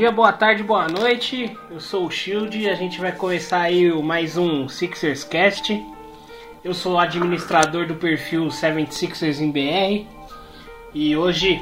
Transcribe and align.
dia, 0.00 0.10
boa 0.10 0.32
tarde, 0.32 0.62
boa 0.62 0.88
noite. 0.88 1.54
Eu 1.70 1.78
sou 1.78 2.06
o 2.06 2.10
Shield 2.10 2.58
e 2.58 2.70
a 2.70 2.74
gente 2.74 2.98
vai 2.98 3.12
começar 3.12 3.60
aí 3.60 3.92
mais 4.02 4.34
um 4.34 4.66
Sixers 4.66 5.24
Cast. 5.24 5.78
Eu 6.64 6.72
sou 6.72 6.94
o 6.94 6.98
administrador 6.98 7.86
do 7.86 7.94
perfil 7.94 8.46
76ers 8.46 9.40
em 9.40 9.50
BR 9.50 10.08
e 10.94 11.14
hoje 11.14 11.60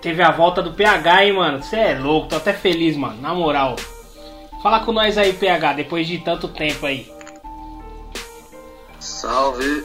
teve 0.00 0.22
a 0.22 0.30
volta 0.30 0.62
do 0.62 0.72
PH, 0.72 1.26
hein, 1.26 1.34
mano? 1.34 1.62
Você 1.62 1.76
é 1.76 1.98
louco, 1.98 2.28
tô 2.28 2.36
até 2.36 2.54
feliz, 2.54 2.96
mano, 2.96 3.20
na 3.20 3.34
moral. 3.34 3.76
Fala 4.62 4.80
com 4.80 4.92
nós 4.92 5.18
aí, 5.18 5.34
PH, 5.34 5.74
depois 5.74 6.06
de 6.06 6.16
tanto 6.16 6.48
tempo 6.48 6.86
aí. 6.86 7.12
Salve! 8.98 9.84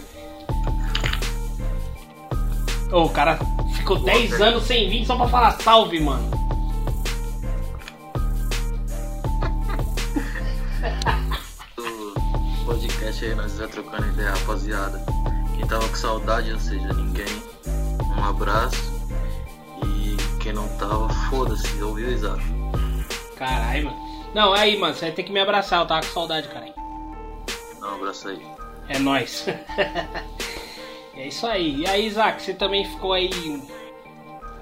Ô, 2.90 3.04
o 3.04 3.10
cara 3.10 3.38
ficou 3.76 4.00
10 4.00 4.42
anos 4.42 4.64
sem 4.64 4.90
vir 4.90 5.06
só 5.06 5.18
pra 5.18 5.28
falar 5.28 5.52
salve, 5.60 6.00
mano. 6.00 6.43
Podcast 12.64 13.25
aí, 13.25 13.36
nós 13.36 13.56
já 13.58 13.67
trocando 13.67 14.08
ideia, 14.08 14.31
rapaziada. 14.31 15.03
Quem 15.56 15.67
tava 15.67 15.88
com 15.88 15.95
saudade, 15.95 16.52
ou 16.52 16.59
seja, 16.59 16.94
ninguém, 16.94 17.25
um 18.17 18.23
abraço. 18.23 18.94
E 19.86 20.17
quem 20.42 20.53
não 20.53 20.67
tava, 20.78 21.09
foda-se, 21.30 21.81
ouviu 21.81 22.11
Isaac. 22.11 22.42
Caralho, 23.36 23.86
mano. 23.86 23.97
Não, 24.33 24.53
aí, 24.53 24.78
mano, 24.78 24.95
você 24.95 25.05
vai 25.05 25.11
ter 25.11 25.23
que 25.23 25.31
me 25.31 25.39
abraçar, 25.39 25.81
eu 25.81 25.88
tava 25.88 26.05
com 26.05 26.14
saudade, 26.14 26.47
caralho. 26.47 26.73
Dá 27.80 27.92
um 27.92 27.95
abraço 27.95 28.30
aí. 28.30 28.42
É 28.89 29.00
nóis. 29.00 29.45
é 31.16 31.27
isso 31.27 31.45
aí. 31.45 31.81
E 31.81 31.88
aí, 31.88 32.08
Isaac, 32.08 32.42
você 32.42 32.53
também 32.53 32.86
ficou 32.89 33.14
aí 33.14 33.30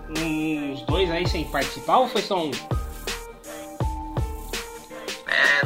uns 0.09 0.81
dois 0.81 1.09
aí 1.09 1.27
sem 1.27 1.45
participar 1.45 1.99
ou 1.99 2.08
foi 2.08 2.21
só 2.21 2.43
um? 2.43 2.52
É, 5.27 5.61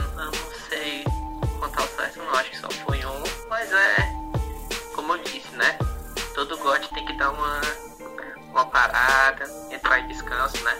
uma 8.55 8.65
parada, 8.67 9.45
entrar 9.69 9.99
em 9.99 10.07
descanso, 10.07 10.63
né? 10.63 10.77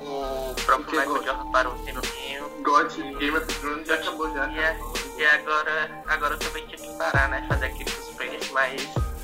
O 0.00 0.54
próprio 0.64 0.90
Michael 0.98 1.08
God? 1.14 1.24
Jordan 1.26 1.50
parou 1.52 1.74
um 1.74 1.78
tempinho. 1.84 2.48
God 2.62 2.90
Game 2.96 3.36
of 3.36 3.46
Thrones 3.46 3.86
já 3.86 3.94
acabou 3.94 4.32
já. 4.34 4.48
E, 4.48 4.58
é- 4.58 4.76
e 5.18 5.24
agora, 5.26 6.02
agora 6.08 6.34
eu 6.34 6.38
também 6.38 6.66
tive 6.66 6.82
que 6.82 6.94
parar, 6.96 7.28
né? 7.28 7.44
Fazer 7.48 7.66
aquele 7.66 7.90
suspense, 7.90 8.52
mas 8.52 8.82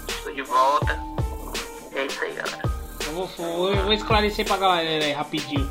estou 0.09 0.33
de 0.35 0.43
volta. 0.43 0.99
E 1.93 1.99
é 1.99 2.07
isso 2.07 2.23
aí, 2.23 2.33
galera. 2.35 2.63
Eu 3.07 3.13
vou, 3.15 3.27
vou- 3.27 3.71
eu 3.75 3.83
vou 3.85 3.93
esclarecer 3.93 4.45
pra 4.47 4.57
galera 4.59 5.05
aí 5.05 5.13
rapidinho. 5.13 5.69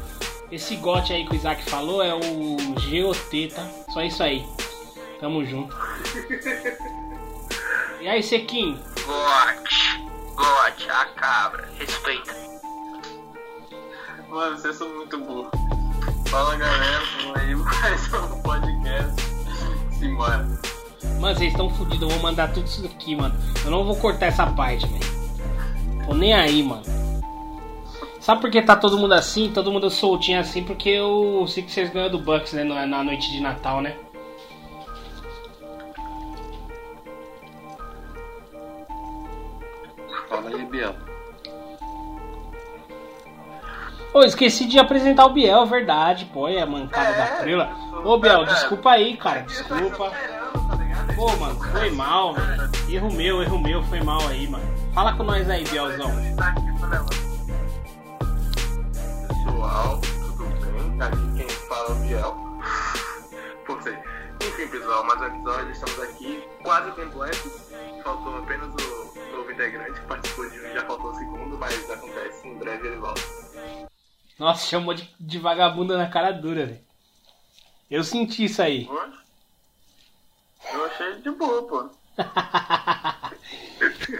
Esse 0.51 0.75
gote 0.77 1.13
aí 1.13 1.25
que 1.25 1.33
o 1.33 1.35
Isaac 1.35 1.63
falou 1.69 2.01
é 2.01 2.13
o 2.13 2.19
GOT, 2.19 3.47
tá? 3.53 3.65
Só 3.93 4.01
isso 4.01 4.23
aí. 4.23 4.45
Tamo 5.19 5.45
junto. 5.45 5.75
E 7.99 8.07
aí, 8.07 8.21
Sequinho? 8.21 8.79
God, 9.05 9.57
God, 10.37 10.89
a 10.89 11.05
cabra, 11.15 11.67
respeita. 11.79 12.31
Mano, 14.29 14.55
vocês 14.55 14.75
são 14.75 14.87
muito 14.95 15.17
burros. 15.19 15.49
Fala 16.29 16.55
galera, 16.55 17.01
vamos 17.23 17.37
aí 17.37 17.55
mais 17.57 18.13
um 18.13 18.41
podcast. 18.43 19.23
Simbora. 19.97 20.47
Mano, 21.19 21.35
vocês 21.35 21.51
estão 21.51 21.71
fodidos, 21.71 22.03
eu 22.03 22.09
vou 22.09 22.19
mandar 22.19 22.53
tudo 22.53 22.67
isso 22.67 22.85
aqui, 22.85 23.15
mano. 23.15 23.35
Eu 23.65 23.71
não 23.71 23.83
vou 23.83 23.95
cortar 23.95 24.27
essa 24.27 24.45
parte, 24.45 24.85
velho. 24.85 26.05
Tô 26.05 26.13
nem 26.13 26.35
aí, 26.35 26.61
mano. 26.61 26.83
Sabe 28.19 28.41
por 28.41 28.51
que 28.51 28.61
tá 28.61 28.75
todo 28.75 28.97
mundo 28.97 29.13
assim, 29.13 29.51
todo 29.51 29.71
mundo 29.71 29.89
soltinho 29.89 30.39
assim? 30.39 30.63
Porque 30.63 30.99
o 30.99 31.47
Sixers 31.47 31.89
ganhou 31.89 32.11
do 32.11 32.19
Bucks, 32.19 32.53
né, 32.53 32.63
na 32.63 33.03
noite 33.03 33.31
de 33.31 33.39
Natal, 33.39 33.81
né? 33.81 33.95
Biel. 40.67 40.95
Ô, 44.13 44.23
esqueci 44.23 44.65
de 44.65 44.79
apresentar 44.79 45.25
o 45.25 45.29
Biel, 45.29 45.65
verdade, 45.65 46.25
pô, 46.25 46.47
é 46.47 46.61
a 46.61 46.65
mancada 46.65 47.13
da 47.13 47.25
frila. 47.37 47.69
Ô, 48.03 48.17
Biel, 48.17 48.45
desculpa 48.45 48.91
aí, 48.91 49.17
cara, 49.17 49.41
desculpa. 49.41 50.11
Pô, 51.15 51.35
mano, 51.37 51.59
foi 51.59 51.91
mal, 51.91 52.33
velho. 52.33 52.69
Erro 52.89 53.11
meu, 53.11 53.41
erro 53.41 53.59
meu, 53.59 53.83
foi 53.83 54.01
mal 54.01 54.21
aí, 54.27 54.47
mano. 54.47 54.65
Fala 54.93 55.13
com 55.13 55.23
nós 55.23 55.49
aí, 55.49 55.63
Bielzão. 55.65 56.11
Pessoal, 59.27 60.01
tudo 60.01 60.45
bem? 60.45 61.01
Aqui 61.01 61.33
quem 61.35 61.49
fala 61.49 61.89
é 61.89 61.91
o 61.91 61.95
Biel. 61.95 62.37
Por 63.65 63.81
sei. 63.83 63.97
Enfim, 64.41 64.67
pessoal, 64.67 65.03
mais 65.05 65.21
um 65.21 65.25
episódio. 65.25 65.71
Estamos 65.71 65.99
aqui 65.99 66.43
quase 66.63 66.91
completos. 66.91 67.71
Faltou 68.03 68.37
apenas 68.37 68.69
o 68.69 68.96
integrante 69.57 69.99
que 69.99 70.05
participou 70.05 70.49
de 70.49 70.59
um, 70.59 70.73
já 70.73 70.85
faltou 70.85 71.11
o 71.11 71.15
segundo, 71.15 71.57
mas 71.57 71.89
acontece, 71.89 72.47
em 72.47 72.57
breve 72.59 72.87
ele 72.87 72.97
volta. 72.97 73.21
Nossa, 74.37 74.67
chamou 74.67 74.93
de, 74.93 75.11
de 75.19 75.39
vagabunda 75.39 75.97
na 75.97 76.07
cara 76.07 76.31
dura, 76.31 76.67
velho. 76.67 76.79
Eu 77.89 78.03
senti 78.03 78.43
isso 78.43 78.61
aí. 78.61 78.87
Eu 80.71 80.85
achei 80.85 81.21
de 81.21 81.31
boa, 81.31 81.63
pô. 81.63 81.89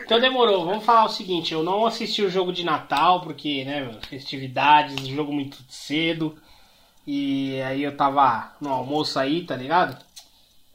Então 0.03 0.20
demorou, 0.20 0.66
vamos 0.66 0.86
falar 0.86 1.06
o 1.06 1.09
seguinte, 1.09 1.53
eu 1.53 1.64
não 1.64 1.86
assisti 1.86 2.22
o 2.22 2.30
jogo 2.30 2.52
de 2.52 2.64
Natal, 2.64 3.22
porque, 3.22 3.64
né, 3.66 4.00
festividades, 4.08 5.08
jogo 5.08 5.34
muito 5.34 5.58
cedo. 5.70 6.38
E 7.06 7.59
aí 7.62 7.84
eu 7.84 7.96
tava 7.96 8.56
no 8.62 8.70
almoço 8.70 9.18
aí, 9.18 9.46
tá 9.46 9.56
ligado? 9.56 9.97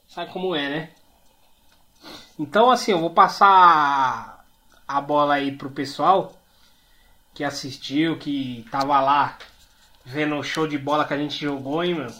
Sabe 0.09 0.33
como 0.33 0.55
é, 0.55 0.69
né? 0.69 0.91
Então 2.39 2.71
assim, 2.71 2.93
eu 2.93 3.01
vou 3.01 3.11
passar 3.11 4.32
a 4.97 5.01
bola 5.01 5.35
aí 5.35 5.53
pro 5.53 5.71
pessoal 5.71 6.33
que 7.35 7.43
assistiu, 7.43 8.19
que 8.19 8.67
tava 8.71 9.01
lá 9.01 9.39
vendo 10.05 10.37
o 10.37 10.43
show 10.43 10.67
de 10.67 10.77
bola 10.77 11.05
que 11.05 11.15
a 11.15 11.17
gente 11.17 11.41
jogou, 11.41 11.83
hein, 11.83 11.95
meu? 11.95 12.13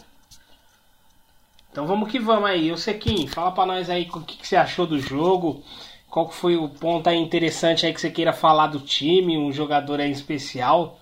Então 1.71 1.85
vamos 1.85 2.11
que 2.11 2.19
vamos 2.19 2.49
aí. 2.49 2.71
O 2.71 2.77
Sequim, 2.77 3.27
fala 3.27 3.51
pra 3.51 3.65
nós 3.65 3.89
aí 3.89 4.09
o 4.11 4.21
que, 4.21 4.37
que 4.37 4.47
você 4.47 4.55
achou 4.55 4.87
do 4.87 4.99
jogo. 4.99 5.63
Qual 6.09 6.29
foi 6.29 6.55
o 6.55 6.69
ponto 6.69 7.07
aí 7.07 7.17
interessante 7.17 7.85
aí 7.85 7.93
que 7.93 8.01
você 8.01 8.09
queira 8.09 8.33
falar 8.33 8.67
do 8.67 8.79
time, 8.79 9.37
um 9.37 9.51
jogador 9.51 9.99
aí 9.99 10.11
especial? 10.11 10.99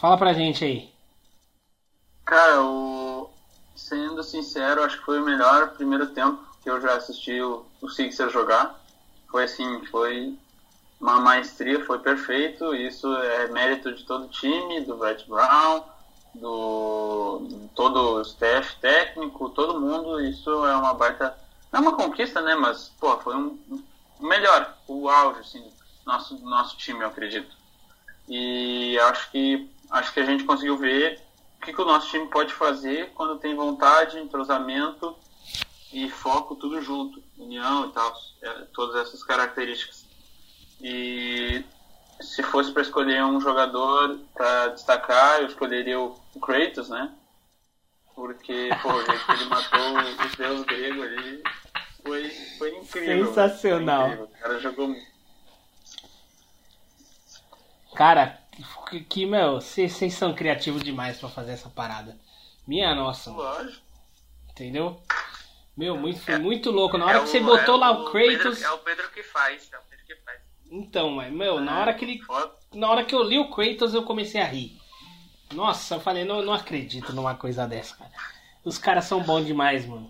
Fala 0.00 0.16
pra 0.16 0.32
gente 0.32 0.64
aí. 0.64 0.92
Cara, 2.24 2.62
o... 2.62 3.30
sendo 3.74 4.22
sincero, 4.22 4.82
acho 4.82 4.98
que 4.98 5.04
foi 5.04 5.20
o 5.20 5.24
melhor 5.24 5.70
primeiro 5.70 6.08
tempo 6.08 6.42
que 6.62 6.70
eu 6.70 6.80
já 6.80 6.96
assisti 6.96 7.40
o, 7.40 7.64
o 7.80 7.88
Sixers 7.88 8.32
jogar. 8.32 8.80
Foi 9.28 9.44
assim, 9.44 9.84
foi 9.86 10.36
uma 11.02 11.20
maestria, 11.20 11.84
foi 11.84 11.98
perfeito. 11.98 12.72
Isso 12.74 13.12
é 13.12 13.48
mérito 13.48 13.92
de 13.92 14.04
todo 14.04 14.26
o 14.26 14.28
time, 14.28 14.82
do 14.82 14.96
Brett 14.96 15.28
Brown, 15.28 15.82
do 16.32 17.68
todo 17.74 18.14
o 18.14 18.22
staff 18.22 18.76
técnico, 18.80 19.50
todo 19.50 19.80
mundo. 19.80 20.20
Isso 20.20 20.64
é 20.64 20.76
uma 20.76 20.94
baita. 20.94 21.36
Não 21.72 21.80
é 21.80 21.82
uma 21.82 21.96
conquista, 21.96 22.40
né? 22.40 22.54
Mas, 22.54 22.92
pô, 23.00 23.18
foi 23.18 23.34
um, 23.34 23.58
o 24.20 24.26
melhor, 24.26 24.76
o 24.86 25.08
auge, 25.08 25.40
assim, 25.40 25.72
nosso, 26.06 26.38
nosso 26.44 26.76
time, 26.76 27.00
eu 27.00 27.08
acredito. 27.08 27.54
E 28.28 28.96
acho 29.00 29.30
que, 29.32 29.68
acho 29.90 30.14
que 30.14 30.20
a 30.20 30.24
gente 30.24 30.44
conseguiu 30.44 30.76
ver 30.76 31.20
o 31.58 31.64
que, 31.64 31.72
que 31.72 31.80
o 31.80 31.84
nosso 31.84 32.08
time 32.08 32.28
pode 32.28 32.52
fazer 32.52 33.10
quando 33.14 33.40
tem 33.40 33.56
vontade, 33.56 34.20
entrosamento 34.20 35.16
e 35.92 36.08
foco 36.08 36.54
tudo 36.54 36.80
junto, 36.80 37.22
união 37.36 37.86
e 37.86 37.92
tal, 37.92 38.14
é, 38.40 38.48
todas 38.72 39.06
essas 39.06 39.24
características. 39.24 40.01
E 40.82 41.64
se 42.20 42.42
fosse 42.42 42.72
para 42.72 42.82
escolher 42.82 43.24
um 43.24 43.40
jogador 43.40 44.18
para 44.34 44.68
destacar, 44.68 45.40
eu 45.40 45.46
escolheria 45.46 46.00
o 46.00 46.18
Kratos, 46.40 46.88
né? 46.88 47.12
Porque, 48.14 48.68
pô, 48.82 48.92
o 48.92 49.04
jeito 49.06 49.24
que 49.24 49.32
ele 49.32 49.44
matou 49.46 49.98
os 50.26 50.34
deuses 50.36 50.64
gregos 50.66 51.02
ali 51.06 51.42
foi, 52.04 52.28
foi 52.58 52.76
incrível. 52.76 53.26
Sensacional. 53.28 54.02
Foi 54.02 54.12
incrível. 54.14 54.24
O 54.34 54.38
cara 54.42 54.58
jogou 54.60 54.96
Cara, 57.94 58.38
que, 58.90 59.00
que, 59.04 59.26
meu, 59.26 59.60
vocês 59.60 60.14
são 60.14 60.34
criativos 60.34 60.82
demais 60.82 61.18
pra 61.18 61.28
fazer 61.28 61.52
essa 61.52 61.68
parada. 61.68 62.18
Minha 62.66 62.94
nossa. 62.94 63.30
Lógico. 63.30 63.84
Entendeu? 64.50 65.00
Meu, 65.76 65.96
muito, 65.96 66.20
foi 66.20 66.38
muito 66.38 66.70
louco. 66.70 66.96
Na 66.98 67.06
hora 67.06 67.20
que 67.20 67.28
você 67.28 67.38
o- 67.38 67.44
botou 67.44 67.76
é 67.76 67.78
lá 67.78 67.90
o 67.92 68.10
Pedro- 68.12 68.40
Kratos. 68.42 68.62
é 68.62 68.70
o 68.70 68.78
Pedro 68.78 69.10
que 69.10 69.22
faz, 69.22 69.68
é 69.72 69.78
o 69.78 69.82
Pedro 69.82 69.88
que 69.88 69.88
faz. 69.88 69.91
Então, 70.72 71.10
mas, 71.10 71.30
meu, 71.30 71.60
na 71.60 71.78
hora 71.78 71.92
que 71.92 72.02
ele. 72.02 72.18
Foda. 72.22 72.50
Na 72.72 72.90
hora 72.90 73.04
que 73.04 73.14
eu 73.14 73.22
li 73.22 73.38
o 73.38 73.50
Kratos, 73.50 73.92
eu 73.92 74.04
comecei 74.04 74.40
a 74.40 74.46
rir. 74.46 74.80
Nossa, 75.52 75.96
eu 75.96 76.00
falei, 76.00 76.24
não, 76.24 76.40
não 76.42 76.54
acredito 76.54 77.12
numa 77.12 77.34
coisa 77.34 77.66
dessa, 77.66 77.94
cara. 77.94 78.10
Os 78.64 78.78
caras 78.78 79.04
são 79.04 79.22
bons 79.22 79.44
demais, 79.44 79.84
mano. 79.86 80.08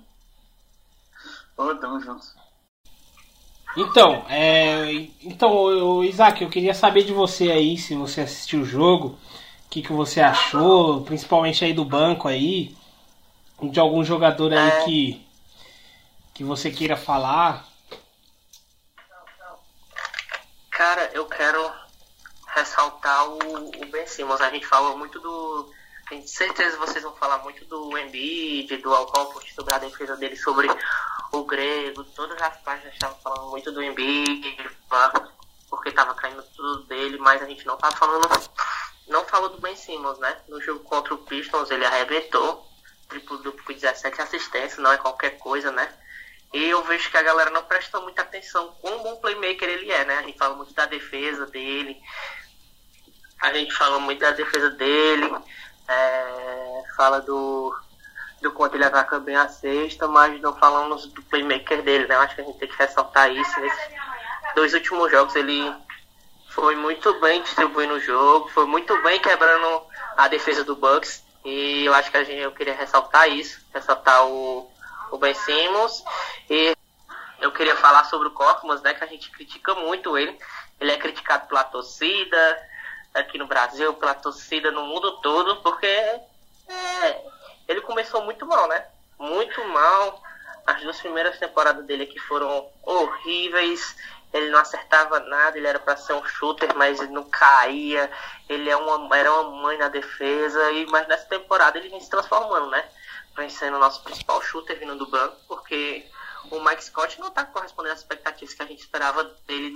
Ô, 1.56 1.74
tamo 1.74 1.98
junto. 2.00 2.22
Então, 3.76 4.24
é, 4.28 5.08
então, 5.22 6.04
Isaac, 6.04 6.42
eu 6.42 6.50
queria 6.50 6.74
saber 6.74 7.02
de 7.02 7.12
você 7.12 7.50
aí, 7.50 7.76
se 7.76 7.96
você 7.96 8.20
assistiu 8.20 8.60
o 8.60 8.64
jogo, 8.64 9.18
o 9.66 9.70
que, 9.70 9.82
que 9.82 9.92
você 9.92 10.20
achou, 10.20 11.02
principalmente 11.02 11.64
aí 11.64 11.72
do 11.72 11.84
banco 11.84 12.28
aí, 12.28 12.76
de 13.60 13.80
algum 13.80 14.04
jogador 14.04 14.52
aí 14.52 14.68
É. 14.68 14.84
que, 14.84 15.26
que 16.34 16.44
você 16.44 16.70
queira 16.70 16.96
falar. 16.96 17.71
Cara, 20.82 21.12
eu 21.14 21.24
quero 21.26 21.72
ressaltar 22.56 23.28
o, 23.28 23.68
o 23.68 23.86
Ben 23.86 24.04
Simmons. 24.04 24.40
A 24.40 24.50
gente 24.50 24.66
falou 24.66 24.98
muito 24.98 25.20
do. 25.20 25.72
Tenho 26.08 26.26
certeza 26.26 26.76
que 26.76 26.84
vocês 26.84 27.04
vão 27.04 27.14
falar 27.14 27.38
muito 27.38 27.64
do 27.66 27.96
Embiid, 27.96 28.78
do 28.78 28.92
Alcott, 28.92 29.54
sobre 29.54 29.72
a 29.72 29.78
defesa 29.78 30.16
dele, 30.16 30.34
sobre 30.34 30.66
o 31.30 31.44
Grego. 31.44 32.02
Todas 32.02 32.42
as 32.42 32.56
páginas 32.62 32.94
estavam 32.94 33.16
falando 33.20 33.50
muito 33.50 33.70
do 33.70 33.80
Embiid, 33.80 34.56
porque 35.70 35.92
tava 35.92 36.16
caindo 36.16 36.42
tudo 36.56 36.82
dele, 36.86 37.16
mas 37.18 37.40
a 37.40 37.46
gente 37.46 37.64
não 37.64 37.76
tava 37.76 37.94
falando. 37.94 38.28
Não 39.06 39.24
falou 39.24 39.50
do 39.50 39.60
Ben 39.60 39.76
Simmons, 39.76 40.18
né? 40.18 40.36
No 40.48 40.60
jogo 40.60 40.80
contra 40.80 41.14
o 41.14 41.18
Pistons 41.18 41.70
ele 41.70 41.86
arrebentou. 41.86 42.66
Triplo 43.08 43.38
duplo 43.38 43.64
com 43.64 43.72
17 43.72 44.20
assistências, 44.20 44.78
não 44.78 44.90
é 44.90 44.98
qualquer 44.98 45.38
coisa, 45.38 45.70
né? 45.70 45.96
E 46.52 46.68
eu 46.68 46.82
vejo 46.84 47.10
que 47.10 47.16
a 47.16 47.22
galera 47.22 47.50
não 47.50 47.62
presta 47.62 47.98
muita 48.00 48.22
atenção 48.22 48.74
quão 48.80 49.02
bom 49.02 49.16
playmaker 49.16 49.68
ele 49.68 49.90
é, 49.90 50.04
né? 50.04 50.18
A 50.18 50.22
gente 50.22 50.38
fala 50.38 50.54
muito 50.54 50.74
da 50.74 50.84
defesa 50.84 51.46
dele. 51.46 51.96
A 53.40 53.52
gente 53.54 53.72
fala 53.74 53.98
muito 53.98 54.20
da 54.20 54.32
defesa 54.32 54.70
dele. 54.70 55.32
é, 55.88 56.82
fala 56.96 57.20
do, 57.20 57.74
do 58.40 58.52
quanto 58.52 58.74
ele 58.76 58.84
ataca 58.84 59.18
bem 59.18 59.36
a 59.36 59.48
cesta, 59.48 60.06
mas 60.06 60.40
não 60.40 60.56
falamos 60.56 61.06
do 61.06 61.22
playmaker 61.22 61.82
dele, 61.82 62.06
né? 62.06 62.16
Acho 62.16 62.34
que 62.34 62.40
a 62.42 62.44
gente 62.44 62.58
tem 62.58 62.68
que 62.68 62.76
ressaltar 62.76 63.30
isso. 63.32 63.60
Nesses 63.60 63.88
dois 64.54 64.74
últimos 64.74 65.10
jogos 65.10 65.34
ele 65.34 65.74
foi 66.50 66.76
muito 66.76 67.18
bem 67.20 67.42
distribuindo 67.42 67.94
o 67.94 68.00
jogo, 68.00 68.50
foi 68.50 68.66
muito 68.66 69.00
bem 69.02 69.18
quebrando 69.20 69.86
a 70.16 70.28
defesa 70.28 70.64
do 70.64 70.76
Bucks. 70.76 71.24
E 71.44 71.84
eu 71.86 71.94
acho 71.94 72.10
que 72.10 72.16
a 72.16 72.24
gente, 72.24 72.40
eu 72.40 72.52
queria 72.52 72.74
ressaltar 72.74 73.28
isso, 73.28 73.60
ressaltar 73.74 74.26
o, 74.26 74.70
o 75.12 75.18
Ben 75.18 75.34
Simmons. 75.34 76.02
E 76.50 76.76
eu 77.40 77.52
queria 77.52 77.76
falar 77.76 78.04
sobre 78.04 78.28
o 78.28 78.32
Corkmans, 78.32 78.82
né? 78.82 78.94
Que 78.94 79.04
a 79.04 79.06
gente 79.06 79.30
critica 79.30 79.74
muito 79.74 80.16
ele. 80.16 80.36
Ele 80.80 80.90
é 80.90 80.96
criticado 80.96 81.46
pela 81.46 81.62
torcida 81.64 82.68
aqui 83.14 83.38
no 83.38 83.46
Brasil, 83.46 83.92
pela 83.94 84.14
torcida 84.14 84.70
no 84.70 84.86
mundo 84.86 85.20
todo, 85.20 85.56
porque 85.56 85.86
é, 85.86 86.20
ele 87.68 87.82
começou 87.82 88.22
muito 88.24 88.46
mal, 88.46 88.66
né? 88.68 88.86
Muito 89.18 89.62
mal. 89.68 90.22
As 90.66 90.80
duas 90.82 90.98
primeiras 91.00 91.38
temporadas 91.38 91.84
dele 91.84 92.04
aqui 92.04 92.18
foram 92.18 92.68
horríveis. 92.82 93.96
Ele 94.32 94.48
não 94.48 94.60
acertava 94.60 95.20
nada, 95.20 95.58
ele 95.58 95.66
era 95.66 95.78
para 95.78 95.94
ser 95.96 96.14
um 96.14 96.24
shooter, 96.24 96.74
mas 96.74 96.98
ele 97.00 97.12
não 97.12 97.24
caía. 97.24 98.10
Ele 98.48 98.70
é 98.70 98.76
uma, 98.76 99.14
era 99.16 99.30
uma 99.30 99.62
mãe 99.62 99.76
na 99.76 99.88
defesa. 99.88 100.70
E, 100.72 100.86
mas 100.86 101.06
nessa 101.06 101.26
temporada 101.26 101.78
ele 101.78 101.90
vem 101.90 102.00
se 102.00 102.08
transformando, 102.08 102.70
né? 102.70 102.82
Sendo 103.50 103.76
o 103.76 103.80
nosso 103.80 104.02
principal 104.02 104.40
shooter 104.42 104.78
vindo 104.78 104.96
do 104.96 105.08
banco, 105.08 105.36
porque 105.48 106.08
o 106.50 106.60
Mike 106.60 106.84
Scott 106.84 107.18
não 107.18 107.30
tá 107.30 107.44
correspondendo 107.44 107.94
às 107.94 108.00
expectativas 108.00 108.54
que 108.54 108.62
a 108.62 108.66
gente 108.66 108.80
esperava 108.80 109.24
dele 109.46 109.74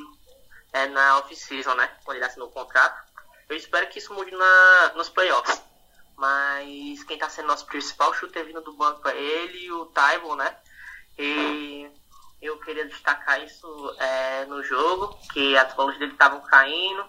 é, 0.73 0.87
na 0.87 1.19
off-season, 1.19 1.75
né? 1.75 1.91
Quando 2.05 2.17
ele 2.17 2.27
assinou 2.27 2.49
o 2.49 2.53
contrato. 2.53 3.05
Eu 3.49 3.57
espero 3.57 3.87
que 3.89 3.99
isso 3.99 4.13
mude 4.13 4.31
na, 4.31 4.93
nos 4.95 5.09
playoffs. 5.09 5.63
Mas 6.17 7.03
quem 7.05 7.19
tá 7.19 7.29
sendo 7.29 7.49
nosso 7.49 7.67
principal 7.67 8.13
shooter 8.15 8.45
vindo 8.45 8.61
do 8.61 8.73
banco 8.75 9.09
é 9.09 9.17
ele 9.17 9.65
e 9.65 9.73
o 9.73 9.87
Tybon, 9.87 10.37
né? 10.37 10.57
E 11.19 11.91
eu 12.41 12.59
queria 12.59 12.87
destacar 12.87 13.43
isso 13.43 13.97
é, 13.99 14.45
no 14.47 14.63
jogo, 14.63 15.19
que 15.33 15.57
as 15.57 15.73
bolas 15.75 15.99
dele 15.99 16.13
estavam 16.13 16.41
caindo, 16.43 17.05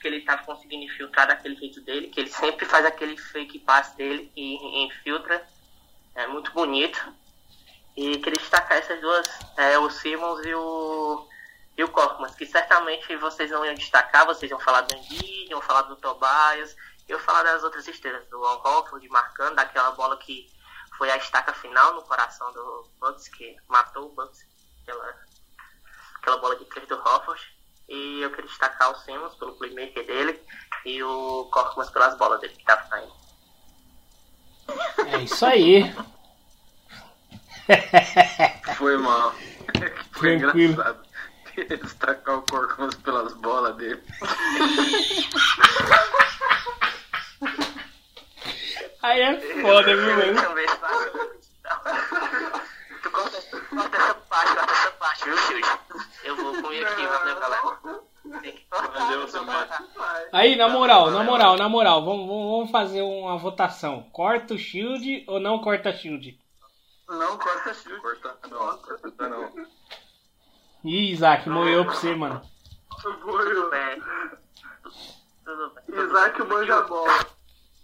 que 0.00 0.08
ele 0.08 0.18
estava 0.18 0.42
conseguindo 0.44 0.84
infiltrar 0.84 1.28
daquele 1.28 1.56
jeito 1.56 1.80
dele, 1.82 2.08
que 2.08 2.20
ele 2.20 2.30
sempre 2.30 2.66
faz 2.66 2.84
aquele 2.84 3.16
fake 3.16 3.60
pass 3.60 3.94
dele 3.94 4.30
e 4.36 4.84
infiltra. 4.84 5.46
É 6.14 6.26
muito 6.26 6.52
bonito. 6.52 7.00
E 7.96 8.18
queria 8.18 8.38
destacar 8.38 8.78
essas 8.78 9.00
duas, 9.00 9.26
é, 9.56 9.78
o 9.78 9.90
Simmons 9.90 10.44
e 10.46 10.54
o, 10.54 11.28
e 11.76 11.84
o 11.84 11.88
Korkmaz, 11.88 12.34
que 12.34 12.46
certamente 12.46 13.14
vocês 13.16 13.50
não 13.50 13.64
iam 13.64 13.74
destacar, 13.74 14.24
vocês 14.24 14.50
iam 14.50 14.58
falar 14.58 14.80
do 14.82 14.96
Embiid, 14.96 15.50
iam 15.50 15.60
falar 15.60 15.82
do 15.82 15.96
Tobias, 15.96 16.74
eu 17.06 17.18
falar 17.18 17.42
das 17.42 17.62
outras 17.62 17.86
estrelas, 17.86 18.26
do 18.28 18.42
Al 18.44 18.62
Horford 18.64 19.06
marcando, 19.08 19.56
daquela 19.56 19.90
bola 19.90 20.16
que 20.16 20.50
foi 20.96 21.10
a 21.10 21.16
estaca 21.16 21.52
final 21.52 21.94
no 21.94 22.02
coração 22.02 22.50
do 22.52 22.88
Bucks, 22.98 23.28
que 23.28 23.56
matou 23.68 24.06
o 24.06 24.14
Bucks, 24.14 24.40
aquela, 24.82 25.14
aquela 26.16 26.36
bola 26.38 26.56
de 26.56 26.64
três 26.66 26.88
do 26.88 26.96
Horford. 26.96 27.42
E 27.88 28.20
eu 28.20 28.30
queria 28.30 28.48
destacar 28.48 28.90
o 28.90 28.98
Simmons 29.00 29.34
pelo 29.34 29.56
playmaker 29.56 30.06
dele 30.06 30.42
e 30.86 31.02
o 31.02 31.50
Korkmaz 31.52 31.90
pelas 31.90 32.16
bolas 32.16 32.40
dele 32.40 32.54
que 32.54 32.64
tava 32.64 32.88
caindo. 32.88 33.21
É 35.06 35.18
isso 35.22 35.44
aí. 35.46 35.94
Foi 38.76 38.96
mal. 38.98 39.34
Foi 40.12 40.38
Tranquilo. 40.38 40.72
engraçado. 40.72 41.02
Destacar 41.82 42.36
o 42.38 42.42
Corcos 42.42 42.94
pelas 42.96 43.34
bolas 43.34 43.76
dele. 43.76 44.02
Aí 49.02 49.20
é 49.20 49.40
foda, 49.60 49.96
viu, 49.96 50.16
mano? 50.16 50.40
Fácil. 50.80 51.12
Tu 53.02 53.10
corta, 53.10 53.36
essa 53.36 54.14
parte, 54.14 54.54
corta 54.54 54.72
essa 54.72 54.90
parte, 54.92 55.24
viu, 55.24 55.38
Shield? 55.38 55.68
Eu 56.24 56.36
vou 56.36 56.62
comer 56.62 56.86
aqui, 56.86 57.06
valeu, 57.06 57.40
galera. 57.40 57.62
Tem 58.42 58.52
que 58.52 58.66
Valeu, 58.70 59.28
seu. 59.28 59.42
Aí, 60.32 60.56
na 60.56 60.68
moral, 60.68 61.10
na 61.10 61.22
moral, 61.22 61.56
na 61.56 61.68
moral, 61.68 62.04
vamos, 62.04 62.26
vamos 62.26 62.70
fazer 62.70 63.02
uma 63.02 63.38
votação. 63.38 64.02
Corta 64.12 64.54
o 64.54 64.58
shield 64.58 65.24
ou 65.28 65.38
não 65.38 65.60
corta 65.60 65.92
shield? 65.92 66.38
Não, 67.08 67.38
corta 67.38 67.74
chute. 67.74 68.00
Corta 68.00 68.48
não, 68.48 68.78
corta 68.78 69.28
não. 69.28 69.66
Ih, 70.84 71.12
Isaac, 71.12 71.48
morreu 71.48 71.84
pra 71.84 71.94
você, 71.94 72.14
mano. 72.16 72.42
Tudo 73.00 73.70
bem. 73.70 74.02
Tudo 75.44 75.70
bem. 75.70 76.04
Isaac 76.04 76.42
manja 76.42 76.78
a 76.78 76.82
bola. 76.82 77.26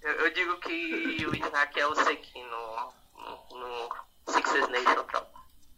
Eu, 0.03 0.13
eu 0.13 0.31
digo 0.33 0.57
que 0.59 1.27
o 1.27 1.37
Isaac 1.37 1.79
é 1.79 1.87
o 1.87 1.95
Sequin 1.95 2.45
no, 2.45 2.93
no, 3.17 3.59
no 3.59 4.33
Sixers 4.33 4.69
Nation 4.69 5.05
Trop. 5.05 5.29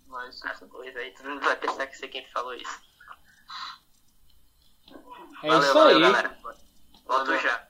Mas 0.06 0.42
As 0.44 0.60
coisas 0.60 0.96
aí, 0.96 1.10
todo 1.12 1.30
mundo 1.30 1.42
vai 1.42 1.56
pensar 1.56 1.86
que 1.86 1.98
Sequin 1.98 2.24
falou 2.32 2.54
isso. 2.54 2.89
É 5.42 5.48
valeu, 5.48 5.60
isso 5.62 5.74
valeu, 5.74 5.96
aí. 5.96 6.02
galera. 6.02 6.38
Volto 7.06 7.26
Valeu. 7.26 7.42
já. 7.42 7.68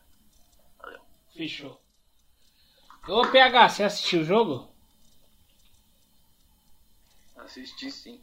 Fechou. 1.34 1.80
Ô, 3.08 3.26
PH, 3.26 3.68
você 3.68 3.82
assistiu 3.82 4.20
o 4.20 4.24
jogo? 4.24 4.70
assisti 7.50 7.90
sim. 7.90 8.20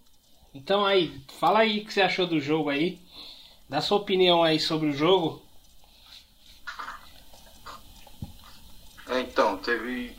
Então 0.54 0.86
aí, 0.86 1.22
fala 1.39 1.60
aí 1.60 1.80
o 1.82 1.86
que 1.86 1.94
você 1.94 2.01
achou 2.01 2.25
do 2.25 2.39
jogo 2.39 2.70
aí. 2.70 3.00
Dá 3.68 3.82
sua 3.82 3.98
opinião 3.98 4.44
aí 4.44 4.60
sobre 4.60 4.88
o 4.89 4.94
jogo. 4.94 5.46
É, 9.10 9.20
então, 9.20 9.58
teve. 9.58 10.16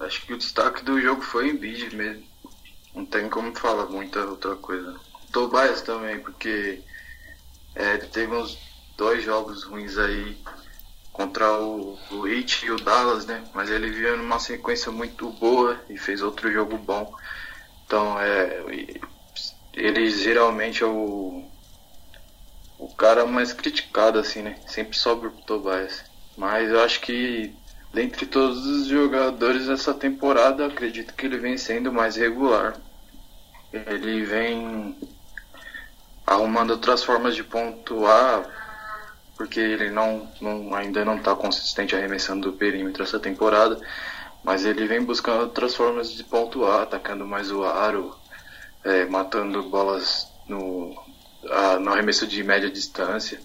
Acho 0.00 0.26
que 0.26 0.34
o 0.34 0.38
destaque 0.38 0.84
do 0.84 1.00
jogo 1.00 1.22
foi 1.22 1.50
em 1.50 1.56
bid 1.56 1.94
mesmo. 1.94 2.26
Não 2.94 3.06
tem 3.06 3.30
como 3.30 3.54
falar 3.56 3.86
muita 3.86 4.24
outra 4.24 4.56
coisa. 4.56 4.98
Tobias 5.32 5.82
também, 5.82 6.20
porque 6.20 6.82
é, 7.76 7.94
ele 7.94 8.06
teve 8.06 8.34
uns 8.34 8.58
dois 8.96 9.22
jogos 9.22 9.62
ruins 9.64 9.98
aí 9.98 10.36
contra 11.12 11.60
o, 11.60 11.98
o 12.10 12.26
Heat 12.26 12.64
e 12.64 12.70
o 12.70 12.76
Dallas, 12.76 13.26
né? 13.26 13.44
Mas 13.54 13.70
ele 13.70 13.90
veio 13.90 14.16
numa 14.16 14.38
sequência 14.38 14.90
muito 14.90 15.30
boa 15.32 15.78
e 15.88 15.98
fez 15.98 16.22
outro 16.22 16.50
jogo 16.50 16.78
bom. 16.78 17.14
Então, 17.84 18.18
é, 18.18 18.64
ele 19.74 20.10
geralmente 20.10 20.82
é 20.82 20.86
o, 20.86 21.44
o 22.78 22.88
cara 22.94 23.26
mais 23.26 23.52
criticado, 23.52 24.18
assim, 24.18 24.40
né? 24.40 24.58
Sempre 24.66 24.96
sobe 24.96 25.26
o 25.26 25.30
Tobias. 25.30 26.02
Mas 26.36 26.70
eu 26.70 26.82
acho 26.82 27.00
que, 27.00 27.54
dentre 27.92 28.24
todos 28.24 28.64
os 28.66 28.86
jogadores 28.86 29.66
dessa 29.66 29.92
temporada, 29.92 30.66
acredito 30.66 31.14
que 31.14 31.26
ele 31.26 31.36
vem 31.36 31.58
sendo 31.58 31.92
mais 31.92 32.16
regular. 32.16 32.74
Ele 33.72 34.24
vem 34.24 34.96
arrumando 36.26 36.70
outras 36.70 37.04
formas 37.04 37.34
de 37.34 37.44
pontuar 37.44 38.44
porque 39.36 39.60
ele 39.60 39.90
não, 39.90 40.28
não 40.40 40.74
ainda 40.74 41.04
não 41.04 41.16
está 41.16 41.34
consistente 41.36 41.94
arremessando 41.94 42.50
do 42.50 42.56
perímetro 42.56 43.02
essa 43.02 43.20
temporada, 43.20 43.78
mas 44.42 44.64
ele 44.64 44.86
vem 44.86 45.02
buscando 45.02 45.42
outras 45.42 45.74
formas 45.74 46.10
de 46.10 46.24
pontuar, 46.24 46.82
atacando 46.82 47.26
mais 47.26 47.50
o 47.50 47.62
aro, 47.64 48.16
é, 48.82 49.04
matando 49.04 49.62
bolas 49.64 50.26
no, 50.48 50.96
a, 51.50 51.78
no 51.78 51.92
arremesso 51.92 52.26
de 52.26 52.42
média 52.42 52.70
distância, 52.70 53.40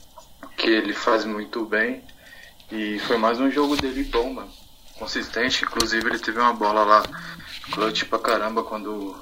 que 0.58 0.70
ele 0.70 0.94
faz 0.94 1.26
muito 1.26 1.66
bem. 1.66 2.04
E 2.72 3.00
foi 3.00 3.18
mais 3.18 3.38
um 3.38 3.52
jogo 3.52 3.76
dele 3.76 4.04
bom, 4.06 4.34
mano. 4.34 4.52
Consistente, 4.98 5.66
inclusive 5.66 6.08
ele 6.08 6.20
teve 6.20 6.40
uma 6.40 6.54
bola 6.54 6.84
lá, 6.86 7.04
clutch 7.72 8.06
pra 8.06 8.18
caramba, 8.18 8.64
quando 8.64 9.14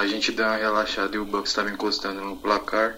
a 0.00 0.06
gente 0.06 0.32
deu 0.32 0.46
uma 0.46 0.56
relaxada 0.56 1.14
e 1.14 1.18
o 1.18 1.26
Bucks 1.26 1.50
estava 1.50 1.70
encostando 1.70 2.22
no 2.22 2.34
placar. 2.34 2.96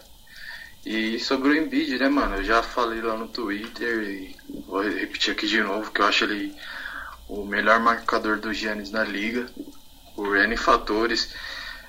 E 0.86 1.18
sobre 1.18 1.48
o 1.48 1.56
Embiid, 1.56 1.98
né, 1.98 2.08
mano? 2.08 2.36
Eu 2.36 2.44
já 2.44 2.62
falei 2.62 3.00
lá 3.00 3.16
no 3.16 3.26
Twitter 3.26 4.02
e 4.04 4.36
vou 4.66 4.82
repetir 4.82 5.32
aqui 5.32 5.48
de 5.48 5.60
novo 5.60 5.90
que 5.90 6.00
eu 6.00 6.06
acho 6.06 6.24
ele 6.24 6.54
o 7.28 7.44
melhor 7.44 7.80
marcador 7.80 8.38
do 8.38 8.52
Giannis 8.52 8.92
na 8.92 9.02
liga, 9.02 9.46
por 10.14 10.36
N 10.36 10.56
fatores, 10.56 11.34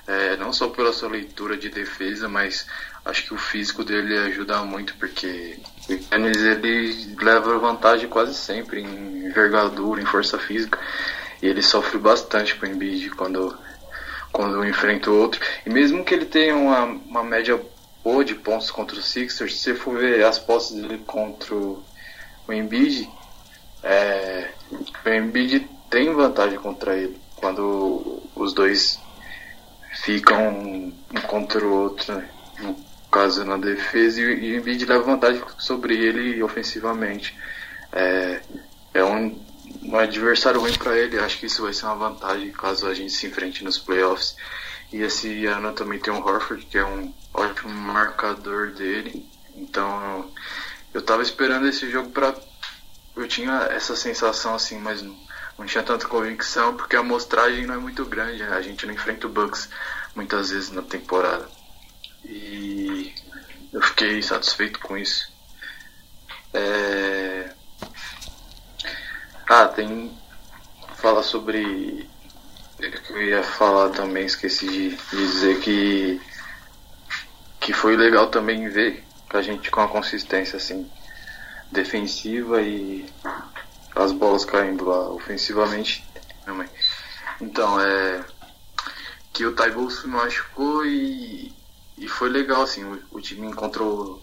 é, 0.07 0.35
não 0.37 0.51
só 0.51 0.69
pela 0.69 0.91
sua 0.91 1.09
leitura 1.09 1.57
de 1.57 1.69
defesa, 1.69 2.27
mas 2.27 2.65
acho 3.05 3.25
que 3.25 3.33
o 3.35 3.37
físico 3.37 3.83
dele 3.83 4.17
ajuda 4.17 4.63
muito, 4.63 4.95
porque 4.95 5.59
o 5.89 5.93
Giannis 5.93 6.37
ele 6.37 7.15
leva 7.21 7.59
vantagem 7.59 8.09
quase 8.09 8.33
sempre 8.33 8.81
em 8.81 9.27
envergadura, 9.27 10.01
em 10.01 10.05
força 10.05 10.39
física, 10.39 10.79
e 11.41 11.45
ele 11.45 11.61
sofre 11.61 11.99
bastante 11.99 12.55
com 12.55 12.65
o 12.65 12.69
Embiid 12.69 13.11
quando, 13.11 13.55
quando 14.33 14.65
enfrenta 14.65 15.11
o 15.11 15.17
outro. 15.17 15.39
E 15.65 15.69
mesmo 15.69 16.03
que 16.03 16.13
ele 16.13 16.25
tenha 16.25 16.55
uma, 16.57 16.83
uma 16.83 17.23
média 17.23 17.61
boa 18.03 18.25
de 18.25 18.35
pontos 18.35 18.69
contra 18.71 18.97
o 18.97 19.01
Sixers, 19.01 19.61
se 19.61 19.73
for 19.75 19.97
ver 19.97 20.25
as 20.25 20.39
posses 20.39 20.75
dele 20.75 21.01
contra 21.05 21.55
o 21.55 21.83
Embiid, 22.49 23.09
é, 23.83 24.49
o 25.05 25.09
Embiid 25.09 25.69
tem 25.89 26.11
vantagem 26.11 26.57
contra 26.59 26.97
ele 26.97 27.21
quando 27.35 28.21
os 28.35 28.53
dois 28.53 28.99
ficam 30.03 30.49
um 30.49 30.93
contra 31.27 31.65
o 31.65 31.83
outro, 31.83 32.15
né? 32.15 32.29
no 32.59 32.75
caso 33.11 33.45
na 33.45 33.57
defesa, 33.57 34.19
e, 34.19 34.23
e 34.23 34.53
o 34.53 34.57
Embiid 34.57 34.85
leva 34.85 35.03
vantagem 35.03 35.41
sobre 35.57 35.95
ele 35.95 36.41
ofensivamente. 36.41 37.37
É, 37.91 38.41
é 38.93 39.03
um, 39.03 39.39
um 39.81 39.97
adversário 39.97 40.59
ruim 40.59 40.73
para 40.77 40.97
ele, 40.97 41.19
acho 41.19 41.39
que 41.39 41.45
isso 41.45 41.63
vai 41.63 41.73
ser 41.73 41.85
uma 41.85 41.95
vantagem 41.95 42.51
caso 42.51 42.87
a 42.87 42.93
gente 42.93 43.11
se 43.11 43.27
enfrente 43.27 43.63
nos 43.63 43.77
playoffs. 43.77 44.35
E 44.91 44.97
esse 45.01 45.45
ano 45.45 45.73
também 45.73 45.99
tem 45.99 46.13
o 46.13 46.23
Horford, 46.23 46.65
que 46.65 46.77
é 46.77 46.85
um 46.85 47.13
ótimo 47.33 47.73
marcador 47.73 48.71
dele. 48.71 49.27
Então 49.55 50.31
eu 50.93 51.01
tava 51.01 51.23
esperando 51.23 51.67
esse 51.67 51.89
jogo 51.89 52.11
para 52.11 52.35
eu 53.15 53.27
tinha 53.27 53.67
essa 53.71 53.95
sensação 53.95 54.55
assim, 54.55 54.79
mas 54.79 55.01
não, 55.01 55.15
não 55.57 55.65
tinha 55.65 55.83
tanta 55.83 56.07
convicção 56.07 56.75
porque 56.75 56.95
a 56.95 56.99
amostragem 56.99 57.65
não 57.65 57.75
é 57.75 57.77
muito 57.77 58.03
grande, 58.05 58.39
né? 58.39 58.55
a 58.55 58.61
gente 58.61 58.85
não 58.85 58.93
enfrenta 58.93 59.27
o 59.27 59.29
Bucks 59.29 59.69
muitas 60.15 60.49
vezes 60.49 60.71
na 60.71 60.81
temporada. 60.81 61.47
E 62.25 63.13
eu 63.71 63.81
fiquei 63.81 64.21
satisfeito 64.21 64.79
com 64.79 64.97
isso. 64.97 65.31
É... 66.53 67.12
Ah, 69.47 69.67
tem 69.67 70.17
falar 70.95 71.23
sobre 71.23 72.09
eu 73.09 73.21
ia 73.21 73.43
falar 73.43 73.89
também, 73.89 74.25
esqueci 74.25 74.67
de 74.67 74.97
dizer 75.11 75.59
que 75.59 76.21
que 77.59 77.71
foi 77.71 77.95
legal 77.95 78.27
também 78.27 78.67
ver 78.67 79.03
a 79.29 79.41
gente 79.41 79.71
com 79.71 79.81
a 79.81 79.87
consistência 79.87 80.57
assim 80.57 80.89
defensiva 81.71 82.61
e 82.61 83.05
as 83.95 84.11
bolas 84.11 84.45
caindo 84.45 84.85
lá 84.85 85.09
ofensivamente. 85.09 86.05
Então, 87.39 87.79
é. 87.79 88.23
Que 89.31 89.45
o 89.45 89.55
Taibo 89.55 89.89
se 89.89 90.07
machucou 90.07 90.85
e, 90.85 91.51
e 91.97 92.07
foi 92.07 92.29
legal, 92.29 92.61
assim. 92.61 92.83
O, 92.83 93.01
o, 93.11 93.21
time 93.21 93.47
encontrou 93.47 94.21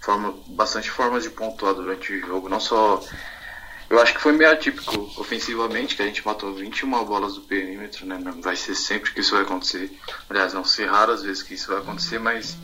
forma, 0.00 0.34
bastante 0.48 0.90
formas 0.90 1.24
de 1.24 1.30
pontuar 1.30 1.74
durante 1.74 2.12
o 2.12 2.20
jogo. 2.20 2.48
Não 2.48 2.60
só. 2.60 3.02
Eu 3.92 4.00
acho 4.00 4.14
que 4.14 4.22
foi 4.22 4.32
meio 4.32 4.50
atípico 4.50 5.12
ofensivamente, 5.18 5.94
que 5.94 6.00
a 6.00 6.06
gente 6.06 6.24
matou 6.24 6.54
21 6.54 7.04
bolas 7.04 7.34
do 7.34 7.42
perímetro, 7.42 8.06
né? 8.06 8.18
Não 8.18 8.40
vai 8.40 8.56
ser 8.56 8.74
sempre 8.74 9.12
que 9.12 9.20
isso 9.20 9.34
vai 9.34 9.42
acontecer. 9.42 9.94
Aliás, 10.30 10.54
não 10.54 10.64
ser 10.64 10.86
raras 10.86 11.22
vezes 11.22 11.42
que 11.42 11.52
isso 11.52 11.70
vai 11.70 11.76
acontecer, 11.76 12.18
mas 12.18 12.56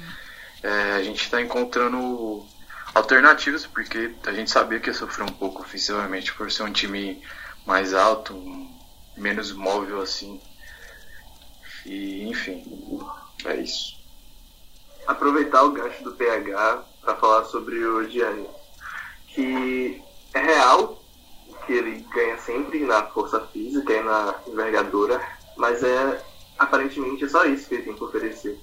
é, 0.62 0.92
a 0.92 1.02
gente 1.02 1.22
está 1.22 1.38
encontrando 1.38 2.46
alternativas, 2.94 3.66
porque 3.66 4.14
a 4.24 4.32
gente 4.32 4.50
sabia 4.50 4.80
que 4.80 4.88
ia 4.88 4.94
sofrer 4.94 5.24
um 5.24 5.34
pouco 5.34 5.60
ofensivamente 5.60 6.32
por 6.32 6.50
ser 6.50 6.62
um 6.62 6.72
time 6.72 7.22
mais 7.66 7.92
alto, 7.92 8.34
menos 9.14 9.52
móvel 9.52 10.00
assim. 10.00 10.40
E 11.84 12.26
enfim, 12.26 12.64
é 13.44 13.56
isso. 13.56 13.98
Aproveitar 15.06 15.62
o 15.62 15.72
gancho 15.72 16.02
do 16.04 16.12
PH 16.12 16.84
para 17.02 17.16
falar 17.16 17.44
sobre 17.44 17.84
o 17.84 18.08
Giannis, 18.08 18.48
que 19.26 20.02
é 20.32 20.40
real 20.40 21.04
que 21.68 21.74
ele 21.74 22.04
ganha 22.12 22.36
sempre 22.38 22.80
na 22.80 23.04
força 23.04 23.38
física 23.52 23.92
e 23.92 24.02
na 24.02 24.34
envergadura, 24.48 25.20
mas 25.56 25.84
é 25.84 26.24
aparentemente 26.58 27.24
é 27.24 27.28
só 27.28 27.44
isso 27.44 27.68
que 27.68 27.76
ele 27.76 27.84
tem 27.84 27.94
que 27.94 28.02
oferecer 28.02 28.58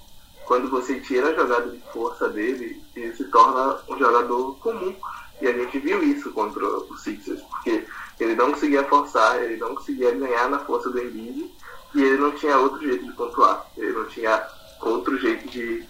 quando 0.46 0.70
você 0.70 1.00
tira 1.00 1.30
a 1.30 1.34
jogada 1.34 1.70
de 1.70 1.80
força 1.92 2.30
dele, 2.30 2.82
ele 2.96 3.16
se 3.16 3.26
torna 3.26 3.80
um 3.90 3.98
jogador 3.98 4.58
comum. 4.60 4.96
E 5.42 5.48
a 5.48 5.52
gente 5.52 5.80
viu 5.80 6.02
isso 6.02 6.32
contra 6.32 6.66
o 6.66 6.98
Sixers, 6.98 7.42
porque 7.42 7.86
ele 8.20 8.36
não 8.36 8.54
conseguia 8.54 8.86
forçar, 8.86 9.44
ele 9.44 9.58
não 9.58 9.76
conseguia 9.76 10.12
ganhar 10.12 10.50
na 10.50 10.60
força 10.60 10.90
do 10.90 11.02
Embiid, 11.02 11.52
e 11.94 12.02
ele 12.02 12.18
não 12.18 12.32
tinha 12.32 12.58
outro 12.58 12.80
jeito 12.80 13.06
de 13.06 13.12
pontuar, 13.12 13.66
ele 13.76 13.92
não 13.92 14.06
tinha 14.06 14.48
outro 14.82 15.18
jeito 15.18 15.50
de 15.50 15.86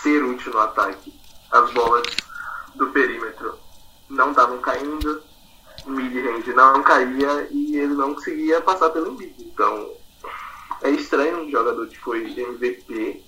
ser 0.00 0.22
útil 0.22 0.52
no 0.52 0.60
ataque. 0.60 1.12
As 1.50 1.72
bolas 1.72 2.06
do 2.76 2.86
perímetro 2.88 3.58
não 4.08 4.30
estavam 4.30 4.58
caindo, 4.58 5.22
mid-range 5.86 6.52
não 6.52 6.82
caía 6.82 7.48
e 7.50 7.76
ele 7.76 7.94
não 7.94 8.14
conseguia 8.14 8.60
passar 8.60 8.90
pelo 8.90 9.12
Embiid. 9.12 9.34
Então, 9.38 9.90
é 10.82 10.90
estranho 10.90 11.42
um 11.42 11.50
jogador 11.50 11.86
que 11.86 11.98
foi 11.98 12.24
MVP 12.24 13.22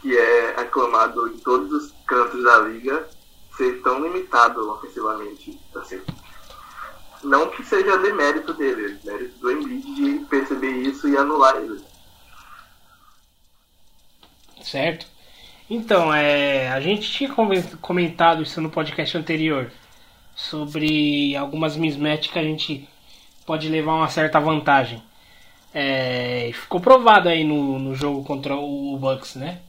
que 0.00 0.16
é 0.16 0.60
aclamado 0.60 1.28
em 1.28 1.38
todos 1.38 1.72
os 1.72 1.94
cantos 2.06 2.42
da 2.44 2.58
liga, 2.60 3.08
ser 3.56 3.82
tão 3.82 4.00
limitado 4.00 4.70
ofensivamente. 4.70 5.60
Assim. 5.74 6.00
Não 7.24 7.50
que 7.50 7.64
seja 7.64 7.98
demérito 7.98 8.54
dele, 8.54 8.98
é 9.02 9.10
mérito 9.10 9.38
do 9.40 9.50
Embiid 9.50 9.94
de 9.94 10.24
perceber 10.26 10.70
isso 10.70 11.08
e 11.08 11.16
anular 11.16 11.56
ele. 11.56 11.82
Certo. 14.62 15.06
Então, 15.68 16.14
é, 16.14 16.68
a 16.70 16.80
gente 16.80 17.10
tinha 17.10 17.34
comentado 17.80 18.42
isso 18.42 18.60
no 18.60 18.70
podcast 18.70 19.16
anterior 19.18 19.70
sobre 20.38 21.36
algumas 21.36 21.76
mismatches 21.76 22.32
que 22.32 22.38
a 22.38 22.44
gente 22.44 22.88
pode 23.44 23.68
levar 23.68 23.94
uma 23.94 24.08
certa 24.08 24.38
vantagem. 24.40 25.02
É, 25.74 26.50
ficou 26.54 26.80
provado 26.80 27.28
aí 27.28 27.44
no, 27.44 27.78
no 27.78 27.94
jogo 27.94 28.24
contra 28.24 28.56
o 28.56 28.96
Bucks, 28.98 29.34
né? 29.34 29.60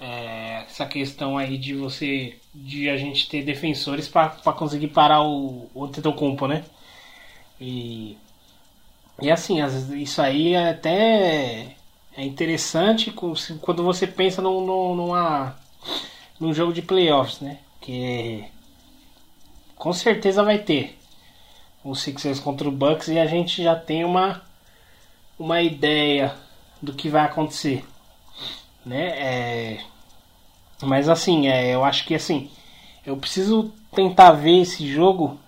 é, 0.00 0.62
essa 0.68 0.86
questão 0.86 1.36
aí 1.36 1.58
de 1.58 1.74
você 1.74 2.36
de 2.54 2.88
a 2.88 2.96
gente 2.96 3.28
ter 3.28 3.42
defensores 3.42 4.08
para 4.08 4.28
conseguir 4.52 4.88
parar 4.88 5.22
o, 5.22 5.68
o 5.74 5.84
Antetokounmpo, 5.84 6.46
né? 6.46 6.64
E, 7.60 8.16
e 9.20 9.30
assim, 9.30 9.58
isso 9.96 10.22
aí 10.22 10.54
é 10.54 10.70
até 10.70 11.76
é 12.16 12.24
interessante 12.24 13.12
quando 13.12 13.84
você 13.84 14.06
pensa 14.06 14.42
num, 14.42 14.64
num, 14.64 14.94
numa, 14.94 15.56
num 16.40 16.52
jogo 16.52 16.72
de 16.72 16.82
playoffs, 16.82 17.40
né? 17.40 17.58
Que 17.80 18.44
com 19.78 19.92
certeza 19.92 20.42
vai 20.42 20.58
ter 20.58 20.98
o 21.84 21.94
Sixers 21.94 22.40
contra 22.40 22.68
o 22.68 22.72
Bucks 22.72 23.08
e 23.08 23.18
a 23.18 23.26
gente 23.26 23.62
já 23.62 23.76
tem 23.76 24.04
uma, 24.04 24.42
uma 25.38 25.62
ideia 25.62 26.34
do 26.82 26.92
que 26.92 27.08
vai 27.08 27.24
acontecer 27.24 27.84
né? 28.88 29.08
É... 29.18 29.78
Mas 30.82 31.08
assim, 31.08 31.48
é, 31.48 31.74
eu 31.74 31.84
acho 31.84 32.06
que 32.06 32.14
assim, 32.14 32.50
eu 33.04 33.16
preciso 33.16 33.72
tentar 33.94 34.32
ver 34.32 34.62
esse 34.62 34.86
jogo, 34.86 35.38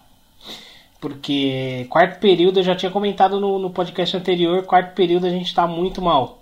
porque 1.00 1.86
quarto 1.88 2.20
período 2.20 2.60
eu 2.60 2.64
já 2.64 2.74
tinha 2.74 2.90
comentado 2.90 3.40
no, 3.40 3.58
no 3.58 3.70
podcast 3.70 4.16
anterior, 4.16 4.64
quarto 4.64 4.94
período 4.94 5.26
a 5.26 5.30
gente 5.30 5.46
está 5.46 5.66
muito 5.66 6.02
mal. 6.02 6.38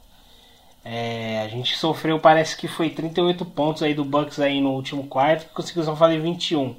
É, 0.84 1.42
a 1.42 1.48
gente 1.48 1.76
sofreu, 1.76 2.18
parece 2.18 2.56
que 2.56 2.66
foi 2.66 2.88
38 2.88 3.44
pontos 3.44 3.82
aí 3.82 3.92
do 3.92 4.04
Bucks 4.04 4.40
aí 4.40 4.60
no 4.60 4.70
último 4.70 5.06
quarto, 5.06 5.46
que 5.46 5.52
conseguiu 5.52 5.84
só 5.84 5.94
fazer 5.94 6.18
21. 6.18 6.74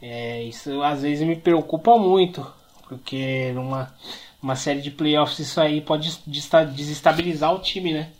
É, 0.00 0.42
isso 0.44 0.82
às 0.82 1.02
vezes 1.02 1.26
me 1.26 1.36
preocupa 1.36 1.96
muito, 1.98 2.46
porque 2.88 3.52
numa 3.52 3.94
uma 4.42 4.56
série 4.56 4.80
de 4.80 4.90
playoffs 4.90 5.38
isso 5.38 5.60
aí 5.60 5.82
pode 5.82 6.18
desestabilizar 6.26 7.54
o 7.54 7.58
time, 7.58 7.92
né? 7.92 8.10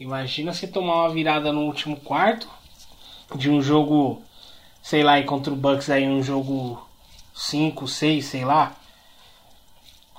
Imagina 0.00 0.52
você 0.52 0.66
tomar 0.66 1.04
uma 1.04 1.14
virada 1.14 1.52
no 1.52 1.62
último 1.62 1.96
quarto 2.00 2.48
de 3.36 3.50
um 3.50 3.60
jogo 3.60 4.22
sei 4.84 5.02
lá, 5.02 5.18
e 5.18 5.24
contra 5.24 5.50
o 5.50 5.56
Bucks 5.56 5.88
aí 5.88 6.06
um 6.06 6.22
jogo 6.22 6.86
5, 7.34 7.88
6, 7.88 8.22
sei 8.22 8.44
lá. 8.44 8.76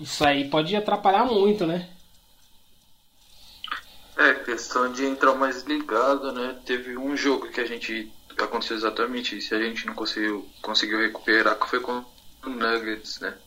Isso 0.01 0.25
aí 0.25 0.49
pode 0.49 0.75
atrapalhar 0.75 1.23
muito, 1.25 1.67
né? 1.67 1.87
É, 4.17 4.33
questão 4.33 4.91
de 4.91 5.05
entrar 5.05 5.35
mais 5.35 5.61
ligado, 5.63 6.31
né? 6.31 6.57
Teve 6.65 6.97
um 6.97 7.15
jogo 7.15 7.51
que 7.51 7.61
a 7.61 7.65
gente 7.65 8.11
aconteceu 8.43 8.75
exatamente 8.75 9.37
isso, 9.37 9.53
a 9.55 9.59
gente 9.61 9.85
não 9.85 9.93
conseguiu, 9.95 10.47
conseguiu 10.61 10.99
recuperar, 10.99 11.57
que 11.59 11.69
foi 11.69 11.79
com 11.79 12.03
o 12.45 12.49
Nuggets, 12.49 13.19
né? 13.19 13.37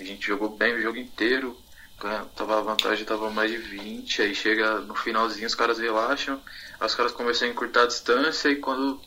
A 0.00 0.04
gente 0.04 0.26
jogou 0.26 0.56
bem 0.56 0.74
o 0.74 0.80
jogo 0.82 0.98
inteiro, 0.98 1.56
ganha- 2.00 2.24
tava 2.26 2.58
a 2.58 2.62
vantagem, 2.62 3.04
tava 3.04 3.30
mais 3.30 3.50
de 3.50 3.58
20, 3.58 4.22
aí 4.22 4.34
chega 4.34 4.80
no 4.80 4.94
finalzinho 4.94 5.46
os 5.46 5.54
caras 5.54 5.78
relaxam, 5.78 6.42
os 6.80 6.94
caras 6.94 7.12
começam 7.12 7.48
a 7.48 7.50
encurtar 7.50 7.82
a 7.82 7.86
distância 7.86 8.48
e 8.48 8.56
quando 8.56 9.00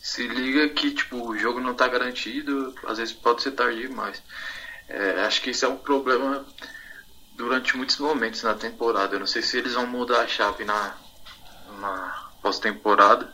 se 0.00 0.26
liga 0.28 0.68
que 0.68 0.92
tipo, 0.92 1.28
o 1.28 1.36
jogo 1.36 1.60
não 1.60 1.74
tá 1.74 1.88
garantido, 1.88 2.74
às 2.86 2.98
vezes 2.98 3.12
pode 3.14 3.42
ser 3.42 3.52
tarde 3.52 3.80
demais. 3.88 4.22
É, 4.88 5.22
acho 5.24 5.42
que 5.42 5.50
isso 5.50 5.64
é 5.64 5.68
um 5.68 5.76
problema 5.78 6.46
durante 7.32 7.76
muitos 7.76 7.98
momentos 7.98 8.42
na 8.42 8.54
temporada. 8.54 9.14
Eu 9.16 9.20
não 9.20 9.26
sei 9.26 9.42
se 9.42 9.58
eles 9.58 9.74
vão 9.74 9.86
mudar 9.86 10.22
a 10.22 10.26
chave 10.28 10.64
na, 10.64 10.96
na 11.80 12.30
pós-temporada, 12.42 13.32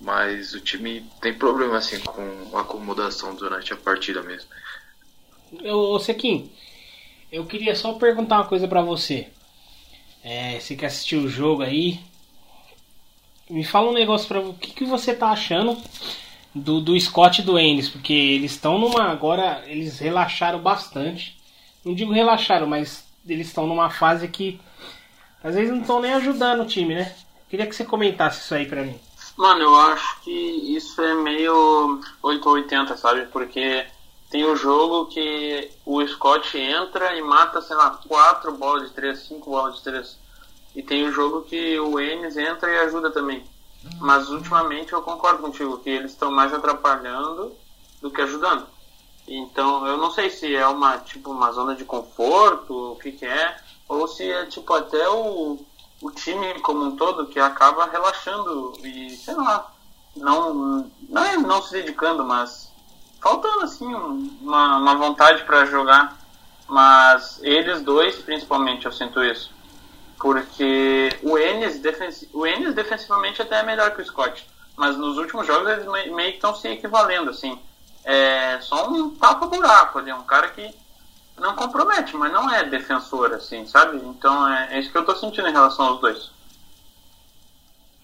mas 0.00 0.54
o 0.54 0.60
time 0.60 1.04
tem 1.20 1.34
problema 1.34 1.78
assim 1.78 1.98
com 2.00 2.56
acomodação 2.56 3.34
durante 3.34 3.72
a 3.72 3.76
partida 3.76 4.22
mesmo. 4.22 4.48
Ô, 5.64 5.98
Sequim, 5.98 6.50
eu 7.32 7.46
queria 7.46 7.74
só 7.74 7.94
perguntar 7.94 8.36
uma 8.36 8.46
coisa 8.46 8.68
pra 8.68 8.82
você. 8.82 9.28
É, 10.22 10.58
você 10.58 10.76
que 10.76 10.84
assistiu 10.84 11.20
o 11.20 11.28
jogo 11.28 11.62
aí, 11.62 12.00
me 13.48 13.64
fala 13.64 13.90
um 13.90 13.94
negócio 13.94 14.28
pra 14.28 14.40
o 14.40 14.54
que, 14.54 14.72
que 14.72 14.84
você 14.84 15.14
tá 15.14 15.28
achando 15.28 15.76
do, 16.54 16.80
do 16.80 16.98
Scott 16.98 17.40
e 17.40 17.44
do 17.44 17.58
Ennis, 17.58 17.88
porque 17.88 18.12
eles 18.12 18.52
estão 18.52 18.78
numa. 18.78 19.04
Agora 19.04 19.62
eles 19.66 19.98
relaxaram 19.98 20.60
bastante. 20.60 21.36
Não 21.84 21.94
digo 21.94 22.12
relaxaram, 22.12 22.66
mas 22.66 23.06
eles 23.26 23.48
estão 23.48 23.66
numa 23.66 23.90
fase 23.90 24.28
que 24.28 24.60
às 25.42 25.54
vezes 25.54 25.70
não 25.70 25.80
estão 25.80 26.00
nem 26.00 26.12
ajudando 26.14 26.62
o 26.62 26.66
time, 26.66 26.94
né? 26.94 27.14
Queria 27.48 27.66
que 27.66 27.74
você 27.74 27.84
comentasse 27.84 28.40
isso 28.40 28.54
aí 28.54 28.66
pra 28.66 28.82
mim. 28.82 28.98
Mano, 29.38 29.62
eu 29.62 29.76
acho 29.76 30.20
que 30.22 30.32
isso 30.76 31.00
é 31.00 31.14
meio 31.14 32.00
880, 32.20 32.96
sabe? 32.96 33.26
Porque 33.26 33.86
tem 34.28 34.44
o 34.44 34.56
jogo 34.56 35.06
que 35.06 35.70
o 35.86 36.04
Scott 36.08 36.58
entra 36.58 37.14
e 37.14 37.22
mata, 37.22 37.62
sei 37.62 37.76
lá, 37.76 37.90
quatro 38.08 38.50
bolas 38.50 38.88
de 38.88 38.94
três, 38.96 39.20
cinco 39.20 39.50
bolas 39.50 39.76
de 39.76 39.84
três. 39.84 40.18
E 40.74 40.82
tem 40.82 41.06
o 41.06 41.12
jogo 41.12 41.42
que 41.42 41.78
o 41.78 42.00
Enes 42.00 42.36
entra 42.36 42.68
e 42.68 42.78
ajuda 42.80 43.12
também. 43.12 43.44
Mas 44.00 44.28
ultimamente 44.28 44.92
eu 44.92 45.02
concordo 45.02 45.40
contigo 45.40 45.78
que 45.78 45.88
eles 45.88 46.10
estão 46.10 46.32
mais 46.32 46.52
atrapalhando 46.52 47.56
do 48.02 48.10
que 48.10 48.20
ajudando. 48.20 48.66
Então 49.28 49.86
eu 49.86 49.96
não 49.98 50.10
sei 50.10 50.30
se 50.30 50.52
é 50.52 50.66
uma 50.66 50.98
tipo 50.98 51.30
uma 51.30 51.52
zona 51.52 51.76
de 51.76 51.84
conforto, 51.84 52.92
o 52.94 52.96
que, 52.96 53.12
que 53.12 53.24
é, 53.24 53.56
ou 53.88 54.08
se 54.08 54.28
é 54.28 54.46
tipo 54.46 54.72
até 54.74 55.08
o, 55.08 55.64
o 56.00 56.10
time 56.10 56.60
como 56.60 56.84
um 56.84 56.96
todo 56.96 57.26
que 57.26 57.38
acaba 57.40 57.86
relaxando 57.86 58.72
e 58.84 59.10
sei 59.16 59.34
lá, 59.34 59.70
não 60.16 60.90
não 61.08 61.24
é 61.24 61.36
não 61.36 61.62
se 61.62 61.72
dedicando, 61.72 62.24
mas 62.24 62.72
faltando 63.20 63.62
assim 63.64 63.92
um- 63.94 64.36
uma, 64.40 64.76
uma 64.78 64.94
vontade 64.96 65.44
para 65.44 65.64
jogar. 65.66 66.16
Mas 66.68 67.40
eles 67.42 67.80
dois, 67.80 68.16
principalmente, 68.16 68.84
eu 68.84 68.92
sinto 68.92 69.24
isso. 69.24 69.50
Porque 70.20 71.08
o 71.22 71.38
Enes, 71.38 71.78
defensi 71.78 72.28
o 72.32 72.46
Enes 72.46 72.74
defensivamente 72.74 73.40
até 73.40 73.60
é 73.60 73.62
melhor 73.62 73.92
que 73.94 74.02
o 74.02 74.04
Scott. 74.04 74.46
Mas 74.76 74.96
nos 74.96 75.16
últimos 75.16 75.46
jogos 75.46 75.68
eles 75.70 75.86
me- 75.86 76.10
meio 76.10 76.30
que 76.32 76.36
estão 76.36 76.54
se 76.54 76.68
equivalendo, 76.68 77.30
assim. 77.30 77.58
É 78.04 78.58
só 78.60 78.88
um 78.90 79.10
tapa-buraco 79.14 79.98
ali, 79.98 80.12
um 80.12 80.22
cara 80.24 80.48
que 80.48 80.74
não 81.40 81.54
compromete, 81.54 82.16
mas 82.16 82.32
não 82.32 82.50
é 82.50 82.64
defensor, 82.64 83.32
assim, 83.32 83.66
sabe? 83.66 83.98
Então 83.98 84.48
é, 84.48 84.74
é 84.74 84.80
isso 84.80 84.90
que 84.90 84.98
eu 84.98 85.04
tô 85.04 85.14
sentindo 85.14 85.48
em 85.48 85.52
relação 85.52 85.86
aos 85.86 86.00
dois. 86.00 86.30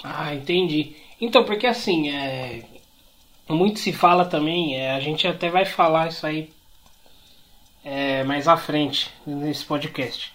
Ah, 0.02 0.34
entendi. 0.34 0.96
Então, 1.20 1.44
porque 1.44 1.66
assim, 1.66 2.10
é... 2.10 2.64
muito 3.48 3.78
se 3.78 3.92
fala 3.92 4.24
também, 4.24 4.76
é, 4.76 4.92
a 4.92 5.00
gente 5.00 5.26
até 5.26 5.48
vai 5.48 5.64
falar 5.64 6.08
isso 6.08 6.26
aí 6.26 6.52
é, 7.84 8.24
mais 8.24 8.48
à 8.48 8.56
frente 8.56 9.10
nesse 9.26 9.64
podcast. 9.64 10.32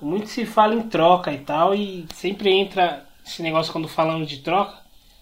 Muito 0.00 0.28
se 0.28 0.46
fala 0.46 0.74
em 0.74 0.82
troca 0.88 1.32
e 1.32 1.38
tal, 1.38 1.74
e 1.74 2.06
sempre 2.14 2.50
entra 2.50 3.06
esse 3.26 3.42
negócio 3.42 3.72
quando 3.72 3.88
falamos 3.88 4.28
de 4.28 4.38
troca, 4.38 4.78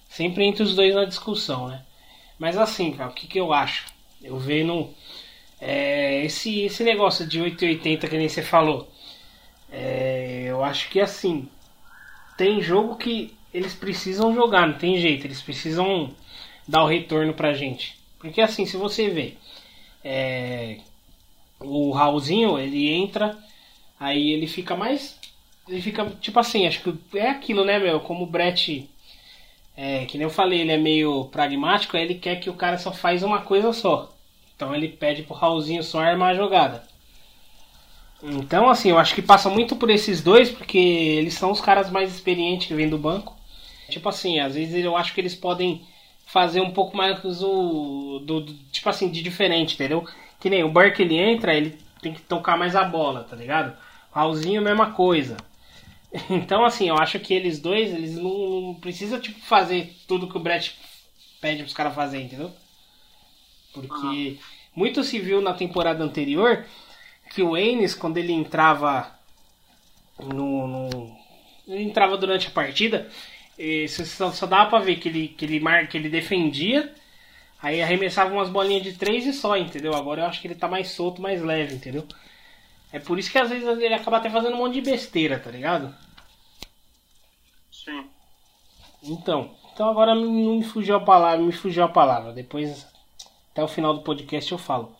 sempre 0.09 0.45
entra 0.45 0.63
os 0.63 0.75
dois 0.75 0.95
na 0.95 1.05
discussão, 1.05 1.69
né? 1.69 1.83
Mas 2.39 2.59
assim, 2.59 2.93
cara, 2.93 3.11
o 3.11 3.15
que, 3.15 3.27
que 3.27 3.41
eu 3.41 3.53
acho? 3.53 3.87
Eu 4.23 4.39
vendo 4.39 4.95
é, 5.61 6.25
esse, 6.25 6.63
esse 6.63 6.85
negócio 6.85 7.27
de 7.27 7.41
880 7.41 8.09
que 8.09 8.19
nem 8.19 8.29
você 8.29 8.43
falou. 8.43 8.91
É, 9.71 10.45
eu 10.47 10.63
acho 10.63 10.89
que 10.91 11.01
assim, 11.01 11.49
tem 12.37 12.61
jogo 12.61 12.97
que 12.97 13.35
eles 13.53 13.75
precisam 13.75 14.35
jogar, 14.35 14.67
não 14.67 14.79
tem 14.79 14.99
jeito, 14.99 15.27
eles 15.27 15.41
precisam 15.41 16.15
dar 16.69 16.85
o 16.85 16.87
retorno 16.87 17.33
pra 17.33 17.55
gente. 17.55 17.97
Porque 18.19 18.41
assim, 18.41 18.67
se 18.67 18.77
você 18.77 19.09
vê, 19.09 19.35
é, 20.05 20.79
o 21.61 21.91
Raulzinho, 21.93 22.59
ele 22.59 22.91
entra, 22.91 23.37
aí 23.99 24.33
ele 24.33 24.47
fica 24.47 24.77
mais. 24.77 25.19
Ele 25.69 25.81
fica, 25.83 26.07
tipo 26.21 26.39
assim, 26.39 26.67
acho 26.67 26.81
que 26.83 27.19
é 27.19 27.31
aquilo, 27.31 27.65
né, 27.65 27.79
meu? 27.79 28.01
Como 28.01 28.25
o 28.25 28.27
Brett, 28.27 28.89
é, 29.77 30.05
que 30.07 30.17
nem 30.17 30.25
eu 30.25 30.31
falei, 30.31 30.61
ele 30.61 30.73
é 30.73 30.79
meio 30.79 31.25
pragmático, 31.27 31.97
aí 31.97 32.05
ele 32.05 32.15
quer 32.15 32.37
que 32.37 32.49
o 32.49 32.55
cara 32.55 32.79
só 32.79 32.93
faz 32.93 33.23
uma 33.23 33.41
coisa 33.41 33.73
só. 33.73 34.16
Então 34.57 34.75
ele 34.75 34.89
pede 34.89 35.23
pro 35.23 35.35
Raulzinho 35.35 35.83
só 35.85 36.01
armar 36.01 36.31
a 36.33 36.37
jogada. 36.37 36.85
Então, 38.23 38.69
assim, 38.69 38.91
eu 38.91 38.99
acho 38.99 39.15
que 39.15 39.23
passa 39.23 39.51
muito 39.51 39.77
por 39.77 39.91
esses 39.91 40.23
dois, 40.23 40.51
porque 40.51 40.79
eles 40.79 41.35
são 41.35 41.51
os 41.51 41.61
caras 41.61 41.91
mais 41.91 42.15
experientes 42.15 42.67
que 42.67 42.75
vêm 42.75 42.89
do 42.89 42.99
banco. 42.99 43.37
Tipo 43.89 44.09
assim, 44.09 44.41
às 44.41 44.55
vezes 44.55 44.85
eu 44.85 44.97
acho 44.97 45.15
que 45.15 45.21
eles 45.21 45.35
podem 45.35 45.83
fazer 46.27 46.61
um 46.61 46.73
pouco 46.73 46.97
mais 46.97 47.21
o, 47.43 48.19
do, 48.25 48.41
do- 48.41 48.55
tipo 48.73 48.89
assim, 48.89 49.11
de 49.11 49.23
diferente, 49.23 49.75
entendeu? 49.75 50.07
Que 50.41 50.51
nem 50.51 50.65
o 50.65 50.71
Burke 50.71 51.03
ele 51.03 51.17
entra, 51.19 51.55
ele 51.55 51.79
tem 52.03 52.13
que 52.13 52.23
tocar 52.23 52.57
mais 52.57 52.75
a 52.75 52.85
bola, 52.85 53.25
tá 53.25 53.37
ligado? 53.37 53.77
Raulzinho, 54.13 54.63
mesma 54.63 54.93
coisa. 54.93 55.37
Então, 56.31 56.65
assim, 56.65 56.89
eu 56.89 56.97
acho 56.99 57.19
que 57.21 57.35
eles 57.35 57.61
dois, 57.61 57.93
eles 57.93 58.17
não, 58.17 58.61
não 58.63 58.75
precisam, 58.75 59.21
tipo, 59.21 59.41
fazer 59.41 59.95
tudo 60.09 60.29
que 60.29 60.37
o 60.37 60.41
Brett 60.41 60.77
pede 61.41 61.63
pros 61.63 61.75
caras 61.75 61.95
fazer, 61.95 62.21
entendeu? 62.23 62.53
Porque 63.81 64.39
muito 64.75 65.05
se 65.05 65.19
viu 65.19 65.41
na 65.41 65.55
temporada 65.55 66.03
anterior 66.05 66.65
que 67.31 67.43
o 67.43 67.57
Enes, 67.57 67.95
quando 67.95 68.19
ele 68.19 68.33
entrava 68.33 69.13
no, 70.19 70.67
no- 70.67 71.17
ele 71.67 71.83
entrava 71.83 72.17
durante 72.17 72.49
a 72.49 72.51
partida, 72.51 73.09
eh, 73.59 73.87
você 73.89 74.05
só, 74.05 74.31
só 74.33 74.47
dava 74.47 74.71
pra 74.71 74.79
ver 74.79 74.97
que 74.97 75.09
ele, 75.09 75.29
que, 75.29 75.45
ele 75.45 75.61
mar, 75.61 75.89
que 75.89 75.97
ele 75.97 76.09
defendia, 76.09 76.95
aí 77.63 77.83
arremessava 77.83 78.33
umas 78.35 78.51
bolinhas 78.51 78.83
de 78.85 78.95
três 78.95 79.27
e 79.27 79.33
só, 79.33 79.57
entendeu? 79.57 79.95
Agora 79.95 80.23
eu 80.23 80.27
acho 80.27 80.41
que 80.41 80.49
ele 80.49 80.55
tá 80.55 80.69
mais 80.69 80.91
solto, 80.91 81.23
mais 81.23 81.43
leve, 81.43 81.75
entendeu? 81.75 82.07
É 82.93 82.99
por 83.01 83.19
isso 83.19 83.31
que 83.33 83.39
às 83.39 83.51
vezes 83.51 83.67
ele 83.67 83.95
acaba 83.95 84.19
até 84.19 84.31
fazendo 84.31 84.55
um 84.57 84.59
monte 84.59 84.75
de 84.75 84.83
besteira, 84.83 85.39
tá 85.41 85.51
ligado? 85.51 85.95
Sim. 87.71 88.11
Então, 89.03 89.55
então 89.73 89.89
agora 89.89 90.15
não 90.15 90.57
me 90.59 90.65
fugiu 90.65 90.97
a 90.97 91.01
palavra, 91.05 91.45
me 91.45 91.53
fugiu 91.53 91.85
a 91.85 91.89
palavra. 91.89 92.33
Depois, 92.33 92.87
até 93.57 93.65
o 93.65 93.69
final 93.69 93.95
do 93.95 94.03
podcast 94.03 94.53
eu 94.53 94.59
falo. 94.59 94.95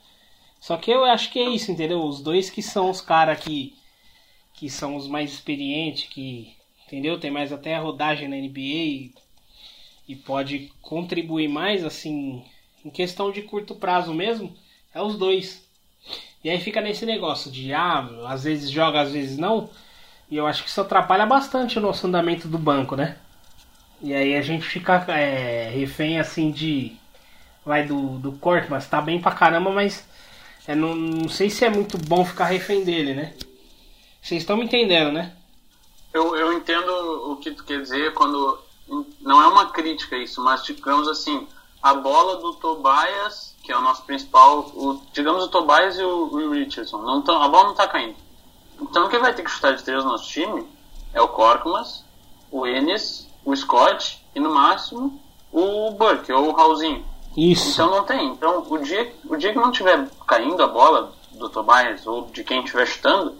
Só 0.59 0.79
que 0.79 0.91
eu 0.91 1.05
acho 1.05 1.31
que 1.31 1.39
é 1.39 1.47
isso, 1.51 1.71
entendeu? 1.71 2.03
Os 2.03 2.23
dois 2.23 2.49
que 2.49 2.63
são 2.63 2.89
os 2.89 3.03
caras 3.03 3.39
que, 3.39 3.77
que 4.55 4.71
são 4.71 4.97
os 4.97 5.07
mais 5.07 5.31
experientes, 5.31 6.09
que, 6.09 6.57
entendeu? 6.87 7.21
Tem 7.21 7.31
mais 7.31 7.53
até 7.53 7.75
a 7.75 7.81
rodagem 7.81 8.29
na 8.29 8.37
NBA 8.37 8.59
e, 8.59 9.15
e 10.09 10.17
pode 10.17 10.73
contribuir 10.81 11.49
mais, 11.49 11.85
assim, 11.85 12.43
em 12.83 12.89
questão 12.89 13.31
de 13.31 13.43
curto 13.43 13.75
prazo 13.75 14.15
mesmo, 14.15 14.57
é 14.95 15.03
os 15.03 15.19
dois. 15.19 15.63
E 16.43 16.49
aí 16.49 16.59
fica 16.59 16.81
nesse 16.81 17.05
negócio 17.05 17.51
de, 17.51 17.75
ah, 17.75 18.09
às 18.27 18.45
vezes 18.45 18.71
joga, 18.71 19.03
às 19.03 19.13
vezes 19.13 19.37
não. 19.37 19.69
E 20.31 20.37
eu 20.37 20.47
acho 20.47 20.63
que 20.63 20.71
isso 20.71 20.81
atrapalha 20.81 21.27
bastante 21.27 21.79
o 21.79 21.83
nosso 21.83 22.07
andamento 22.07 22.49
do 22.49 22.57
banco, 22.57 22.97
né? 22.97 23.19
E 24.01 24.15
aí 24.15 24.35
a 24.35 24.41
gente 24.41 24.65
fica 24.65 25.05
é, 25.13 25.69
refém 25.69 26.19
assim 26.19 26.51
de. 26.51 26.97
Vai 27.67 27.85
do, 27.85 28.19
do 28.19 28.33
corte, 28.39 28.71
mas 28.71 28.89
tá 28.89 29.03
bem 29.03 29.21
pra 29.21 29.33
caramba, 29.33 29.71
mas 29.71 30.09
é, 30.69 30.75
não, 30.75 30.95
não 30.95 31.29
sei 31.29 31.51
se 31.51 31.65
é 31.65 31.69
muito 31.69 31.99
bom 31.99 32.25
ficar 32.25 32.45
refém 32.45 32.85
dele, 32.85 33.13
né? 33.13 33.35
Vocês 34.23 34.43
estão 34.43 34.57
me 34.57 34.65
entendendo, 34.65 35.13
né? 35.13 35.33
Eu, 36.15 36.37
eu 36.37 36.53
entendo 36.53 36.89
o 37.31 37.37
que 37.37 37.51
tu 37.51 37.65
quer 37.65 37.83
dizer 37.83 38.15
quando. 38.15 38.59
Não 39.21 39.43
é 39.43 39.49
uma 39.49 39.67
crítica 39.73 40.17
isso, 40.17 40.43
mas 40.43 40.65
digamos 40.65 41.09
assim, 41.09 41.47
a 41.83 41.95
bola 41.95 42.37
do 42.37 42.55
Tobias, 42.55 43.55
que 43.63 43.73
é 43.73 43.77
o 43.77 43.81
nosso 43.81 44.05
principal, 44.05 44.61
o, 44.75 45.03
digamos 45.13 45.45
o 45.45 45.49
Tobias 45.49 45.99
e 45.99 46.03
o, 46.03 46.33
o 46.33 46.51
Richardson, 46.53 46.99
não 46.99 47.21
tão, 47.21 47.43
a 47.43 47.49
bola 47.49 47.69
não 47.69 47.75
tá 47.75 47.89
caindo. 47.89 48.17
Então 48.81 49.09
quem 49.09 49.21
vai 49.21 49.35
ter 49.35 49.43
que 49.43 49.51
chutar 49.51 49.75
de 49.75 49.83
três 49.83 50.05
no 50.05 50.11
nosso 50.11 50.29
time 50.29 50.67
é 51.13 51.21
o 51.21 51.29
Corkmas, 51.29 52.05
o 52.51 52.67
Enes, 52.67 53.29
o 53.45 53.55
Scott 53.55 54.25
e 54.35 54.41
no 54.41 54.55
máximo 54.55 55.21
o 55.53 55.91
Burke 55.93 56.33
ou 56.33 56.49
o 56.49 56.53
Raulzinho. 56.53 57.05
Isso. 57.37 57.73
Então 57.73 57.91
não 57.91 58.05
tem. 58.05 58.29
Então 58.29 58.65
o 58.69 58.79
dia, 58.79 59.13
o 59.25 59.37
dia 59.37 59.53
que 59.53 59.59
não 59.59 59.71
tiver 59.71 60.09
caindo 60.27 60.63
a 60.63 60.67
bola 60.67 61.13
do 61.33 61.49
Tobias 61.49 62.07
ou 62.07 62.27
de 62.27 62.43
quem 62.43 62.61
estiver 62.61 62.87
chutando, 62.87 63.37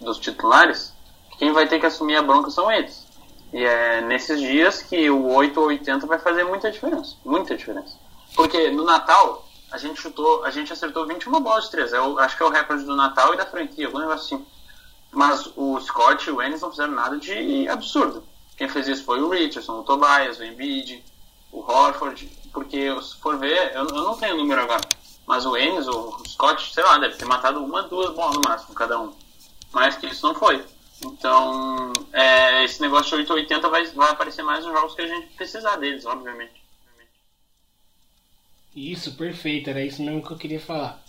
dos 0.00 0.18
titulares, 0.18 0.94
quem 1.38 1.52
vai 1.52 1.66
ter 1.66 1.80
que 1.80 1.86
assumir 1.86 2.16
a 2.16 2.22
bronca 2.22 2.50
são 2.50 2.70
eles. 2.70 3.06
E 3.52 3.64
é 3.64 4.00
nesses 4.02 4.40
dias 4.40 4.82
que 4.82 5.08
o 5.08 5.32
8 5.32 5.58
ou 5.58 5.66
80 5.68 6.06
vai 6.06 6.18
fazer 6.18 6.44
muita 6.44 6.70
diferença. 6.70 7.16
Muita 7.24 7.56
diferença. 7.56 7.96
Porque 8.34 8.70
no 8.70 8.84
Natal, 8.84 9.48
a 9.70 9.78
gente 9.78 10.00
chutou, 10.00 10.44
a 10.44 10.50
gente 10.50 10.72
acertou 10.72 11.06
21 11.06 11.40
bolas 11.40 11.64
de 11.64 11.70
3. 11.70 11.92
Eu 11.94 12.18
acho 12.18 12.36
que 12.36 12.42
é 12.42 12.46
o 12.46 12.50
recorde 12.50 12.84
do 12.84 12.94
Natal 12.94 13.32
e 13.34 13.36
da 13.36 13.46
franquia, 13.46 13.86
algum 13.86 13.98
negócio 13.98 14.36
assim. 14.36 14.46
Mas 15.10 15.50
o 15.56 15.80
Scott 15.80 16.28
e 16.28 16.32
o 16.32 16.42
Ennis 16.42 16.60
não 16.60 16.70
fizeram 16.70 16.92
nada 16.92 17.16
de 17.16 17.66
absurdo. 17.68 18.22
Quem 18.56 18.68
fez 18.68 18.88
isso 18.88 19.04
foi 19.04 19.22
o 19.22 19.28
Richardson, 19.28 19.80
o 19.80 19.82
Tobias, 19.82 20.38
o 20.38 20.44
Embiid, 20.44 21.02
o 21.50 21.60
Horford. 21.60 22.30
Porque 22.58 23.00
se 23.00 23.16
for 23.18 23.38
ver, 23.38 23.72
eu, 23.72 23.86
eu 23.86 24.02
não 24.02 24.18
tenho 24.18 24.34
o 24.34 24.38
número 24.38 24.62
agora. 24.62 24.80
Mas 25.24 25.46
o 25.46 25.56
Ennis, 25.56 25.86
o 25.86 26.18
Scott, 26.26 26.74
sei 26.74 26.82
lá, 26.82 26.98
deve 26.98 27.14
ter 27.14 27.24
matado 27.24 27.64
uma, 27.64 27.84
duas 27.84 28.12
bolas 28.14 28.34
no 28.34 28.42
máximo, 28.42 28.74
cada 28.74 29.00
um. 29.00 29.14
Mais 29.72 29.96
que 29.96 30.06
isso 30.06 30.26
não 30.26 30.34
foi. 30.34 30.64
Então, 31.04 31.92
é, 32.12 32.64
esse 32.64 32.80
negócio 32.80 33.10
de 33.10 33.30
880 33.30 33.68
vai, 33.68 33.86
vai 33.86 34.10
aparecer 34.10 34.42
mais 34.42 34.64
nos 34.64 34.74
jogos 34.74 34.94
que 34.96 35.02
a 35.02 35.06
gente 35.06 35.28
precisar 35.34 35.76
deles, 35.76 36.04
obviamente. 36.04 36.60
Isso, 38.74 39.14
perfeito. 39.14 39.70
Era 39.70 39.84
isso 39.84 40.02
mesmo 40.02 40.26
que 40.26 40.32
eu 40.32 40.36
queria 40.36 40.60
falar. 40.60 41.00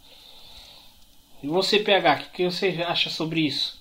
E 1.41 1.47
você, 1.47 1.79
PH, 1.79 2.13
o 2.13 2.17
que, 2.19 2.29
que 2.29 2.51
você 2.51 2.83
acha 2.87 3.09
sobre 3.09 3.39
isso? 3.39 3.78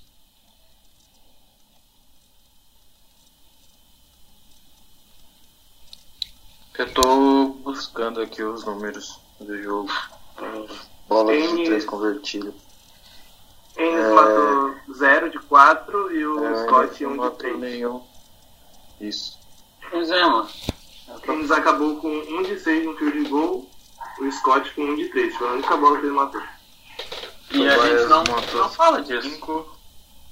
Eu 6.78 6.92
tô 6.94 7.46
buscando 7.64 8.20
aqui 8.20 8.42
os 8.42 8.64
números 8.64 9.18
do 9.40 9.60
jogo. 9.62 9.90
Bolas 11.08 11.36
de 11.42 11.48
N- 11.54 11.64
três 11.64 11.84
convertidas. 11.84 12.54
Enes 13.76 14.04
É. 14.04 14.12
matou 14.12 14.74
0 14.94 15.30
de 15.30 15.38
4 15.40 16.12
e 16.14 16.24
o 16.26 16.44
É, 16.44 16.64
Scott 16.64 17.02
não 17.04 17.10
1 17.10 17.12
de 17.14 17.18
matou 17.18 17.36
3. 17.38 17.58
nenhum. 17.58 18.02
Isso. 19.00 19.38
Pois 19.90 20.10
é, 20.10 20.24
mano. 20.24 20.48
Enes 21.26 21.50
acabou 21.50 21.96
com 21.96 22.08
1 22.08 22.42
de 22.44 22.60
6 22.60 22.84
no 22.84 22.96
field 22.96 23.28
goal, 23.28 23.68
o 24.20 24.30
Scott 24.32 24.70
com 24.74 24.82
1 24.82 24.96
de 24.96 25.08
3. 25.08 25.34
Foi 25.36 25.48
a 25.48 25.52
única 25.52 25.76
bola 25.76 25.98
que 25.98 26.06
ele 26.06 26.14
matou. 26.14 26.42
E 27.50 27.68
a 27.68 27.74
Tobias 27.76 28.00
gente 28.00 28.10
não, 28.10 28.24
não 28.62 28.68
fala 28.70 29.02
disso. 29.02 29.28
5. 29.30 29.78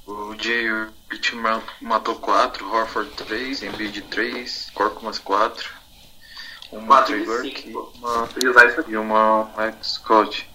O 0.06 0.34
Jay 0.38 0.66
Rich 1.10 1.34
matou 1.80 2.14
4, 2.16 2.68
Horford 2.72 3.10
3, 3.12 3.62
Embiid 3.64 4.02
3, 4.02 4.70
Corcomas 4.74 5.18
4, 5.18 5.68
uma 6.76 7.02
4 7.02 7.06
Trey 7.06 7.20
de 7.20 7.26
Burke 7.26 7.62
5, 7.62 7.68
e 7.68 7.72
pô. 7.72 7.92
uma, 7.98 8.28
e 8.88 8.96
uma 8.96 9.44
Max 9.56 9.94
Scott. 9.94 10.50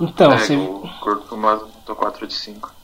Então, 0.00 0.32
é, 0.32 0.38
você... 0.38 0.56
o 0.56 0.88
Corcomas 1.00 1.62
matou 1.62 1.96
4 1.96 2.26
de 2.26 2.34
5. 2.34 2.74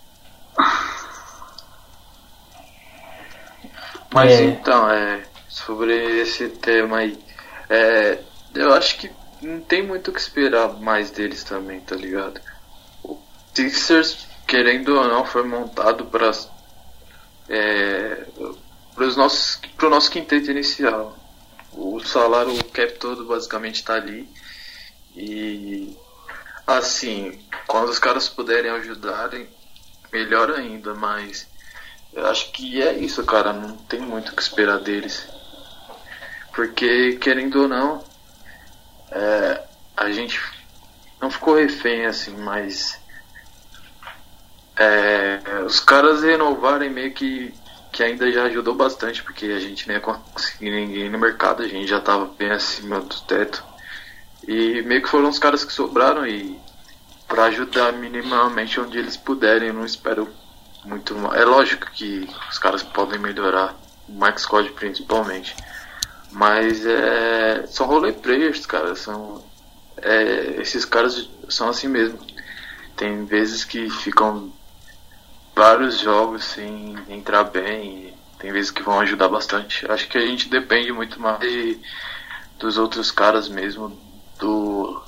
Mas 4.13 4.33
É. 4.33 4.45
então, 4.45 4.91
é, 4.91 5.27
sobre 5.49 6.21
esse 6.21 6.49
tema 6.49 6.99
aí, 6.99 7.19
é, 7.69 8.19
eu 8.55 8.73
acho 8.75 8.99
que 8.99 9.11
não 9.43 9.61
tem 9.61 9.83
muito 9.83 10.11
o 10.11 10.13
que 10.13 10.21
esperar 10.21 10.69
mais 10.75 11.11
deles 11.11 11.45
também, 11.45 11.81
tá 11.81 11.95
ligado? 11.95 12.41
O 13.03 13.19
Sixers, 13.55 14.27
querendo 14.47 14.97
ou 14.97 15.07
não, 15.07 15.25
foi 15.25 15.43
montado 15.45 16.07
para 16.07 16.31
é, 17.49 18.27
nossos, 19.17 19.61
pro 19.77 19.91
nosso 19.91 20.11
quinteto 20.11 20.51
inicial. 20.51 21.17
O 21.77 22.01
salário, 22.01 22.53
o 22.55 22.65
cap 22.65 22.93
todo 22.99 23.27
basicamente 23.27 23.85
tá 23.85 23.95
ali. 23.95 24.29
E 25.15 25.97
assim, 26.67 27.39
quando 27.67 27.91
os 27.91 27.99
caras 27.99 28.29
puderem 28.29 28.71
ajudarem, 28.71 29.49
melhor 30.13 30.51
ainda, 30.51 30.95
mas 30.95 31.47
eu 32.13 32.27
acho 32.27 32.51
que 32.53 32.83
é 32.83 32.95
isso, 32.95 33.25
cara. 33.25 33.53
Não 33.53 33.77
tem 33.77 34.01
muito 34.01 34.33
o 34.33 34.37
que 34.37 34.43
esperar 34.43 34.81
deles. 34.81 35.29
Porque, 36.55 37.17
querendo 37.17 37.63
ou 37.63 37.69
não, 37.69 38.03
é, 39.11 39.63
a 39.97 40.11
gente 40.11 40.41
não 41.21 41.31
ficou 41.31 41.57
refém 41.57 42.07
assim, 42.07 42.35
mas 42.37 42.99
é, 44.77 45.63
os 45.67 45.81
caras 45.81 46.23
renovarem 46.23 46.91
meio 46.91 47.13
que, 47.13 47.53
que 47.97 48.03
ainda 48.03 48.31
já 48.31 48.45
ajudou 48.45 48.75
bastante, 48.75 49.23
porque 49.23 49.47
a 49.47 49.59
gente 49.59 49.89
nem 49.89 49.97
ia 49.97 50.03
conseguir 50.03 50.71
ninguém 50.71 51.09
no 51.09 51.19
mercado, 51.19 51.63
a 51.63 51.67
gente 51.67 51.89
já 51.89 51.99
tava 51.99 52.27
bem 52.27 52.51
acima 52.51 53.01
do 53.01 53.21
teto. 53.23 53.65
E 54.47 54.83
meio 54.83 55.03
que 55.03 55.09
foram 55.09 55.31
os 55.31 55.39
caras 55.39 55.65
que 55.65 55.73
sobraram 55.73 56.27
e 56.27 56.61
para 57.27 57.45
ajudar 57.45 57.95
minimamente 57.95 58.79
onde 58.79 58.99
eles 58.99 59.17
puderem, 59.17 59.73
não 59.73 59.85
espero 59.85 60.29
muito. 60.85 61.15
É 61.35 61.43
lógico 61.47 61.91
que 61.91 62.29
os 62.51 62.59
caras 62.59 62.83
podem 62.83 63.19
melhorar, 63.19 63.75
o 64.07 64.13
Max 64.13 64.43
Scott 64.43 64.71
principalmente. 64.73 65.57
Mas 66.31 66.85
é, 66.85 67.67
são 67.67 67.87
role 67.87 68.13
players, 68.13 68.67
cara. 68.67 68.95
São, 68.95 69.43
é, 69.97 70.61
esses 70.61 70.85
caras 70.85 71.31
são 71.49 71.71
assim 71.71 71.89
mesmo. 71.89 72.19
Tem 72.95 73.25
vezes 73.25 73.65
que 73.65 73.89
ficam 73.89 74.53
vários 75.57 75.99
jogos 75.99 76.45
sem 76.45 76.95
entrar 77.09 77.45
bem. 77.45 78.15
Tem 78.39 78.53
vezes 78.53 78.71
que 78.71 78.83
vão 78.83 79.01
ajudar 79.01 79.29
bastante. 79.29 79.91
Acho 79.91 80.07
que 80.07 80.19
a 80.19 80.27
gente 80.27 80.51
depende 80.51 80.93
muito 80.93 81.19
mais 81.19 81.79
dos 82.59 82.77
outros 82.77 83.11
caras 83.11 83.49
mesmo. 83.49 83.99
Do, 84.39 85.03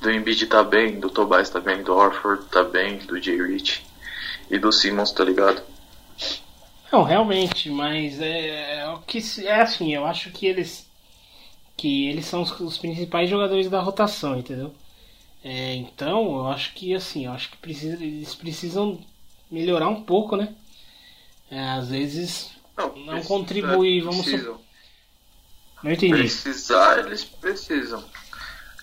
do 0.00 0.10
Embiid 0.10 0.46
tá 0.46 0.64
bem, 0.64 0.98
do 0.98 1.10
Tobias 1.10 1.50
tá 1.50 1.60
bem, 1.60 1.82
do 1.82 1.94
Horford 1.94 2.46
tá 2.46 2.64
bem, 2.64 2.98
do 3.00 3.22
Jay 3.22 3.36
Rich 3.36 3.84
e 4.50 4.58
do 4.58 4.72
Simmons, 4.72 5.12
tá 5.12 5.22
ligado? 5.22 5.62
Não, 6.90 7.02
realmente, 7.04 7.68
mas 7.68 8.18
é, 8.18 8.80
é 8.80 8.88
o 8.88 8.98
que 9.00 9.22
é 9.46 9.60
assim, 9.60 9.94
eu 9.94 10.06
acho 10.06 10.30
que 10.30 10.46
eles 10.46 10.88
que 11.76 12.08
eles 12.08 12.26
são 12.26 12.42
os, 12.42 12.58
os 12.60 12.78
principais 12.78 13.28
jogadores 13.28 13.68
da 13.70 13.80
rotação, 13.80 14.38
entendeu? 14.38 14.72
É, 15.44 15.74
então, 15.74 16.36
eu 16.38 16.48
acho 16.48 16.74
que 16.74 16.94
assim, 16.94 17.26
eu 17.26 17.32
acho 17.32 17.50
que 17.50 17.56
precisa, 17.58 18.02
eles 18.02 18.34
precisam 18.34 18.98
melhorar 19.50 19.88
um 19.88 20.02
pouco, 20.02 20.36
né? 20.36 20.54
É, 21.50 21.60
às 21.70 21.88
vezes 21.90 22.50
Não 22.76 22.90
precisa- 22.90 23.28
contribui, 23.28 24.00
vamos 24.00 24.22
precisam. 24.26 24.60
não 25.82 25.90
entendi. 25.92 26.12
Precisar, 26.14 26.98
eles 27.00 27.24
precisam. 27.24 28.04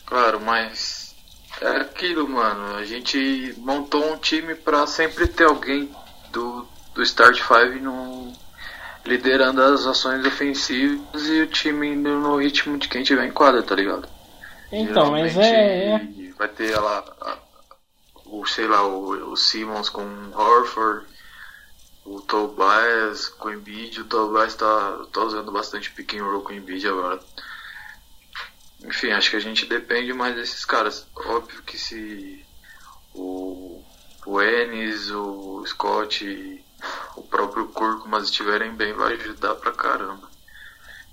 Claro, 0.06 0.40
mas 0.42 1.16
é 1.62 1.78
aquilo, 1.78 2.28
mano. 2.28 2.76
A 2.78 2.86
gente 2.86 3.54
montou 3.58 4.14
um 4.14 4.18
time 4.18 4.56
pra 4.56 4.86
sempre 4.88 5.28
ter 5.28 5.46
alguém 5.46 5.90
do, 6.32 6.68
do 6.94 7.02
Start 7.04 7.38
5 7.38 7.84
no, 7.84 8.34
liderando 9.06 9.62
as 9.62 9.86
ações 9.86 10.26
ofensivas 10.26 11.26
e 11.28 11.42
o 11.42 11.48
time 11.48 11.88
indo 11.88 12.10
no 12.20 12.38
ritmo 12.38 12.78
de 12.78 12.88
quem 12.90 13.04
tiver 13.04 13.26
em 13.26 13.32
quadra, 13.32 13.64
tá 13.64 13.76
ligado? 13.76 14.08
Então, 14.72 15.12
mas 15.12 15.38
é, 15.38 15.84
Geralmente 15.86 16.28
Vai 16.38 16.48
ter 16.50 16.78
lá 16.78 17.04
o, 18.30 18.46
sei 18.46 18.68
lá, 18.68 18.86
o, 18.86 19.32
o 19.32 19.38
Simmons 19.38 19.90
com 19.90 20.04
o 20.04 20.38
Horford, 20.38 21.06
o 22.06 22.22
Tobias 22.22 23.28
com 23.30 23.50
o 23.50 23.54
Embiid, 23.54 24.02
o 24.02 24.06
Tobias 24.06 24.56
tá, 24.56 25.06
tá 25.12 25.22
usando 25.22 25.52
bastante 25.52 25.92
pick 25.92 26.16
and 26.16 26.24
roll 26.24 26.42
com 26.42 26.54
o 26.54 26.56
Embiid 26.56 26.88
agora. 26.88 27.20
Enfim, 28.84 29.12
acho 29.12 29.30
que 29.30 29.36
a 29.36 29.42
gente 29.42 29.66
depende 29.66 30.14
mais 30.14 30.36
desses 30.36 30.64
caras. 30.64 31.08
Óbvio 31.16 31.64
que 31.64 31.78
se 31.78 32.46
o, 33.14 33.84
o 34.26 34.42
Ennis, 34.42 35.10
o 35.10 35.66
Scott 35.66 36.64
o 37.16 37.24
próprio 37.24 37.68
Kurkumas 37.70 38.26
estiverem 38.26 38.76
bem, 38.76 38.94
vai 38.94 39.14
ajudar 39.14 39.56
pra 39.56 39.72
caramba. 39.72 40.30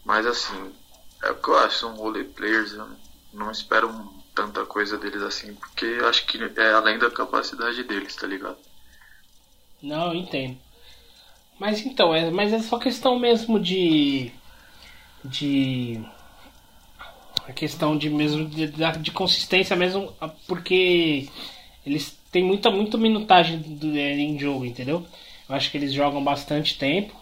Mas 0.04 0.26
assim, 0.26 0.74
é 1.22 1.30
o 1.30 1.36
que 1.36 1.48
eu 1.48 1.58
acho, 1.58 1.78
são 1.78 1.96
role 1.96 2.24
players, 2.24 2.72
eu 2.72 2.88
não 3.32 3.50
espero 3.50 3.88
tanta 4.34 4.64
coisa 4.66 4.98
deles 4.98 5.22
assim, 5.22 5.54
porque 5.54 5.98
acho 6.04 6.26
que 6.26 6.38
é 6.56 6.72
além 6.72 6.98
da 6.98 7.10
capacidade 7.10 7.82
deles, 7.84 8.14
tá 8.16 8.26
ligado? 8.26 8.56
Não, 9.82 10.08
eu 10.08 10.14
entendo. 10.14 10.56
Mas 11.58 11.84
então, 11.84 12.14
é, 12.14 12.30
mas 12.30 12.52
é 12.52 12.58
só 12.60 12.78
questão 12.78 13.18
mesmo 13.18 13.60
de. 13.60 14.32
De. 15.24 16.00
A 17.46 17.52
questão 17.52 17.96
de 17.96 18.08
mesmo 18.08 18.46
de, 18.46 18.66
de 19.00 19.10
consistência 19.10 19.76
mesmo, 19.76 20.12
porque 20.46 21.28
eles 21.84 22.18
têm 22.32 22.42
muita, 22.42 22.70
muita 22.70 22.96
minutagem 22.96 23.58
do- 23.58 23.96
é, 23.96 24.14
em 24.14 24.38
jogo, 24.38 24.64
entendeu? 24.64 25.06
Eu 25.48 25.54
acho 25.54 25.70
que 25.70 25.76
eles 25.76 25.92
jogam 25.92 26.24
bastante 26.24 26.78
tempo. 26.78 27.14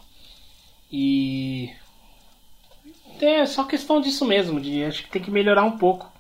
E. 0.90 1.70
É 3.20 3.46
só 3.46 3.64
questão 3.64 4.01
disso 4.01 4.25
mesmo, 4.25 4.61
de 4.61 4.83
acho 4.85 5.05
que 5.05 5.11
tem 5.11 5.22
que 5.22 5.31
melhorar 5.31 5.62
um 5.64 5.79
pouco. 5.79 6.12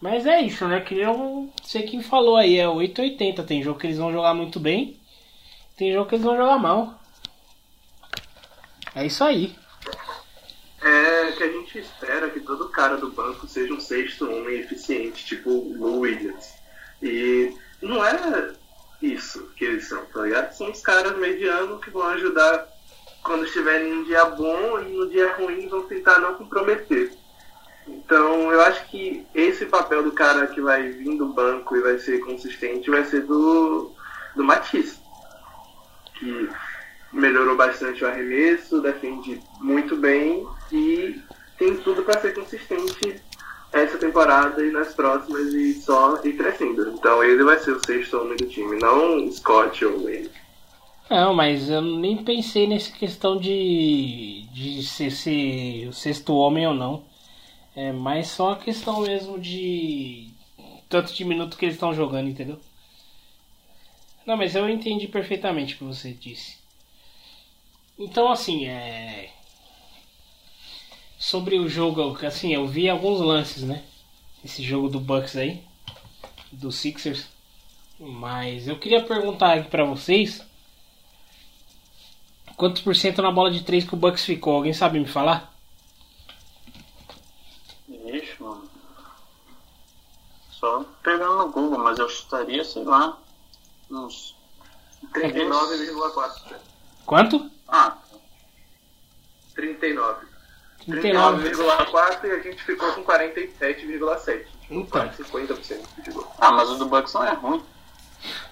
Mas 0.00 0.26
é 0.26 0.40
isso, 0.40 0.66
né? 0.68 0.80
Que 0.80 0.98
eu 0.98 1.50
sei 1.62 1.82
quem 1.82 2.02
falou 2.02 2.36
aí, 2.36 2.58
é 2.58 2.68
880. 2.68 3.42
Tem 3.44 3.62
jogo 3.62 3.78
que 3.78 3.86
eles 3.86 3.98
vão 3.98 4.12
jogar 4.12 4.34
muito 4.34 4.60
bem. 4.60 5.00
Tem 5.76 5.92
jogo 5.92 6.08
que 6.08 6.14
eles 6.14 6.24
vão 6.24 6.36
jogar 6.36 6.58
mal. 6.58 7.00
É 8.94 9.06
isso 9.06 9.24
aí. 9.24 9.54
que 11.36 11.42
a 11.42 11.52
gente 11.52 11.78
espera 11.78 12.30
que 12.30 12.40
todo 12.40 12.70
cara 12.70 12.96
do 12.96 13.10
banco 13.10 13.46
seja 13.46 13.72
um 13.72 13.80
sexto 13.80 14.30
homem 14.30 14.60
eficiente, 14.60 15.24
tipo 15.24 15.50
o 15.50 16.00
Williams. 16.00 16.54
E 17.02 17.54
não 17.82 18.04
é 18.04 18.54
isso 19.02 19.50
que 19.56 19.64
eles 19.64 19.86
são, 19.88 20.04
tá 20.06 20.22
ligado? 20.22 20.52
São 20.52 20.70
os 20.70 20.80
caras 20.80 21.16
medianos 21.18 21.84
que 21.84 21.90
vão 21.90 22.06
ajudar 22.08 22.66
quando 23.22 23.44
estiverem 23.44 23.88
em 23.88 23.98
um 23.98 24.04
dia 24.04 24.24
bom 24.26 24.80
e 24.80 24.92
no 24.92 25.08
dia 25.10 25.34
ruim 25.36 25.68
vão 25.68 25.82
tentar 25.82 26.18
não 26.18 26.34
comprometer. 26.34 27.12
Então 27.86 28.52
eu 28.52 28.60
acho 28.62 28.86
que 28.88 29.24
esse 29.34 29.66
papel 29.66 30.02
do 30.02 30.12
cara 30.12 30.46
que 30.46 30.60
vai 30.60 30.88
vir 30.88 31.16
do 31.16 31.26
banco 31.26 31.76
e 31.76 31.80
vai 31.80 31.98
ser 31.98 32.18
consistente 32.20 32.90
vai 32.90 33.04
ser 33.04 33.22
do, 33.22 33.92
do 34.34 34.44
Matisse. 34.44 34.98
Que 36.14 36.48
melhorou 37.12 37.56
bastante 37.56 38.04
o 38.04 38.08
arremesso, 38.08 38.80
defende 38.80 39.40
muito 39.60 39.96
bem 39.96 40.46
e 40.72 41.20
tem 41.58 41.76
tudo 41.76 42.02
para 42.02 42.20
ser 42.20 42.34
consistente 42.34 43.22
essa 43.72 43.98
temporada 43.98 44.64
e 44.64 44.70
nas 44.70 44.94
próximas 44.94 45.52
e 45.52 45.74
só 45.74 46.20
ir 46.24 46.34
crescendo. 46.36 46.90
Então 46.90 47.22
ele 47.22 47.42
vai 47.44 47.58
ser 47.58 47.72
o 47.72 47.84
sexto 47.84 48.18
homem 48.18 48.36
do 48.36 48.46
time, 48.46 48.78
não 48.78 49.30
Scott 49.30 49.84
ou 49.84 50.08
ele. 50.08 50.30
Não, 51.08 51.32
mas 51.32 51.68
eu 51.70 51.80
nem 51.80 52.24
pensei 52.24 52.66
nessa 52.66 52.90
questão 52.90 53.38
de, 53.38 54.44
de 54.52 54.82
ser, 54.82 55.10
ser 55.12 55.88
o 55.88 55.92
sexto 55.92 56.34
homem 56.34 56.66
ou 56.66 56.74
não. 56.74 57.04
É 57.76 57.92
mais 57.92 58.28
só 58.28 58.52
a 58.52 58.58
questão 58.58 59.02
mesmo 59.02 59.38
de 59.38 60.30
tanto 60.88 61.12
de 61.12 61.24
minuto 61.24 61.58
que 61.58 61.66
eles 61.66 61.74
estão 61.74 61.92
jogando, 61.94 62.30
entendeu? 62.30 62.58
Não, 64.24 64.36
mas 64.36 64.54
eu 64.54 64.68
entendi 64.68 65.06
perfeitamente 65.06 65.74
o 65.74 65.78
que 65.78 65.84
você 65.84 66.12
disse. 66.12 66.56
Então, 67.98 68.32
assim, 68.32 68.66
é. 68.66 69.30
Sobre 71.18 71.58
o 71.58 71.68
jogo, 71.68 72.18
assim, 72.26 72.52
eu 72.52 72.66
vi 72.66 72.88
alguns 72.88 73.20
lances, 73.20 73.62
né? 73.62 73.84
Esse 74.44 74.62
jogo 74.62 74.88
do 74.88 74.98
Bucks 74.98 75.36
aí, 75.36 75.62
do 76.50 76.72
Sixers. 76.72 77.26
Mas 77.98 78.68
eu 78.68 78.78
queria 78.78 79.04
perguntar 79.04 79.54
aqui 79.54 79.68
pra 79.68 79.84
vocês. 79.84 80.42
Quantos 82.56 82.80
por 82.80 82.96
cento 82.96 83.20
na 83.20 83.30
bola 83.30 83.50
de 83.50 83.62
3 83.62 83.84
que 83.84 83.94
o 83.94 83.98
Bucks 83.98 84.24
ficou? 84.24 84.56
Alguém 84.56 84.72
sabe 84.72 84.98
me 84.98 85.06
falar? 85.06 85.54
Ixi, 87.88 88.42
mano. 88.42 88.68
Só 90.66 90.84
pegando 91.00 91.36
no 91.36 91.48
Google, 91.52 91.78
mas 91.78 91.96
eu 91.96 92.08
chutaria, 92.08 92.64
sei 92.64 92.82
lá, 92.82 93.16
uns 93.88 94.36
39,4%. 95.14 96.56
Quanto? 97.04 97.48
Ah, 97.68 97.96
39. 99.54 100.26
39. 100.84 101.50
39,4% 101.50 102.24
e 102.24 102.30
a 102.32 102.40
gente 102.40 102.64
ficou 102.64 102.92
com 102.94 103.04
47,7%. 103.04 104.44
Então. 104.68 104.86
Quase 104.86 105.22
50% 105.22 106.02
de 106.02 106.10
gol. 106.10 106.34
ah, 106.40 106.50
mas 106.50 106.68
o 106.68 106.78
do 106.78 106.86
Bucks 106.86 107.14
não 107.14 107.24
é 107.24 107.32
ruim. 107.32 107.62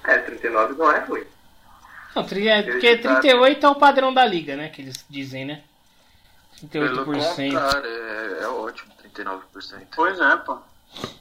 É, 0.05 0.19
39 0.19 0.75
não 0.75 0.93
é 0.93 1.01
ruim. 1.01 1.25
Não, 2.15 2.23
é, 2.23 2.63
porque 2.63 2.99
38 2.99 3.67
é 3.67 3.69
o 3.69 3.75
padrão 3.75 4.15
da 4.15 4.25
liga, 4.25 4.55
né? 4.55 4.69
Que 4.69 4.83
eles 4.83 5.05
dizem, 5.11 5.45
né? 5.45 5.65
Pelo 6.71 7.05
38%. 7.05 7.51
contrário, 7.51 7.91
é, 7.91 8.45
é 8.45 8.47
ótimo, 8.47 8.93
39%. 9.03 9.89
Pois 9.97 10.21
é, 10.21 10.37
pô. 10.37 10.61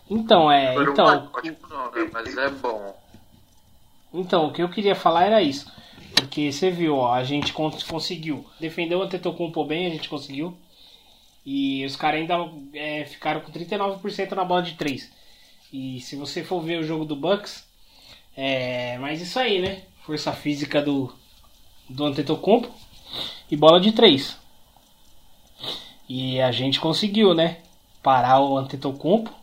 Então, 0.10 0.52
é. 0.52 0.74
Foram 0.74 0.94
Então, 0.94 1.30
Ótimo 1.34 1.58
não, 1.70 1.92
né? 1.92 2.10
Mas 2.12 2.38
é 2.38 2.50
bom. 2.50 2.96
Então, 4.14 4.46
o 4.48 4.54
que 4.54 4.62
eu 4.62 4.70
queria 4.70 4.96
falar 4.96 5.26
era 5.26 5.42
isso. 5.42 5.72
Porque 6.16 6.52
você 6.52 6.70
viu, 6.70 6.98
ó, 6.98 7.14
a 7.14 7.24
gente 7.24 7.52
con- 7.54 7.72
conseguiu. 7.90 8.46
Defendeu 8.60 9.00
o 9.00 9.02
Antetokounmpo 9.04 9.64
bem, 9.66 9.88
a 9.88 9.90
gente 9.90 10.08
conseguiu. 10.08 10.56
E 11.46 11.84
os 11.86 11.96
caras 11.96 12.22
ainda 12.22 12.36
é, 12.74 13.06
ficaram 13.06 13.42
com 13.42 13.52
39% 13.52 14.32
na 14.32 14.46
bola 14.46 14.62
de 14.62 14.74
3. 14.76 15.12
E 15.72 16.00
se 16.02 16.16
você 16.16 16.44
for 16.44 16.62
ver 16.62 16.80
o 16.80 16.84
jogo 16.84 17.04
do 17.04 17.16
Bucks, 17.16 17.68
é 18.38 18.98
mais 19.00 19.22
isso 19.22 19.40
aí, 19.40 19.60
né? 19.60 19.82
Força 20.06 20.32
física 20.32 20.82
do, 20.82 21.14
do 21.90 22.06
Antetokounmpo 22.06 22.70
e 23.50 23.58
bola 23.58 23.80
de 23.82 23.92
3. 23.92 24.38
E 26.08 26.40
a 26.40 26.52
gente 26.52 26.80
conseguiu, 26.80 27.34
né? 27.34 27.58
Parar 28.02 28.40
o 28.42 28.58
Antetokounmpo. 28.58 29.34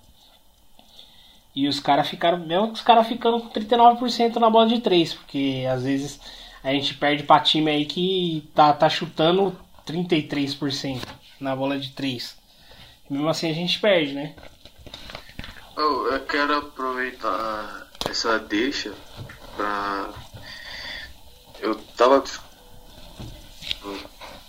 E 1.60 1.68
os 1.68 1.78
caras 1.78 2.08
ficaram, 2.08 2.38
mesmo 2.38 2.72
os 2.72 2.80
caras 2.80 3.06
ficando 3.06 3.38
com 3.38 3.50
39% 3.50 4.36
na 4.36 4.48
bola 4.48 4.66
de 4.66 4.80
3, 4.80 5.12
porque 5.12 5.66
às 5.70 5.82
vezes 5.82 6.18
a 6.64 6.72
gente 6.72 6.94
perde 6.94 7.22
pra 7.22 7.38
time 7.40 7.70
aí 7.70 7.84
que 7.84 8.50
tá, 8.54 8.72
tá 8.72 8.88
chutando 8.88 9.54
33% 9.86 11.02
na 11.38 11.54
bola 11.54 11.78
de 11.78 11.90
3. 11.90 12.34
Mesmo 13.10 13.28
assim 13.28 13.50
a 13.50 13.52
gente 13.52 13.78
perde, 13.78 14.14
né? 14.14 14.34
Eu 15.76 16.20
quero 16.26 16.56
aproveitar 16.56 17.86
essa 18.08 18.38
deixa 18.38 18.94
pra. 19.54 20.08
Eu 21.60 21.74
tava 21.94 22.20
dis- 22.20 22.40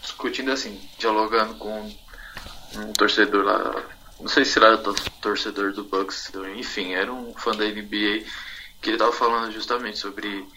discutindo 0.01 0.51
assim, 0.51 0.79
dialogando 0.97 1.55
com 1.55 1.91
um 2.77 2.93
torcedor 2.93 3.43
lá. 3.43 3.83
Não 4.21 4.27
sei 4.27 4.45
se 4.45 4.57
era 4.59 4.77
tor- 4.77 4.99
torcedor 5.21 5.73
do 5.73 5.83
Bucks, 5.83 6.31
enfim, 6.57 6.93
era 6.93 7.11
um 7.11 7.33
fã 7.33 7.51
da 7.51 7.65
NBA 7.65 8.23
que 8.81 8.89
ele 8.89 8.97
tava 8.97 9.11
falando 9.11 9.51
justamente 9.51 9.97
sobre 9.97 10.47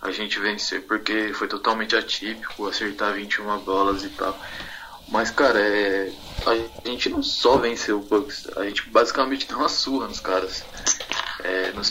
a 0.00 0.10
gente 0.10 0.38
vencer, 0.40 0.82
porque 0.82 1.32
foi 1.32 1.46
totalmente 1.46 1.94
atípico 1.94 2.66
acertar 2.66 3.14
21 3.14 3.58
bolas 3.58 4.02
e 4.02 4.08
tal. 4.10 4.38
Mas, 5.08 5.30
cara, 5.30 5.60
é... 5.60 6.12
a 6.46 6.88
gente 6.88 7.08
não 7.10 7.22
só 7.22 7.56
venceu 7.56 7.98
o 7.98 8.02
Bucks, 8.02 8.48
a 8.56 8.64
gente 8.64 8.88
basicamente 8.88 9.46
deu 9.46 9.58
uma 9.58 9.68
surra 9.68 10.08
nos 10.08 10.20
caras. 10.20 10.64
É, 11.44 11.72
no, 11.72 11.82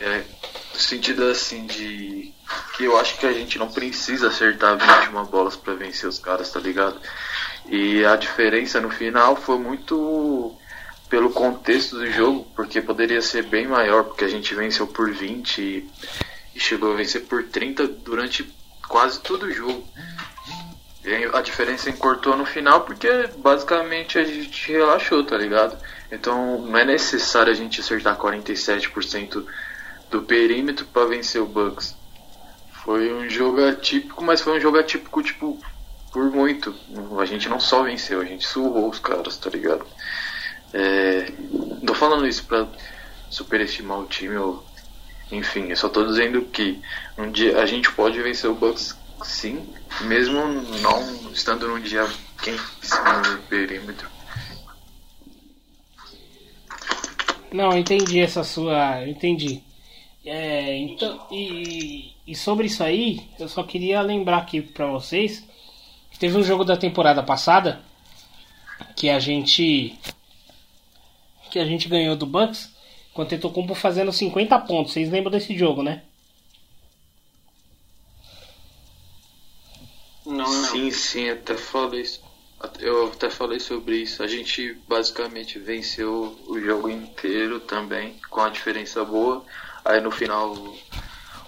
é, 0.00 0.24
no 0.72 0.80
sentido 0.80 1.24
assim 1.24 1.66
de 1.66 2.32
que 2.76 2.84
eu 2.84 2.98
acho 2.98 3.18
que 3.18 3.26
a 3.26 3.32
gente 3.32 3.58
não 3.58 3.70
precisa 3.70 4.28
acertar 4.28 4.76
21 4.78 5.24
bolas 5.26 5.56
pra 5.56 5.74
vencer 5.74 6.08
os 6.08 6.18
caras, 6.18 6.50
tá 6.50 6.60
ligado? 6.60 7.00
E 7.66 8.04
a 8.04 8.16
diferença 8.16 8.80
no 8.80 8.90
final 8.90 9.36
foi 9.36 9.58
muito 9.58 10.56
pelo 11.10 11.30
contexto 11.30 11.96
do 11.96 12.10
jogo, 12.10 12.46
porque 12.54 12.80
poderia 12.80 13.20
ser 13.20 13.42
bem 13.42 13.66
maior, 13.66 14.04
porque 14.04 14.24
a 14.24 14.28
gente 14.28 14.54
venceu 14.54 14.86
por 14.86 15.12
20 15.12 15.60
e, 15.60 15.90
e 16.54 16.60
chegou 16.60 16.92
a 16.92 16.96
vencer 16.96 17.22
por 17.22 17.42
30 17.42 17.88
durante 17.88 18.48
quase 18.88 19.20
todo 19.20 19.46
o 19.46 19.52
jogo. 19.52 19.84
E 21.04 21.36
a 21.36 21.40
diferença 21.40 21.90
encurtou 21.90 22.36
no 22.36 22.46
final 22.46 22.82
porque 22.82 23.08
basicamente 23.38 24.18
a 24.18 24.24
gente 24.24 24.70
relaxou, 24.70 25.24
tá 25.24 25.36
ligado? 25.36 25.76
Então 26.12 26.60
não 26.60 26.78
é 26.78 26.84
necessário 26.84 27.50
a 27.52 27.56
gente 27.56 27.80
acertar 27.80 28.16
47% 28.16 29.44
do 30.10 30.22
perímetro 30.22 30.86
para 30.86 31.06
vencer 31.06 31.42
o 31.42 31.46
Bucks. 31.46 31.96
Foi 32.84 33.12
um 33.12 33.28
jogo 33.28 33.66
atípico, 33.66 34.22
mas 34.22 34.40
foi 34.40 34.58
um 34.58 34.60
jogo 34.60 34.78
atípico 34.78 35.22
tipo 35.22 35.58
por 36.12 36.30
muito. 36.30 36.74
A 37.18 37.24
gente 37.24 37.48
não 37.48 37.58
só 37.58 37.82
venceu, 37.82 38.20
a 38.20 38.24
gente 38.24 38.46
surrou 38.46 38.88
os 38.88 38.98
caras, 38.98 39.36
tá 39.36 39.50
ligado? 39.50 39.84
É, 40.72 41.32
não 41.50 41.80
tô 41.80 41.94
falando 41.94 42.26
isso 42.26 42.44
pra 42.44 42.66
superestimar 43.28 43.98
o 43.98 44.06
time 44.06 44.36
ou 44.36 44.64
enfim, 45.30 45.68
eu 45.68 45.76
só 45.76 45.88
tô 45.88 46.04
dizendo 46.04 46.42
que 46.42 46.80
um 47.16 47.30
dia 47.30 47.60
a 47.60 47.66
gente 47.66 47.90
pode 47.92 48.20
vencer 48.20 48.50
o 48.50 48.54
Bucks 48.54 48.96
sim, 49.22 49.64
mesmo 50.02 50.44
não 50.80 51.30
estando 51.32 51.68
num 51.68 51.80
dia 51.80 52.04
quentíssimo 52.42 53.12
no 53.28 53.38
perímetro. 53.42 54.08
Não, 57.52 57.76
entendi 57.76 58.20
essa 58.20 58.44
sua. 58.44 59.06
Entendi. 59.08 59.62
É, 60.24 60.76
então, 60.76 61.26
e, 61.30 62.12
e 62.26 62.34
sobre 62.34 62.66
isso 62.66 62.82
aí, 62.82 63.28
eu 63.38 63.48
só 63.48 63.62
queria 63.62 64.00
lembrar 64.02 64.38
aqui 64.38 64.60
pra 64.60 64.86
vocês 64.86 65.44
teve 66.20 66.36
um 66.36 66.44
jogo 66.44 66.64
da 66.64 66.76
temporada 66.76 67.22
passada 67.22 67.80
que 68.94 69.08
a 69.08 69.18
gente 69.18 69.98
que 71.50 71.58
a 71.58 71.64
gente 71.64 71.88
ganhou 71.88 72.16
do 72.16 72.26
Bucks 72.26 72.70
com 73.12 73.22
o 73.22 73.24
Antetokounmpo 73.24 73.74
fazendo 73.74 74.12
50 74.12 74.58
pontos. 74.60 74.92
Vocês 74.92 75.10
lembram 75.10 75.30
desse 75.30 75.56
jogo, 75.56 75.82
né? 75.82 76.02
Não, 80.24 80.36
não. 80.36 80.46
Sim, 80.46 80.90
sim, 80.90 81.28
até 81.28 81.56
falei 81.56 82.02
isso. 82.02 82.22
Eu 82.78 83.08
até 83.08 83.30
falei 83.30 83.58
sobre 83.58 83.96
isso. 83.96 84.22
A 84.22 84.26
gente 84.26 84.74
basicamente 84.86 85.58
venceu 85.58 86.38
o 86.46 86.60
jogo 86.60 86.88
inteiro 86.88 87.58
também, 87.58 88.14
com 88.28 88.40
a 88.40 88.50
diferença 88.50 89.04
boa. 89.04 89.44
Aí 89.84 90.00
no 90.00 90.10
final 90.10 90.54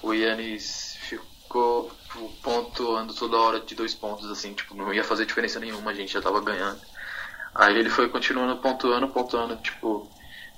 o 0.03 0.13
Yannis 0.13 0.97
ficou 1.01 1.93
pontuando 2.43 3.15
toda 3.15 3.37
hora 3.37 3.61
de 3.61 3.75
dois 3.75 3.95
pontos, 3.95 4.31
assim, 4.31 4.55
tipo, 4.55 4.75
não 4.75 4.93
ia 4.93 5.05
fazer 5.05 5.27
diferença 5.27 5.61
nenhuma, 5.61 5.91
a 5.91 5.95
gente 5.95 6.13
já 6.13 6.21
tava 6.21 6.41
ganhando. 6.41 6.81
Aí 7.55 7.79
ele 7.79 7.91
foi 7.91 8.09
continuando 8.09 8.57
pontuando, 8.61 9.09
pontuando, 9.09 9.57
tipo, 9.57 10.09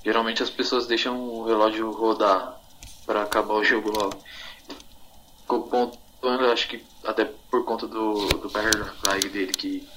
geralmente 0.03 0.41
as 0.41 0.49
pessoas 0.49 0.87
deixam 0.87 1.19
o 1.19 1.45
relógio 1.45 1.91
rodar 1.91 2.59
pra 3.05 3.23
acabar 3.23 3.55
o 3.55 3.63
jogo 3.63 3.91
logo. 3.91 4.17
Ficou 5.41 5.63
pontuando, 5.63 6.45
acho 6.51 6.67
que 6.67 6.83
até 7.03 7.25
por 7.51 7.65
conta 7.65 7.87
do, 7.87 8.27
do 8.27 8.49
flag 8.49 9.29
dele, 9.29 9.51
que, 9.51 9.87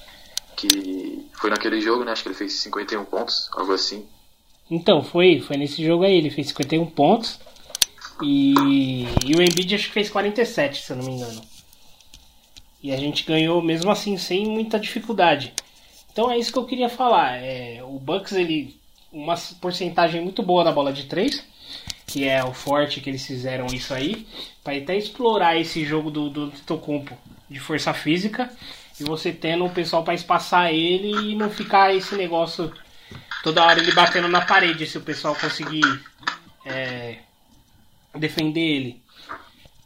que 0.56 1.26
foi 1.32 1.50
naquele 1.50 1.80
jogo, 1.80 2.04
né? 2.04 2.12
Acho 2.12 2.22
que 2.22 2.28
ele 2.28 2.37
fez 2.37 2.52
51 2.54 3.04
pontos, 3.04 3.48
algo 3.54 3.72
assim. 3.72 4.06
Então, 4.70 5.02
foi, 5.02 5.40
foi 5.40 5.56
nesse 5.56 5.84
jogo 5.84 6.04
aí, 6.04 6.14
ele 6.14 6.30
fez 6.30 6.48
51 6.48 6.84
pontos. 6.87 7.38
E, 8.22 8.54
e 9.24 9.34
o 9.37 9.42
Embiid 9.42 9.74
acho 9.74 9.87
que 9.87 9.92
fez 9.92 10.11
47, 10.11 10.82
se 10.82 10.92
eu 10.92 10.96
não 10.96 11.04
me 11.04 11.12
engano. 11.12 11.40
E 12.82 12.92
a 12.92 12.96
gente 12.96 13.24
ganhou 13.24 13.62
mesmo 13.62 13.90
assim, 13.90 14.16
sem 14.18 14.46
muita 14.46 14.78
dificuldade. 14.78 15.54
Então 16.18 16.33
é 16.33 16.37
isso 16.37 16.52
que 16.52 16.59
eu 16.59 16.64
queria 16.64 16.88
falar. 16.88 17.37
É, 17.37 17.81
o 17.85 17.96
Bucks, 17.96 18.33
ele. 18.33 18.76
Uma 19.12 19.37
porcentagem 19.61 20.20
muito 20.20 20.42
boa 20.42 20.64
na 20.64 20.72
bola 20.72 20.92
de 20.92 21.04
3, 21.04 21.44
que 22.04 22.28
é 22.28 22.42
o 22.44 22.52
forte 22.52 23.00
que 23.00 23.09
eles 23.09 23.24
fizeram 23.24 23.66
isso 23.66 23.94
aí, 23.94 24.26
para 24.64 24.76
até 24.76 24.96
explorar 24.96 25.57
esse 25.57 25.85
jogo 25.85 26.11
do, 26.11 26.28
do 26.28 26.50
Tocumpo 26.66 27.16
de 27.48 27.61
força 27.61 27.94
física 27.94 28.52
e 29.00 29.04
você 29.04 29.33
tendo 29.33 29.64
o 29.64 29.70
pessoal 29.70 30.02
para 30.02 30.12
espaçar 30.12 30.74
ele 30.74 31.31
e 31.31 31.37
não 31.37 31.48
ficar 31.48 31.94
esse 31.94 32.16
negócio 32.16 32.70
toda 33.42 33.64
hora 33.64 33.81
ele 33.81 33.92
batendo 33.92 34.28
na 34.28 34.44
parede 34.44 34.87
se 34.87 34.98
o 34.98 35.02
pessoal 35.02 35.35
conseguir 35.37 36.02
é, 36.66 37.18
defender 38.14 38.61
ele. 38.61 39.02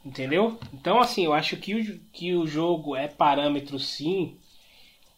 Entendeu? 0.04 0.58
Então, 0.72 0.98
assim, 0.98 1.26
eu 1.26 1.34
acho 1.34 1.56
que 1.58 1.74
o, 1.74 2.00
que 2.10 2.34
o 2.34 2.46
jogo 2.46 2.96
é 2.96 3.06
parâmetro 3.06 3.78
sim 3.78 4.36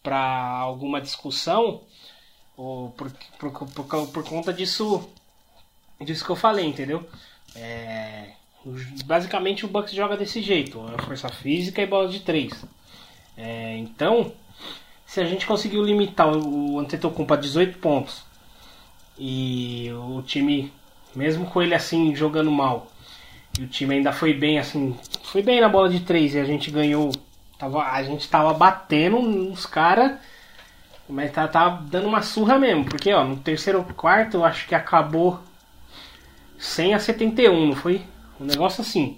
para 0.05 0.59
alguma 0.59 1.01
discussão 1.01 1.81
ou 2.55 2.91
por, 2.91 3.11
por, 3.39 3.51
por, 3.51 4.07
por 4.07 4.23
conta 4.23 4.53
disso, 4.53 5.09
disso 5.99 6.23
que 6.23 6.29
eu 6.29 6.35
falei, 6.35 6.65
entendeu? 6.65 7.03
É, 7.55 8.33
basicamente 9.05 9.65
o 9.65 9.67
Bucks 9.67 9.93
joga 9.93 10.15
desse 10.15 10.41
jeito: 10.41 10.79
é 10.95 11.01
força 11.01 11.27
física 11.29 11.81
e 11.81 11.87
bola 11.87 12.07
de 12.07 12.19
três. 12.19 12.63
É, 13.35 13.77
então, 13.77 14.31
se 15.05 15.19
a 15.19 15.25
gente 15.25 15.47
conseguiu 15.47 15.83
limitar 15.83 16.29
o 16.29 16.79
Antetokounmpo 16.79 17.33
a 17.33 17.37
18 17.37 17.79
pontos 17.79 18.23
e 19.17 19.89
o 19.93 20.21
time, 20.21 20.71
mesmo 21.15 21.45
com 21.47 21.61
ele 21.61 21.73
assim 21.73 22.15
jogando 22.15 22.51
mal, 22.51 22.91
e 23.59 23.63
o 23.63 23.67
time 23.67 23.95
ainda 23.95 24.11
foi 24.13 24.33
bem 24.33 24.59
assim, 24.59 24.97
foi 25.23 25.41
bem 25.41 25.59
na 25.59 25.69
bola 25.69 25.89
de 25.89 26.01
três 26.01 26.35
e 26.35 26.39
a 26.39 26.45
gente 26.45 26.69
ganhou, 26.69 27.11
tava, 27.57 27.83
a 27.83 28.03
gente 28.03 28.27
tava 28.29 28.53
batendo 28.53 29.21
nos 29.21 29.65
caras, 29.65 30.19
mas 31.07 31.31
tá, 31.31 31.47
tá 31.47 31.69
dando 31.69 32.07
uma 32.07 32.21
surra 32.21 32.57
mesmo, 32.57 32.85
porque 32.85 33.13
ó, 33.13 33.23
no 33.23 33.37
terceiro 33.37 33.83
quarto 33.95 34.37
eu 34.37 34.45
acho 34.45 34.67
que 34.67 34.75
acabou 34.75 35.39
100 36.57 36.95
a 36.95 36.99
71, 36.99 37.67
não 37.67 37.75
foi? 37.75 38.01
Um 38.39 38.45
negócio 38.45 38.81
assim. 38.81 39.17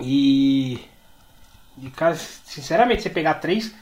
E 0.00 0.80
de 1.76 1.90
cara, 1.90 2.14
sinceramente, 2.14 3.02
você 3.02 3.10
pegar 3.10 3.34
três. 3.34 3.74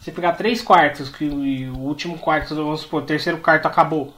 Você 0.00 0.12
pegar 0.12 0.32
três 0.32 0.60
quartos, 0.60 1.08
que 1.08 1.24
o 1.24 1.78
último 1.78 2.18
quarto, 2.18 2.54
vamos 2.54 2.80
supor, 2.80 3.02
o 3.02 3.06
terceiro 3.06 3.38
quarto 3.38 3.66
acabou 3.66 4.14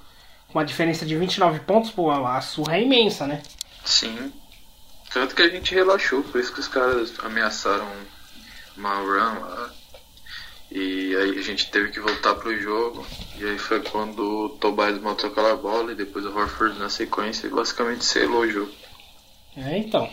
com 0.49 0.59
uma 0.59 0.65
diferença 0.65 1.07
de 1.07 1.17
29 1.17 1.61
pontos, 1.61 1.91
pô, 1.91 2.11
a 2.11 2.41
surra 2.41 2.77
é 2.77 2.83
imensa, 2.83 3.27
né? 3.27 3.41
Sim. 3.85 4.33
Tanto 5.17 5.35
que 5.35 5.41
a 5.41 5.49
gente 5.49 5.75
relaxou, 5.75 6.23
por 6.23 6.39
isso 6.39 6.53
que 6.53 6.61
os 6.61 6.69
caras 6.69 7.15
ameaçaram 7.25 7.91
uma 8.77 8.97
run 8.97 9.41
lá. 9.41 9.73
E 10.71 11.17
aí 11.17 11.39
a 11.39 11.43
gente 11.43 11.71
teve 11.71 11.91
que 11.91 11.99
voltar 12.01 12.35
pro 12.35 12.55
jogo. 12.61 13.07
E 13.39 13.47
aí 13.47 13.57
foi 13.57 13.81
quando 13.81 14.21
o 14.21 14.49
Tobias 14.51 15.01
matou 15.01 15.31
aquela 15.31 15.57
bola 15.57 15.93
e 15.93 15.95
depois 15.95 16.27
o 16.27 16.39
Horford 16.39 16.79
na 16.79 16.91
sequência 16.91 17.47
e 17.47 17.51
basicamente 17.51 18.05
selou 18.05 18.43
o 18.43 18.51
jogo. 18.51 18.71
É, 19.57 19.79
então. 19.79 20.07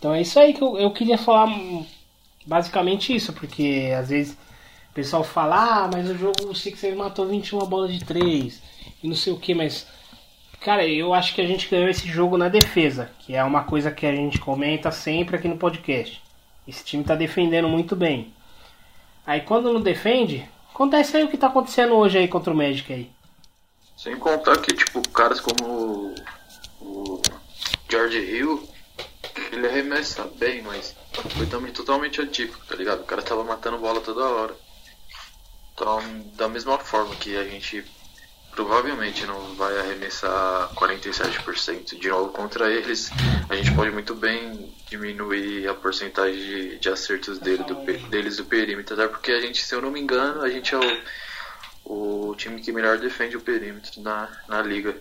Então 0.00 0.14
é 0.14 0.22
isso 0.22 0.40
aí 0.40 0.52
que 0.52 0.62
eu, 0.62 0.76
eu 0.76 0.90
queria 0.90 1.16
falar 1.16 1.46
hum, 1.46 1.86
basicamente 2.44 3.14
isso, 3.14 3.32
porque 3.32 3.92
às 3.96 4.08
vezes 4.08 4.32
o 4.90 4.94
pessoal 4.94 5.22
fala, 5.22 5.84
ah, 5.84 5.90
mas 5.92 6.10
o 6.10 6.18
jogo 6.18 6.48
o 6.48 6.56
Sixers 6.56 6.96
matou 6.96 7.28
21 7.28 7.60
bola 7.66 7.86
de 7.86 8.04
3 8.04 8.60
e 9.00 9.06
não 9.06 9.14
sei 9.14 9.32
o 9.32 9.38
que, 9.38 9.54
mas 9.54 9.86
cara, 10.60 10.86
eu 10.86 11.12
acho 11.14 11.34
que 11.34 11.40
a 11.40 11.46
gente 11.46 11.68
ganhou 11.68 11.88
esse 11.88 12.06
jogo 12.06 12.36
na 12.36 12.48
defesa, 12.48 13.10
que 13.20 13.34
é 13.34 13.42
uma 13.42 13.64
coisa 13.64 13.90
que 13.90 14.06
a 14.06 14.14
gente 14.14 14.38
comenta 14.38 14.90
sempre 14.90 15.36
aqui 15.36 15.48
no 15.48 15.56
podcast. 15.56 16.22
Esse 16.68 16.84
time 16.84 17.02
tá 17.02 17.14
defendendo 17.14 17.68
muito 17.68 17.96
bem. 17.96 18.32
Aí 19.26 19.40
quando 19.40 19.72
não 19.72 19.80
defende, 19.80 20.48
acontece 20.72 21.16
aí 21.16 21.24
o 21.24 21.28
que 21.28 21.38
tá 21.38 21.48
acontecendo 21.48 21.94
hoje 21.94 22.18
aí 22.18 22.28
contra 22.28 22.52
o 22.52 22.56
Magic 22.56 22.92
aí. 22.92 23.10
Sem 23.96 24.16
contar 24.16 24.56
que, 24.58 24.72
tipo, 24.72 25.06
caras 25.10 25.40
como 25.40 26.14
o, 26.80 27.20
George 27.90 28.18
Hill 28.18 28.68
ele 29.52 29.66
arremessa 29.66 30.24
bem, 30.36 30.62
mas 30.62 30.94
foi 31.36 31.46
também 31.46 31.72
totalmente 31.72 32.20
atípico, 32.20 32.64
tá 32.66 32.76
ligado? 32.76 33.00
O 33.00 33.04
cara 33.04 33.20
tava 33.20 33.44
matando 33.44 33.78
bola 33.78 34.00
toda 34.00 34.24
hora. 34.24 34.54
Então, 35.74 36.00
da 36.34 36.48
mesma 36.48 36.78
forma 36.78 37.14
que 37.16 37.36
a 37.36 37.44
gente 37.44 37.84
provavelmente 38.52 39.24
não 39.26 39.54
vai 39.54 39.78
arremessar 39.78 40.70
47% 40.74 41.98
de 41.98 42.08
novo 42.08 42.30
contra 42.32 42.70
eles, 42.70 43.10
a 43.48 43.56
gente 43.56 43.72
pode 43.74 43.90
muito 43.90 44.14
bem 44.14 44.72
diminuir 44.88 45.68
a 45.68 45.74
porcentagem 45.74 46.36
de, 46.36 46.78
de 46.78 46.88
acertos 46.88 47.38
dele, 47.38 47.62
do, 47.64 47.74
deles 48.08 48.36
do 48.36 48.44
perímetro, 48.44 48.94
até 48.94 49.06
porque 49.06 49.32
a 49.32 49.40
gente, 49.40 49.62
se 49.62 49.74
eu 49.74 49.80
não 49.80 49.90
me 49.90 50.00
engano, 50.00 50.42
a 50.42 50.50
gente 50.50 50.74
é 50.74 50.78
o, 51.84 52.30
o 52.30 52.34
time 52.36 52.60
que 52.60 52.72
melhor 52.72 52.98
defende 52.98 53.36
o 53.36 53.40
perímetro 53.40 54.00
na, 54.02 54.28
na 54.48 54.60
liga. 54.62 54.96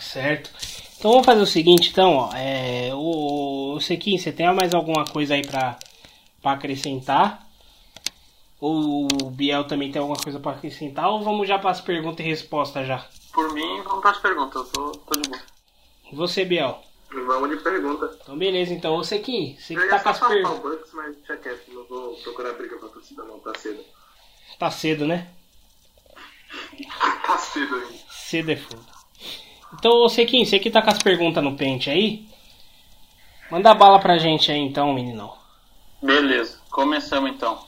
Certo. 0.00 0.50
Então 0.98 1.10
vamos 1.10 1.26
fazer 1.26 1.42
o 1.42 1.46
seguinte, 1.46 1.90
então, 1.90 2.14
ó, 2.14 2.30
é, 2.34 2.90
o, 2.94 3.74
o 3.74 3.80
Sequim, 3.80 4.16
você 4.16 4.32
tem 4.32 4.52
mais 4.54 4.72
alguma 4.72 5.04
coisa 5.04 5.34
aí 5.34 5.46
pra 5.46 5.78
acrescentar? 6.42 7.45
Ou 8.60 9.06
o 9.22 9.30
Biel 9.30 9.64
também 9.64 9.92
tem 9.92 10.00
alguma 10.00 10.18
coisa 10.18 10.40
pra 10.40 10.52
acrescentar? 10.52 11.10
Ou 11.10 11.22
vamos 11.22 11.46
já 11.46 11.58
para 11.58 11.70
as 11.70 11.80
perguntas 11.80 12.24
e 12.24 12.28
respostas 12.28 12.86
já? 12.86 13.06
Por 13.32 13.52
mim, 13.52 13.82
vamos 13.82 14.00
para 14.00 14.10
as 14.10 14.18
perguntas, 14.18 14.54
eu 14.56 14.72
tô, 14.72 14.90
tô 14.92 15.20
de 15.20 15.28
boa. 15.28 15.42
E 16.10 16.16
você, 16.16 16.44
Biel? 16.44 16.80
Vamos 17.12 17.50
de 17.50 17.56
pergunta. 17.56 18.18
Então 18.22 18.36
beleza, 18.36 18.72
então, 18.72 18.96
ô 18.96 19.04
Sequim, 19.04 19.56
você 19.58 19.74
que 19.74 19.88
tá 19.88 20.00
com 20.00 20.08
as 20.08 20.18
perguntas. 20.20 20.58
Bucks, 20.60 20.92
mas 20.92 21.16
já 21.26 21.36
quieto, 21.36 21.72
não 21.72 21.84
vou 21.84 22.14
procurar 22.16 22.52
briga 22.54 22.78
com 22.78 22.86
a 22.86 22.88
torcida 22.88 23.22
não, 23.24 23.38
tá 23.38 23.52
cedo. 23.58 23.84
Tá 24.58 24.70
cedo, 24.70 25.06
né? 25.06 25.28
Tá 27.26 27.38
cedo 27.38 27.74
ainda. 27.74 27.98
Cedo 28.10 28.50
é 28.50 28.56
foda. 28.56 28.96
Então, 29.74 29.92
ô 29.92 30.08
Sequim, 30.08 30.44
você 30.44 30.58
que 30.58 30.70
tá 30.70 30.80
com 30.80 30.90
as 30.90 31.02
perguntas 31.02 31.42
no 31.44 31.56
pente 31.56 31.90
aí, 31.90 32.26
manda 33.50 33.74
bala 33.74 33.98
pra 33.98 34.18
gente 34.18 34.50
aí 34.50 34.58
então, 34.58 34.92
meninão. 34.92 35.36
Beleza, 36.02 36.60
começamos 36.70 37.30
então. 37.30 37.65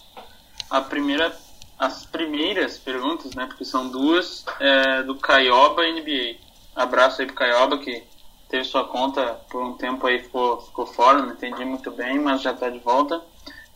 A 0.71 0.81
primeira, 0.81 1.35
as 1.79 2.05
primeiras 2.05 2.79
perguntas, 2.79 3.35
né, 3.35 3.47
porque 3.47 3.65
são 3.65 3.89
duas, 3.89 4.45
é 4.61 5.03
do 5.03 5.15
Caioba 5.15 5.83
NBA. 5.83 6.37
Abraço 6.77 7.21
aí 7.21 7.27
pro 7.27 7.37
Caioba 7.37 7.79
que 7.79 8.03
teve 8.49 8.65
sua 8.65 8.85
conta 8.85 9.41
por 9.51 9.63
um 9.63 9.75
tempo 9.75 10.07
aí 10.07 10.23
ficou, 10.23 10.61
ficou 10.61 10.87
fora, 10.87 11.23
não 11.23 11.33
entendi 11.33 11.65
muito 11.65 11.91
bem, 11.91 12.19
mas 12.19 12.43
já 12.43 12.53
tá 12.53 12.69
de 12.69 12.79
volta. 12.79 13.21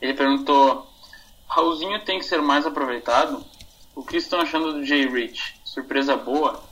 Ele 0.00 0.14
perguntou: 0.14 0.86
Raulzinho 1.46 2.04
tem 2.04 2.18
que 2.18 2.24
ser 2.24 2.40
mais 2.40 2.66
aproveitado? 2.66 3.44
O 3.94 4.02
que 4.02 4.16
estão 4.16 4.40
achando 4.40 4.72
do 4.72 4.84
Jay 4.84 5.06
Rich? 5.06 5.60
Surpresa 5.64 6.16
boa? 6.16 6.62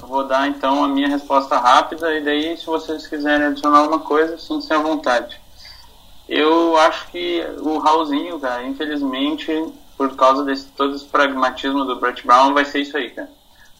Eu 0.00 0.08
vou 0.08 0.26
dar 0.26 0.48
então 0.48 0.84
a 0.84 0.88
minha 0.88 1.08
resposta 1.08 1.56
rápida 1.58 2.14
e 2.14 2.22
daí 2.22 2.56
se 2.56 2.66
vocês 2.66 3.06
quiserem 3.06 3.46
adicionar 3.46 3.78
alguma 3.78 4.00
coisa, 4.00 4.36
sintam-se 4.36 4.72
à 4.72 4.78
vontade. 4.78 5.40
Eu 6.28 6.76
acho 6.76 7.06
que 7.08 7.40
o 7.60 7.78
Raulzinho, 7.78 8.40
cara, 8.40 8.64
infelizmente, 8.64 9.52
por 9.96 10.14
causa 10.16 10.44
desse 10.44 10.66
todo 10.68 10.94
esse 10.94 11.04
pragmatismo 11.04 11.84
do 11.84 11.96
Brett 11.96 12.26
Brown, 12.26 12.52
vai 12.52 12.64
ser 12.64 12.80
isso 12.80 12.96
aí, 12.96 13.10
cara. 13.10 13.30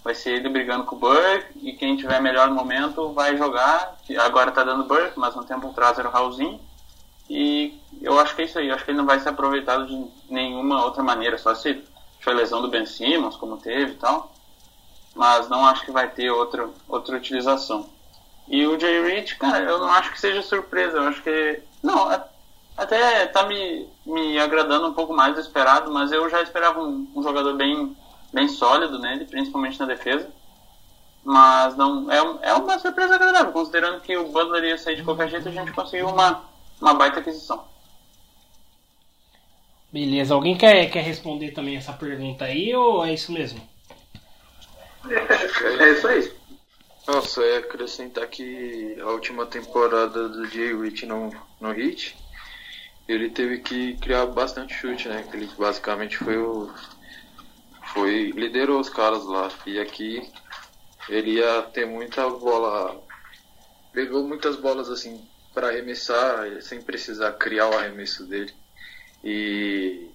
Vai 0.04 0.14
ser 0.14 0.34
ele 0.34 0.48
brigando 0.48 0.84
com 0.84 0.94
o 0.94 0.98
Burke 0.98 1.58
e 1.60 1.72
quem 1.72 1.96
tiver 1.96 2.20
melhor 2.20 2.48
no 2.48 2.54
momento 2.54 3.12
vai 3.12 3.36
jogar. 3.36 3.98
Agora 4.20 4.52
tá 4.52 4.62
dando 4.62 4.84
Burke, 4.84 5.18
mas 5.18 5.36
um 5.36 5.42
tempo 5.42 5.66
atrás 5.68 5.98
era 5.98 6.08
o 6.08 6.12
Raulzinho. 6.12 6.60
E 7.28 7.76
eu 8.00 8.18
acho 8.20 8.36
que 8.36 8.42
é 8.42 8.44
isso 8.44 8.58
aí. 8.58 8.68
Eu 8.68 8.76
acho 8.76 8.84
que 8.84 8.92
ele 8.92 8.98
não 8.98 9.06
vai 9.06 9.18
ser 9.18 9.30
aproveitado 9.30 9.86
de 9.86 10.06
nenhuma 10.30 10.84
outra 10.84 11.02
maneira, 11.02 11.36
só 11.38 11.54
se 11.54 11.82
foi 12.20 12.34
lesão 12.34 12.62
do 12.62 12.68
Ben 12.68 12.86
Simmons, 12.86 13.36
como 13.36 13.56
teve 13.56 13.92
e 13.92 13.96
tal. 13.96 14.32
Mas 15.14 15.48
não 15.48 15.66
acho 15.66 15.84
que 15.84 15.90
vai 15.90 16.08
ter 16.08 16.30
outra, 16.30 16.68
outra 16.88 17.16
utilização. 17.16 17.88
E 18.48 18.64
o 18.64 18.78
Jay 18.78 19.02
Rich, 19.02 19.36
cara, 19.36 19.64
eu 19.64 19.78
não 19.78 19.90
acho 19.90 20.12
que 20.12 20.20
seja 20.20 20.40
surpresa. 20.42 20.98
Eu 20.98 21.08
acho 21.08 21.22
que. 21.22 21.60
Não, 21.82 22.08
até 22.76 23.26
tá 23.26 23.44
me, 23.44 23.88
me 24.04 24.38
agradando 24.38 24.88
um 24.88 24.94
pouco 24.94 25.12
mais 25.14 25.34
do 25.34 25.40
esperado, 25.40 25.92
mas 25.92 26.12
eu 26.12 26.28
já 26.28 26.42
esperava 26.42 26.80
um, 26.82 27.08
um 27.14 27.22
jogador 27.22 27.54
bem, 27.54 27.96
bem 28.32 28.48
sólido 28.48 28.98
nele, 28.98 29.24
principalmente 29.24 29.78
na 29.80 29.86
defesa. 29.86 30.30
Mas 31.24 31.76
não 31.76 32.10
é, 32.10 32.22
um- 32.22 32.38
é 32.42 32.54
uma 32.54 32.78
surpresa 32.78 33.16
agradável, 33.16 33.52
considerando 33.52 34.00
que 34.00 34.16
o 34.16 34.28
Butler 34.28 34.64
ia 34.64 34.78
sair 34.78 34.96
de 34.96 35.02
qualquer 35.02 35.28
jeito, 35.28 35.48
a 35.48 35.52
gente 35.52 35.72
conseguiu 35.72 36.08
uma, 36.08 36.44
uma 36.80 36.94
baita 36.94 37.20
aquisição. 37.20 37.64
Beleza, 39.90 40.34
alguém 40.34 40.56
quer, 40.56 40.90
quer 40.90 41.02
responder 41.02 41.52
também 41.52 41.76
essa 41.76 41.92
pergunta 41.92 42.44
aí 42.44 42.74
ou 42.74 43.04
é 43.04 43.14
isso 43.14 43.32
mesmo? 43.32 43.60
É 45.08 45.90
isso 45.92 46.06
aí. 46.08 46.32
Nossa, 47.06 47.40
eu 47.40 47.52
ia 47.52 47.58
acrescentar 47.60 48.26
que 48.26 48.98
a 49.00 49.06
última 49.10 49.46
temporada 49.46 50.28
do 50.28 50.44
Jay 50.48 50.76
Rich 50.76 51.06
no, 51.06 51.30
no 51.60 51.72
Heat, 51.72 52.16
ele 53.08 53.30
teve 53.30 53.58
que 53.58 53.96
criar 53.98 54.26
bastante 54.26 54.74
chute, 54.74 55.08
né? 55.08 55.24
Que 55.30 55.36
ele 55.36 55.50
basicamente 55.58 56.16
foi 56.16 56.36
o. 56.38 56.70
Foi. 57.92 58.30
liderou 58.32 58.80
os 58.80 58.88
caras 58.88 59.24
lá. 59.24 59.50
E 59.64 59.78
aqui 59.78 60.28
ele 61.08 61.34
ia 61.34 61.62
ter 61.62 61.86
muita 61.86 62.28
bola. 62.28 63.00
Pegou 63.92 64.24
muitas 64.24 64.56
bolas 64.56 64.90
assim 64.90 65.24
para 65.54 65.68
arremessar, 65.68 66.60
sem 66.60 66.82
precisar 66.82 67.32
criar 67.32 67.68
o 67.68 67.78
arremesso 67.78 68.26
dele. 68.26 68.52
E 69.24 70.10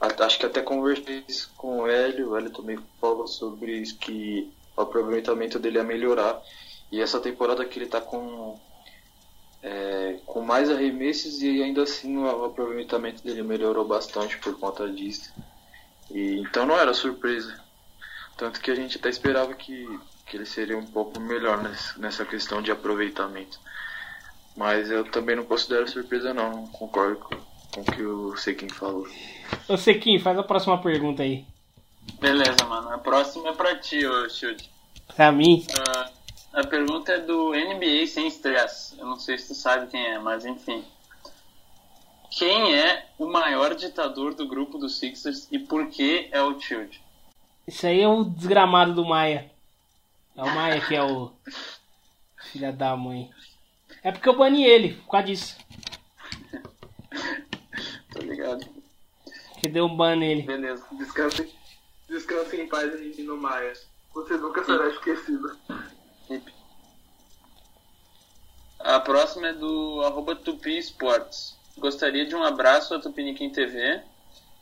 acho 0.00 0.38
que 0.38 0.46
até 0.46 0.62
conversei 0.62 1.22
isso 1.28 1.52
com 1.56 1.80
o 1.80 1.86
Hélio, 1.86 2.30
o 2.30 2.36
Hélio 2.36 2.50
também 2.50 2.78
falou 2.98 3.26
sobre 3.26 3.72
isso, 3.76 3.98
que 3.98 4.50
o 4.76 4.80
aproveitamento 4.80 5.58
dele 5.58 5.76
ia 5.76 5.84
melhorar. 5.84 6.40
E 6.90 7.00
essa 7.00 7.20
temporada 7.20 7.64
que 7.64 7.78
ele 7.78 7.86
tá 7.86 8.00
com 8.00 8.58
é, 9.62 10.18
com 10.24 10.40
mais 10.40 10.70
arremessos 10.70 11.42
e 11.42 11.62
ainda 11.62 11.82
assim 11.82 12.16
o 12.16 12.44
aproveitamento 12.44 13.22
dele 13.22 13.42
melhorou 13.42 13.86
bastante 13.86 14.38
por 14.38 14.58
conta 14.58 14.88
disso. 14.88 15.32
E, 16.10 16.40
então 16.40 16.66
não 16.66 16.78
era 16.78 16.94
surpresa. 16.94 17.58
Tanto 18.36 18.60
que 18.60 18.70
a 18.70 18.74
gente 18.74 18.96
até 18.96 19.08
esperava 19.08 19.54
que, 19.54 19.86
que 20.26 20.36
ele 20.36 20.46
seria 20.46 20.76
um 20.76 20.86
pouco 20.86 21.20
melhor 21.20 21.62
nessa, 21.62 21.98
nessa 21.98 22.24
questão 22.24 22.62
de 22.62 22.70
aproveitamento. 22.70 23.58
Mas 24.56 24.90
eu 24.90 25.04
também 25.04 25.36
não 25.36 25.44
considero 25.44 25.88
surpresa 25.88 26.34
não, 26.34 26.50
não 26.50 26.66
concordo 26.68 27.16
com, 27.18 27.36
com 27.72 27.80
o 27.80 27.84
que 27.84 28.02
o 28.02 28.36
Sequim 28.36 28.68
falou. 28.68 29.06
Ô 29.68 29.76
Sequinho, 29.76 30.20
faz 30.20 30.38
a 30.38 30.42
próxima 30.42 30.80
pergunta 30.80 31.22
aí. 31.22 31.44
Beleza, 32.18 32.64
mano. 32.66 32.92
A 32.92 32.98
próxima 32.98 33.50
é 33.50 33.52
pra 33.52 33.76
ti, 33.76 34.04
ô 34.06 34.28
Shield. 34.28 34.68
Pra 35.14 35.30
mim. 35.30 35.64
Ah, 35.88 36.10
a 36.52 36.66
pergunta 36.66 37.12
é 37.12 37.18
do 37.18 37.50
NBA 37.50 38.06
sem 38.06 38.26
estresse. 38.26 38.98
Eu 38.98 39.06
não 39.06 39.16
sei 39.18 39.38
se 39.38 39.48
tu 39.48 39.54
sabe 39.54 39.86
quem 39.86 40.04
é, 40.04 40.18
mas 40.18 40.44
enfim. 40.44 40.84
Quem 42.30 42.76
é 42.76 43.08
o 43.18 43.26
maior 43.26 43.74
ditador 43.74 44.34
do 44.34 44.46
grupo 44.46 44.78
dos 44.78 44.98
Sixers 44.98 45.48
e 45.50 45.58
por 45.58 45.88
que 45.88 46.28
é 46.30 46.40
o 46.42 46.58
Shield? 46.60 47.02
Isso 47.66 47.86
aí 47.86 48.00
é 48.00 48.08
o 48.08 48.24
desgramado 48.24 48.94
do 48.94 49.04
Maia. 49.04 49.50
É 50.36 50.42
o 50.42 50.54
Maia 50.54 50.80
que 50.80 50.94
é 50.94 51.02
o. 51.02 51.32
Filha 52.52 52.72
da 52.72 52.96
mãe. 52.96 53.30
É 54.02 54.10
porque 54.10 54.28
eu 54.28 54.36
bani 54.36 54.64
ele, 54.64 54.94
por 54.94 55.10
causa 55.10 55.26
disso. 55.26 55.56
Tá 58.12 58.18
ligado? 58.18 58.66
Que 59.60 59.68
deu 59.68 59.86
um 59.86 59.96
ban 59.96 60.16
nele. 60.16 60.42
Beleza. 60.42 60.84
Descanse, 60.92 61.54
descanse 62.08 62.60
em 62.60 62.66
paz 62.66 62.92
aí 62.92 63.22
no 63.22 63.36
Maia. 63.36 63.72
Você 64.12 64.36
nunca 64.36 64.64
será 64.64 64.88
esquecido. 64.88 65.56
A 68.78 68.98
próxima 69.00 69.48
é 69.48 69.52
do 69.52 70.02
arroba 70.02 70.34
Tupi 70.34 70.78
Sports. 70.78 71.56
Gostaria 71.76 72.26
de 72.26 72.34
um 72.34 72.42
abraço 72.42 72.94
a 72.94 73.00
Tupiniquim 73.00 73.50
TV 73.50 74.00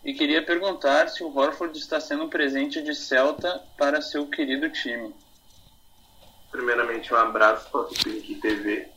e 0.04 0.14
queria 0.14 0.44
perguntar 0.44 1.08
se 1.08 1.22
o 1.22 1.36
Horford 1.36 1.78
está 1.78 2.00
sendo 2.00 2.24
um 2.24 2.28
presente 2.28 2.82
de 2.82 2.94
Celta 2.94 3.62
para 3.76 4.00
seu 4.00 4.26
querido 4.26 4.70
time. 4.70 5.14
Primeiramente, 6.50 7.12
um 7.12 7.16
abraço 7.16 7.70
para 7.70 7.80
o 7.80 7.84
Tupiniquim 7.84 8.40
TV, 8.40 8.88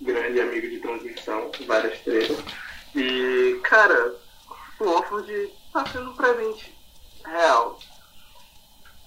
grande 0.00 0.40
amigo 0.40 0.68
de 0.68 0.78
transmissão, 0.78 1.50
várias 1.66 1.98
tretas. 2.00 2.36
E, 2.94 3.60
cara, 3.62 4.14
o 4.80 4.84
Orford 4.84 5.52
tá 5.72 5.86
sendo 5.86 6.10
um 6.10 6.16
presente 6.16 6.74
real. 7.24 7.78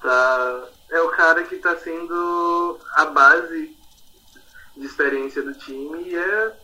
Tá, 0.01 0.69
é 0.89 1.01
o 1.01 1.09
cara 1.09 1.43
que 1.43 1.57
tá 1.57 1.75
sendo 1.77 2.79
a 2.95 3.05
base 3.05 3.77
de 4.75 4.85
experiência 4.85 5.41
do 5.41 5.53
time 5.53 6.03
e 6.03 6.15
é 6.15 6.57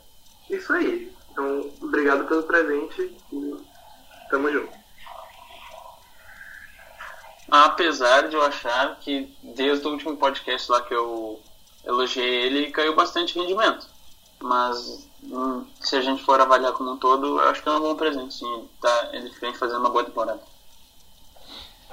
isso 0.50 0.74
aí. 0.74 1.14
Então, 1.32 1.72
obrigado 1.82 2.26
pelo 2.28 2.44
presente 2.44 3.02
e 3.32 3.56
tamo 4.30 4.52
junto. 4.52 4.74
Apesar 7.52 8.28
de 8.28 8.36
eu 8.36 8.42
achar 8.42 8.98
que 9.00 9.32
desde 9.44 9.86
o 9.88 9.92
último 9.92 10.18
podcast 10.18 10.72
lá 10.72 10.82
que 10.82 10.94
eu 10.94 11.40
elogiei 11.86 12.46
ele, 12.46 12.72
caiu 12.72 12.96
bastante 12.96 13.38
rendimento. 13.38 13.88
Mas 14.42 15.08
hum, 15.24 15.66
se 15.80 15.96
a 15.96 16.02
gente 16.02 16.24
for 16.24 16.40
avaliar 16.40 16.74
como 16.74 16.92
um 16.92 16.98
todo, 16.98 17.40
eu 17.40 17.50
acho 17.50 17.62
que 17.62 17.70
é 17.70 17.72
um 17.72 17.80
bom 17.80 17.96
presente, 17.96 18.34
sim. 18.34 18.70
Tá, 18.82 19.10
ele 19.14 19.30
vem 19.42 19.54
fazendo 19.54 19.80
uma 19.80 19.90
boa 19.90 20.04
temporada. 20.04 20.42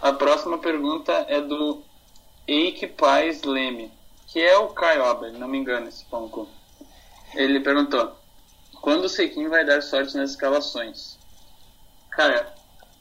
A 0.00 0.12
próxima 0.12 0.58
pergunta 0.58 1.12
é 1.28 1.40
do 1.40 1.82
Eike 2.46 2.86
Paz 2.86 3.42
Leme, 3.42 3.92
que 4.26 4.40
é 4.40 4.56
o 4.58 4.68
Caioba, 4.68 5.30
não 5.30 5.46
me 5.46 5.58
engano, 5.58 5.88
esse 5.88 6.04
ponto. 6.06 6.48
Ele 7.34 7.60
perguntou: 7.60 8.12
Quando 8.80 9.04
o 9.04 9.08
Sequim 9.08 9.48
vai 9.48 9.64
dar 9.64 9.82
sorte 9.82 10.16
nas 10.16 10.30
escalações? 10.30 11.18
Cara, 12.10 12.52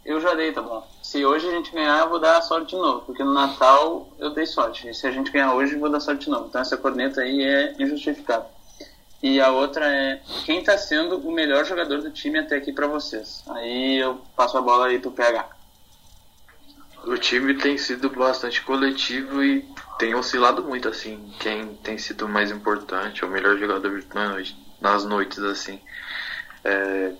eu 0.05 0.19
já 0.21 0.33
dei, 0.33 0.51
tá 0.51 0.61
bom? 0.61 0.87
Se 1.01 1.25
hoje 1.25 1.47
a 1.47 1.51
gente 1.51 1.71
ganhar, 1.71 1.99
eu 1.99 2.09
vou 2.09 2.19
dar 2.19 2.41
sorte 2.41 2.69
de 2.69 2.75
novo, 2.75 3.05
porque 3.05 3.23
no 3.23 3.33
Natal 3.33 4.07
eu 4.17 4.29
dei 4.29 4.45
sorte. 4.45 4.89
E 4.89 4.93
se 4.93 5.05
a 5.05 5.11
gente 5.11 5.31
ganhar 5.31 5.53
hoje, 5.53 5.73
eu 5.73 5.79
vou 5.79 5.89
dar 5.89 5.99
sorte 5.99 6.25
de 6.25 6.29
novo. 6.29 6.47
Então 6.47 6.61
essa 6.61 6.77
corneta 6.77 7.21
aí 7.21 7.43
é 7.43 7.75
injustificada. 7.79 8.47
E 9.21 9.39
a 9.39 9.51
outra 9.51 9.85
é 9.87 10.21
quem 10.45 10.63
tá 10.63 10.77
sendo 10.77 11.17
o 11.17 11.31
melhor 11.31 11.65
jogador 11.65 12.01
do 12.01 12.09
time 12.09 12.39
até 12.39 12.55
aqui 12.55 12.71
pra 12.71 12.87
vocês. 12.87 13.43
Aí 13.49 13.97
eu 13.97 14.19
passo 14.35 14.57
a 14.57 14.61
bola 14.61 14.87
aí 14.87 14.97
pro 14.97 15.11
PH. 15.11 15.60
O 17.05 17.17
time 17.17 17.53
tem 17.55 17.77
sido 17.77 18.09
bastante 18.09 18.61
coletivo 18.61 19.43
e 19.43 19.65
tem 19.97 20.13
oscilado 20.13 20.63
muito, 20.63 20.87
assim, 20.87 21.31
quem 21.39 21.75
tem 21.77 21.97
sido 21.97 22.27
mais 22.29 22.51
importante, 22.51 23.25
o 23.25 23.29
melhor 23.29 23.57
jogador 23.57 24.03
na 24.13 24.29
noite- 24.29 24.55
nas 24.79 25.03
noites, 25.05 25.39
assim. 25.39 25.79
É, 26.63 27.13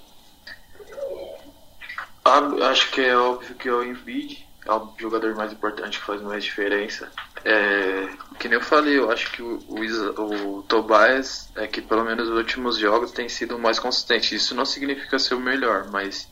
Acho 2.23 2.91
que 2.91 3.01
é 3.01 3.17
óbvio 3.17 3.55
que 3.55 3.67
é 3.67 3.73
o 3.73 3.83
Embiid 3.83 4.47
é 4.67 4.71
o 4.71 4.93
jogador 4.99 5.35
mais 5.35 5.51
importante 5.51 5.97
que 5.99 6.05
faz 6.05 6.21
mais 6.21 6.43
diferença. 6.43 7.11
É, 7.43 8.07
que 8.39 8.47
nem 8.47 8.59
eu 8.59 8.63
falei, 8.63 8.99
eu 8.99 9.09
acho 9.09 9.31
que 9.31 9.41
o, 9.41 9.57
o, 9.67 10.57
o 10.59 10.63
Tobias 10.63 11.51
é 11.55 11.65
que 11.67 11.81
pelo 11.81 12.03
menos 12.03 12.29
nos 12.29 12.37
últimos 12.37 12.77
jogos 12.77 13.11
tem 13.11 13.27
sido 13.27 13.57
mais 13.57 13.79
consistente. 13.79 14.35
Isso 14.35 14.53
não 14.53 14.63
significa 14.63 15.17
ser 15.17 15.33
o 15.33 15.39
melhor, 15.39 15.89
mas 15.91 16.27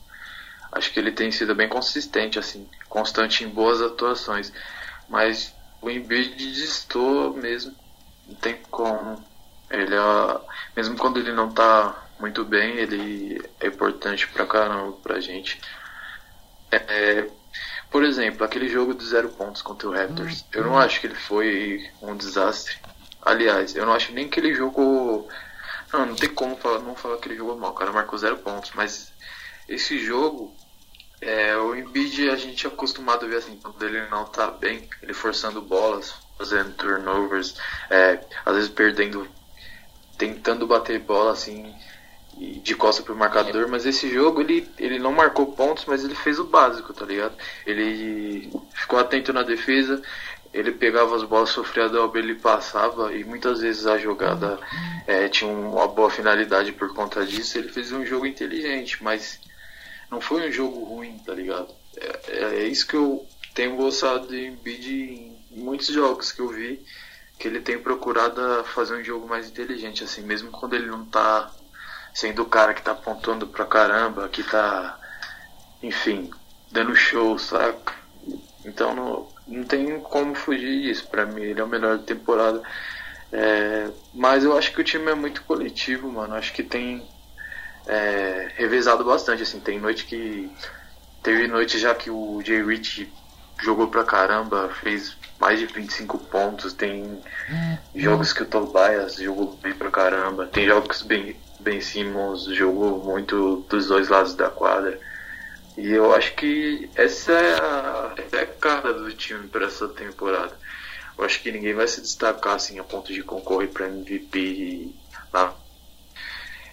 acho 0.72 0.92
que 0.92 1.00
ele 1.00 1.12
tem 1.12 1.32
sido 1.32 1.56
bem 1.56 1.68
consistente, 1.68 2.40
assim, 2.40 2.70
constante 2.88 3.44
em 3.44 3.50
boas 3.50 3.82
atuações. 3.82 4.52
Mas 5.08 5.54
o 5.82 5.90
Embiid 5.90 6.36
destoa 6.36 7.34
mesmo, 7.34 7.76
não 8.28 8.36
tem 8.36 8.56
como. 8.70 9.24
Ele 9.70 9.96
mesmo 10.76 10.98
quando 10.98 11.20
ele 11.20 11.32
não 11.32 11.52
tá 11.52 12.08
muito 12.20 12.44
bem, 12.44 12.78
ele 12.78 13.42
é 13.60 13.68
importante 13.68 14.28
pra 14.28 14.46
caramba 14.46 14.94
pra 15.04 15.20
gente. 15.20 15.60
É, 16.72 17.28
por 17.90 18.04
exemplo, 18.04 18.46
aquele 18.46 18.68
jogo 18.68 18.94
de 18.94 19.06
zero 19.06 19.30
pontos 19.30 19.62
contra 19.62 19.88
o 19.88 19.94
Raptors, 19.94 20.46
eu 20.54 20.64
não 20.64 20.78
acho 20.78 21.00
que 21.00 21.08
ele 21.08 21.16
foi 21.16 21.90
um 22.02 22.16
desastre. 22.16 22.78
Aliás, 23.22 23.76
eu 23.76 23.86
não 23.86 23.94
acho 23.94 24.14
nem 24.14 24.28
que 24.30 24.40
ele 24.40 24.54
jogou. 24.54 25.28
Não, 25.92 26.06
não 26.06 26.16
tem 26.16 26.30
como 26.30 26.56
falar, 26.56 26.80
não 26.80 26.96
falar 26.96 27.18
que 27.18 27.28
ele 27.28 27.38
jogou 27.38 27.58
mal, 27.58 27.72
o 27.72 27.76
cara 27.76 27.92
marcou 27.92 28.20
zero 28.20 28.38
pontos, 28.38 28.72
mas 28.76 29.12
esse 29.68 30.00
jogo, 30.00 30.56
é, 31.22 31.56
o 31.58 31.76
Embiid 31.76 32.30
a 32.30 32.36
gente 32.36 32.66
é 32.66 32.70
acostumado 32.70 33.26
a 33.26 33.30
ver 33.30 33.38
assim, 33.38 33.58
quando 33.62 33.84
ele 33.86 34.08
não 34.10 34.26
tá 34.26 34.50
bem, 34.52 34.88
ele 35.02 35.14
forçando 35.14 35.62
bolas, 35.62 36.14
fazendo 36.38 36.74
turnovers, 36.74 37.56
é, 37.90 38.20
às 38.46 38.56
vezes 38.56 38.70
perdendo, 38.70 39.28
tentando 40.18 40.66
bater 40.66 41.00
bola 41.00 41.34
assim, 41.34 41.76
de 42.64 42.74
costa 42.74 43.04
pro 43.04 43.16
marcador, 43.16 43.68
mas 43.68 43.86
esse 43.86 44.10
jogo 44.10 44.40
ele, 44.40 44.70
ele 44.78 44.98
não 44.98 45.12
marcou 45.12 45.48
pontos, 45.48 45.84
mas 45.86 46.06
ele 46.06 46.16
fez 46.16 46.40
o 46.40 46.46
básico, 46.46 46.94
tá 46.94 47.06
ligado? 47.06 47.36
Ele 47.66 48.50
ficou 48.74 48.98
atento 48.98 49.34
na 49.34 49.44
defesa, 49.44 50.02
ele 50.54 50.72
pegava 50.72 51.16
as 51.16 51.24
bolas, 51.24 51.50
sofria 51.50 51.86
a 51.86 51.88
dobra, 51.90 52.20
ele 52.20 52.36
passava 52.36 53.14
e 53.14 53.26
muitas 53.26 53.60
vezes 53.60 53.86
a 53.86 53.98
jogada 53.98 54.58
é, 55.06 55.28
tinha 55.28 55.52
uma 55.52 55.88
boa 55.88 56.10
finalidade 56.10 56.72
por 56.72 56.94
conta 56.94 57.26
disso. 57.26 57.58
Ele 57.58 57.68
fez 57.68 57.92
um 57.92 58.06
jogo 58.06 58.26
inteligente, 58.26 59.04
mas 59.04 59.40
não 60.10 60.20
foi 60.20 60.48
um 60.48 60.52
jogo 60.52 60.84
ruim, 60.84 61.18
tá 61.20 61.34
ligado? 61.34 61.74
É, 61.98 62.46
é 62.62 62.68
isso 62.68 62.88
que 62.88 62.96
eu 62.96 63.28
tenho 63.54 63.76
gostado 63.76 64.28
de 64.28 64.48
Embiid 64.48 64.94
em 65.52 65.60
muitos 65.60 65.88
jogos 65.88 66.32
que 66.32 66.42
eu 66.42 66.50
vi, 66.50 66.84
que 67.38 67.48
ele 67.48 67.62
tem 67.62 67.80
procurado 67.80 68.64
fazer 68.66 68.96
um 68.96 69.04
jogo 69.04 69.28
mais 69.28 69.50
inteligente, 69.50 70.04
assim, 70.04 70.22
mesmo 70.22 70.52
quando 70.52 70.76
ele 70.76 70.88
não 70.88 71.06
tá 71.06 71.52
sendo 72.14 72.42
o 72.42 72.50
cara 72.50 72.74
que 72.74 72.82
tá 72.82 72.92
apontando 72.92 73.48
pra 73.48 73.66
caramba, 73.66 74.30
que 74.30 74.44
tá, 74.44 75.00
enfim, 75.82 76.30
dando 76.72 76.96
show, 76.96 77.38
saca? 77.38 77.94
Então 78.66 78.96
não, 78.96 79.28
não 79.48 79.64
tem 79.64 80.00
como 80.02 80.36
fugir 80.36 80.82
disso. 80.82 81.08
Pra 81.08 81.26
mim, 81.26 81.42
ele 81.42 81.60
é 81.60 81.64
o 81.64 81.68
melhor 81.68 81.98
da 81.98 82.04
temporada. 82.04 82.62
É, 83.32 83.90
mas 84.14 84.44
eu 84.44 84.58
acho 84.58 84.74
que 84.74 84.82
o 84.82 84.84
time 84.84 85.12
é 85.12 85.16
muito 85.16 85.44
coletivo, 85.44 86.12
mano. 86.12 86.36
Acho 86.36 86.54
que 86.54 86.64
tem 86.64 87.08
é, 87.90 88.52
revezado 88.56 89.04
bastante. 89.04 89.44
Assim, 89.44 89.60
tem 89.60 89.80
noite 89.80 90.06
que. 90.06 90.50
Teve 91.22 91.48
noite 91.48 91.78
já 91.78 91.94
que 91.94 92.10
o 92.10 92.42
Jay 92.46 92.64
Rich 92.64 93.12
jogou 93.62 93.88
pra 93.88 94.06
caramba, 94.06 94.70
fez 94.82 95.18
mais 95.40 95.60
de 95.60 95.66
25 95.66 96.18
pontos. 96.18 96.72
Tem 96.72 97.22
jogos 97.94 98.32
que 98.32 98.44
o 98.44 98.46
Tobias 98.46 99.16
jogou 99.16 99.58
bem 99.62 99.74
pra 99.74 99.92
caramba. 99.92 100.48
Tem 100.48 100.66
jogos 100.66 101.02
bem 101.02 101.36
Ben 101.60 101.82
Simmons 101.82 102.46
jogou 102.46 103.04
muito 103.04 103.66
dos 103.70 103.88
dois 103.88 104.08
lados 104.08 104.34
da 104.34 104.50
quadra. 104.50 105.00
E 105.78 105.92
eu 105.92 106.14
acho 106.14 106.34
que 106.36 106.90
essa 106.96 107.34
é 107.34 107.60
a, 107.60 108.16
é 108.32 108.42
a 108.42 108.46
cara 108.46 108.94
do 108.94 109.12
time 109.14 109.48
para 109.48 109.66
essa 109.66 109.88
temporada. 109.88 110.58
Eu 111.18 111.26
acho 111.26 111.42
que 111.42 111.52
ninguém 111.52 111.74
vai 111.74 111.88
se 111.88 112.02
destacar 112.02 112.56
assim 112.56 112.80
a 112.80 112.84
ponto 112.84 113.14
de 113.14 113.24
concorrer 113.24 113.70
para 113.70 113.88
MVP. 113.88 114.94
Lá. 115.34 115.54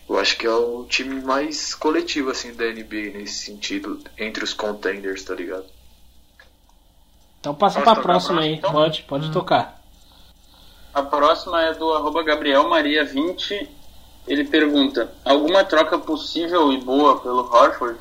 Eu 0.09 0.19
acho 0.19 0.37
que 0.39 0.47
é 0.47 0.51
o 0.51 0.85
time 0.85 1.21
mais 1.21 1.75
coletivo 1.75 2.31
assim 2.31 2.55
da 2.55 2.65
NBA 2.65 3.19
nesse 3.19 3.45
sentido, 3.45 4.01
entre 4.17 4.45
os 4.45 4.55
contenders, 4.55 5.25
tá 5.25 5.35
ligado? 5.35 5.67
Então 7.41 7.55
passa 7.55 7.81
Posso 7.81 7.95
pra 7.95 8.03
próxima 8.03 8.41
aí. 8.41 8.55
então? 8.55 8.73
Pode, 8.73 9.03
pode 9.03 9.33
tocar. 9.33 9.81
A 10.95 11.03
próxima 11.03 11.61
é 11.63 11.75
do 11.75 11.93
arroba 11.93 12.23
Gabriel 12.23 12.69
Maria 12.69 13.05
20. 13.05 13.69
Ele 14.27 14.45
pergunta: 14.45 15.13
alguma 15.25 15.65
troca 15.65 15.99
possível 15.99 16.73
e 16.73 16.79
boa 16.79 17.21
pelo 17.21 17.41
Horford? 17.53 17.99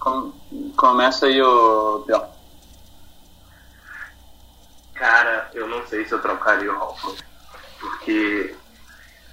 Com- 0.00 0.32
começa 0.76 1.26
aí, 1.26 1.40
o 1.42 2.00
Biel. 2.06 2.28
Cara, 4.94 5.50
eu 5.54 5.66
não 5.68 5.86
sei 5.86 6.04
se 6.04 6.12
eu 6.12 6.20
trocaria 6.22 6.72
o 6.72 6.76
Horford, 6.80 7.22
porque 7.80 8.54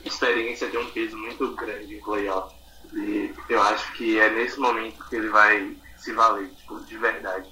experiência 0.05 0.69
tem 0.69 0.79
um 0.79 0.91
peso 0.91 1.17
muito 1.17 1.55
grande 1.55 1.95
em 1.95 2.01
playoffs. 2.01 2.57
E 2.93 3.33
eu 3.47 3.61
acho 3.61 3.91
que 3.93 4.19
é 4.19 4.29
nesse 4.29 4.59
momento 4.59 5.05
que 5.07 5.15
ele 5.15 5.29
vai 5.29 5.75
se 5.97 6.13
valer, 6.13 6.49
tipo, 6.49 6.79
de 6.81 6.97
verdade. 6.97 7.49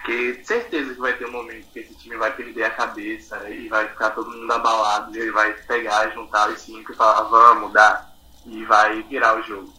Porque 0.00 0.42
certeza 0.42 0.94
que 0.94 1.00
vai 1.00 1.12
ter 1.12 1.26
um 1.26 1.32
momento 1.32 1.68
que 1.72 1.78
esse 1.78 1.94
time 1.94 2.16
vai 2.16 2.34
perder 2.34 2.64
a 2.64 2.70
cabeça 2.70 3.48
e 3.48 3.68
vai 3.68 3.88
ficar 3.88 4.10
todo 4.10 4.32
mundo 4.32 4.52
abalado 4.52 5.16
e 5.16 5.20
ele 5.20 5.30
vai 5.30 5.52
pegar, 5.52 6.10
juntar 6.10 6.48
os 6.48 6.60
cinco 6.60 6.90
e 6.90 6.96
falar, 6.96 7.22
vamos, 7.22 7.72
dá. 7.72 8.08
E 8.44 8.64
vai 8.64 9.00
virar 9.04 9.38
o 9.38 9.42
jogo. 9.42 9.72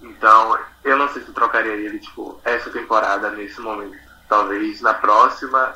Então, 0.00 0.58
eu 0.82 0.96
não 0.96 1.08
sei 1.12 1.22
se 1.22 1.32
trocaria 1.32 1.72
ele, 1.72 1.98
tipo, 1.98 2.40
essa 2.42 2.70
temporada, 2.70 3.30
nesse 3.30 3.60
momento. 3.60 3.98
Talvez 4.26 4.80
na 4.80 4.94
próxima, 4.94 5.74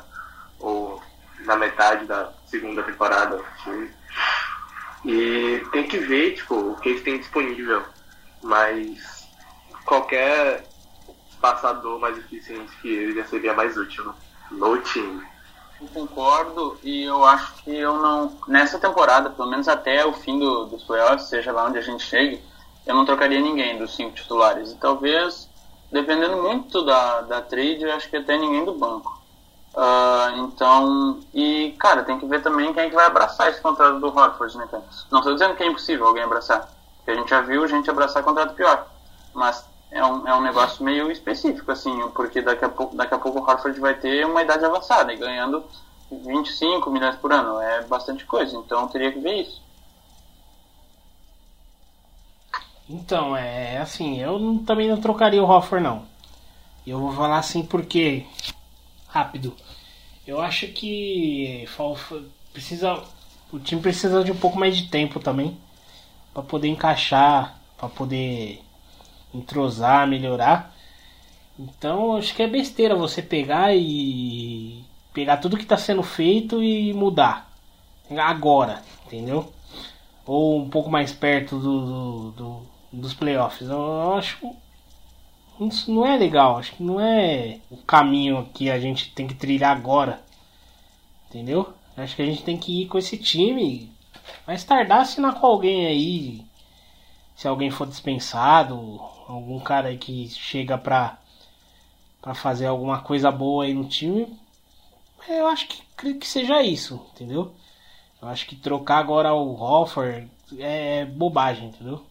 ou 0.59 1.03
na 1.41 1.55
metade 1.55 2.05
da 2.05 2.31
segunda 2.47 2.81
temporada. 2.81 3.35
assim. 3.35 3.89
E 5.05 5.61
tem 5.71 5.83
que 5.83 5.97
ver, 5.97 6.35
tipo, 6.35 6.55
o 6.55 6.75
que 6.77 6.89
eles 6.89 7.03
têm 7.03 7.17
disponível. 7.17 7.83
Mas 8.41 9.27
qualquer 9.85 10.65
passador 11.41 11.99
mais 11.99 12.17
eficiente 12.17 12.71
que 12.81 12.87
ele 12.87 13.15
já 13.15 13.25
seria 13.25 13.53
mais 13.53 13.75
útil 13.75 14.13
no 14.49 14.77
time. 14.81 15.21
Eu 15.81 15.87
concordo 15.87 16.77
e 16.81 17.03
eu 17.03 17.25
acho 17.25 17.55
que 17.63 17.75
eu 17.75 17.97
não. 17.97 18.39
Nessa 18.47 18.79
temporada, 18.79 19.29
pelo 19.29 19.49
menos 19.49 19.67
até 19.67 20.05
o 20.05 20.13
fim 20.13 20.39
do, 20.39 20.65
dos 20.65 20.83
playoffs, 20.83 21.27
seja 21.27 21.51
lá 21.51 21.65
onde 21.65 21.77
a 21.77 21.81
gente 21.81 22.03
chegue, 22.03 22.41
eu 22.85 22.95
não 22.95 23.05
trocaria 23.05 23.41
ninguém 23.41 23.77
dos 23.77 23.95
cinco 23.95 24.15
titulares. 24.15 24.71
E 24.71 24.77
talvez, 24.77 25.49
dependendo 25.91 26.41
muito 26.41 26.83
da, 26.85 27.21
da 27.21 27.41
trade, 27.41 27.83
eu 27.83 27.93
acho 27.93 28.09
que 28.09 28.15
até 28.15 28.37
ninguém 28.37 28.63
do 28.63 28.73
banco. 28.73 29.22
Ah, 29.75 30.33
então, 30.37 31.19
e 31.33 31.75
cara, 31.79 32.03
tem 32.03 32.19
que 32.19 32.25
ver 32.27 32.43
também 32.43 32.71
quem 32.73 32.83
é 32.83 32.89
que 32.89 32.95
vai 32.95 33.05
abraçar 33.05 33.49
esse 33.49 33.59
contrato 33.61 33.99
do 33.99 34.07
Horford, 34.07 34.57
né, 34.57 34.67
cara? 34.69 34.83
Não 35.11 35.19
estou 35.19 35.33
dizendo 35.33 35.55
que 35.55 35.63
é 35.63 35.67
impossível 35.67 36.07
alguém 36.07 36.23
abraçar, 36.23 36.69
porque 36.97 37.11
a 37.11 37.15
gente 37.15 37.29
já 37.29 37.41
viu 37.41 37.67
gente 37.67 37.89
abraçar 37.89 38.23
contrato 38.23 38.53
pior, 38.53 38.87
mas 39.33 39.65
é 39.89 40.03
um, 40.05 40.27
é 40.27 40.35
um 40.35 40.41
negócio 40.41 40.83
meio 40.83 41.11
específico, 41.11 41.71
assim, 41.71 42.07
porque 42.09 42.41
daqui 42.41 42.63
a, 42.65 42.69
pouco, 42.69 42.95
daqui 42.95 43.15
a 43.15 43.19
pouco 43.19 43.39
o 43.39 43.41
Horford 43.43 43.79
vai 43.79 43.95
ter 43.95 44.25
uma 44.27 44.43
idade 44.43 44.63
avançada 44.63 45.11
e 45.11 45.17
ganhando 45.17 45.63
25 46.11 46.91
milhões 46.91 47.15
por 47.15 47.33
ano, 47.33 47.59
é 47.59 47.81
bastante 47.83 48.25
coisa, 48.25 48.55
então 48.55 48.87
teria 48.87 49.11
que 49.11 49.19
ver 49.19 49.41
isso. 49.41 49.61
Então, 52.87 53.35
é 53.35 53.77
assim, 53.77 54.21
eu 54.21 54.37
não- 54.37 54.57
também 54.59 54.89
não 54.89 54.99
trocaria 55.01 55.41
o 55.41 55.49
Hoffer 55.49 55.81
não. 55.81 56.03
Eu 56.85 56.99
vou 56.99 57.13
falar 57.13 57.37
assim 57.37 57.63
porque 57.65 58.25
rápido. 59.13 59.55
Eu 60.27 60.41
acho 60.41 60.67
que 60.69 61.67
precisa 62.51 63.03
o 63.51 63.59
time 63.59 63.81
precisa 63.81 64.23
de 64.23 64.31
um 64.31 64.35
pouco 64.37 64.57
mais 64.59 64.75
de 64.75 64.87
tempo 64.89 65.19
também 65.19 65.57
para 66.33 66.43
poder 66.43 66.67
encaixar, 66.67 67.59
para 67.77 67.89
poder 67.89 68.61
entrosar, 69.33 70.07
melhorar. 70.07 70.75
Então, 71.59 72.17
acho 72.17 72.35
que 72.35 72.41
é 72.43 72.47
besteira 72.47 72.95
você 72.95 73.21
pegar 73.21 73.75
e 73.75 74.83
pegar 75.13 75.37
tudo 75.37 75.57
que 75.57 75.63
está 75.63 75.77
sendo 75.77 76.03
feito 76.03 76.63
e 76.63 76.93
mudar 76.93 77.51
agora, 78.17 78.81
entendeu? 79.05 79.51
ou 80.25 80.61
um 80.61 80.69
pouco 80.69 80.89
mais 80.89 81.11
perto 81.13 81.57
do, 81.59 81.85
do- 81.85 82.31
do- 82.31 82.61
dos 82.93 83.13
playoffs. 83.13 83.67
Eu 83.69 84.13
acho 84.13 84.55
isso 85.59 85.91
não 85.91 86.05
é 86.05 86.17
legal. 86.17 86.57
Acho 86.57 86.73
que 86.73 86.83
não 86.83 86.99
é 86.99 87.59
o 87.69 87.77
caminho 87.77 88.49
que 88.53 88.69
a 88.69 88.79
gente 88.79 89.11
tem 89.11 89.27
que 89.27 89.35
trilhar 89.35 89.75
agora, 89.75 90.21
entendeu? 91.29 91.73
Acho 91.95 92.15
que 92.15 92.21
a 92.21 92.25
gente 92.25 92.43
tem 92.43 92.57
que 92.57 92.81
ir 92.81 92.87
com 92.87 92.97
esse 92.97 93.17
time. 93.17 93.91
Mais 94.47 94.63
tardar 94.63 95.01
assinar 95.01 95.39
com 95.39 95.45
alguém 95.45 95.85
aí, 95.85 96.45
se 97.35 97.47
alguém 97.47 97.69
for 97.69 97.87
dispensado, 97.87 98.99
algum 99.27 99.59
cara 99.59 99.89
aí 99.89 99.97
que 99.97 100.29
chega 100.29 100.77
pra 100.77 101.19
para 102.21 102.33
fazer 102.33 102.67
alguma 102.67 103.01
coisa 103.01 103.29
boa 103.29 103.65
aí 103.65 103.73
no 103.73 103.83
time. 103.83 104.33
Eu 105.27 105.47
acho 105.47 105.67
que 105.67 105.83
creio 105.97 106.17
que 106.17 106.25
seja 106.25 106.63
isso, 106.63 107.05
entendeu? 107.13 107.53
Eu 108.21 108.29
acho 108.29 108.45
que 108.45 108.55
trocar 108.55 108.99
agora 108.99 109.33
o 109.33 109.61
Hoffer 109.61 110.29
é 110.57 111.03
bobagem, 111.03 111.67
entendeu? 111.67 112.01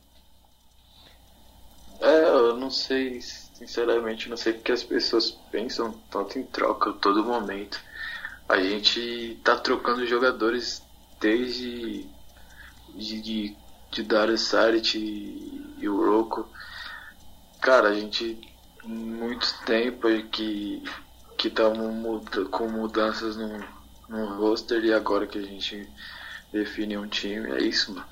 Sei, 2.73 3.21
sinceramente, 3.21 4.29
não 4.29 4.37
sei 4.37 4.55
porque 4.55 4.73
as 4.73 4.83
pessoas 4.83 5.31
pensam 5.51 5.93
tanto 6.11 6.39
em 6.39 6.45
troca 6.45 6.93
todo 6.95 7.25
momento. 7.25 7.81
A 8.49 8.61
gente 8.61 9.39
tá 9.45 9.57
trocando 9.57 10.07
jogadores 10.07 10.83
desde 11.21 12.07
de, 12.95 13.23
de, 13.23 13.57
de 13.91 14.03
Darius 14.03 14.43
Saric 14.43 14.99
e, 14.99 15.77
e 15.79 15.89
o 15.89 16.05
Rocco. 16.05 16.49
Cara, 17.61 17.91
a 17.91 17.95
gente 17.95 18.41
muito 18.85 19.47
tempo 19.65 20.09
que 20.31 20.83
que 21.43 21.49
estamos 21.49 21.93
muda, 21.93 22.45
com 22.45 22.69
mudanças 22.69 23.37
no, 23.37 23.59
no 24.09 24.37
roster 24.37 24.85
e 24.85 24.93
agora 24.93 25.27
que 25.27 25.39
a 25.39 25.43
gente 25.43 25.91
define 26.53 26.97
um 26.97 27.09
time, 27.09 27.51
é 27.51 27.61
isso, 27.61 27.93
mano. 27.93 28.12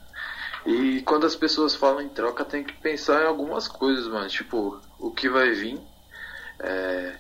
E 0.67 1.01
quando 1.03 1.27
as 1.27 1.35
pessoas 1.35 1.75
falam 1.75 2.03
em 2.03 2.09
troca, 2.09 2.45
tem 2.45 2.63
que 2.63 2.75
pensar 2.75 3.23
em 3.23 3.27
algumas 3.27 3.67
coisas, 3.67 4.07
mano. 4.07 4.29
Tipo, 4.29 4.81
o 4.99 5.11
que 5.11 5.29
vai 5.29 5.51
vir, 5.53 5.81
é, 6.61 7.19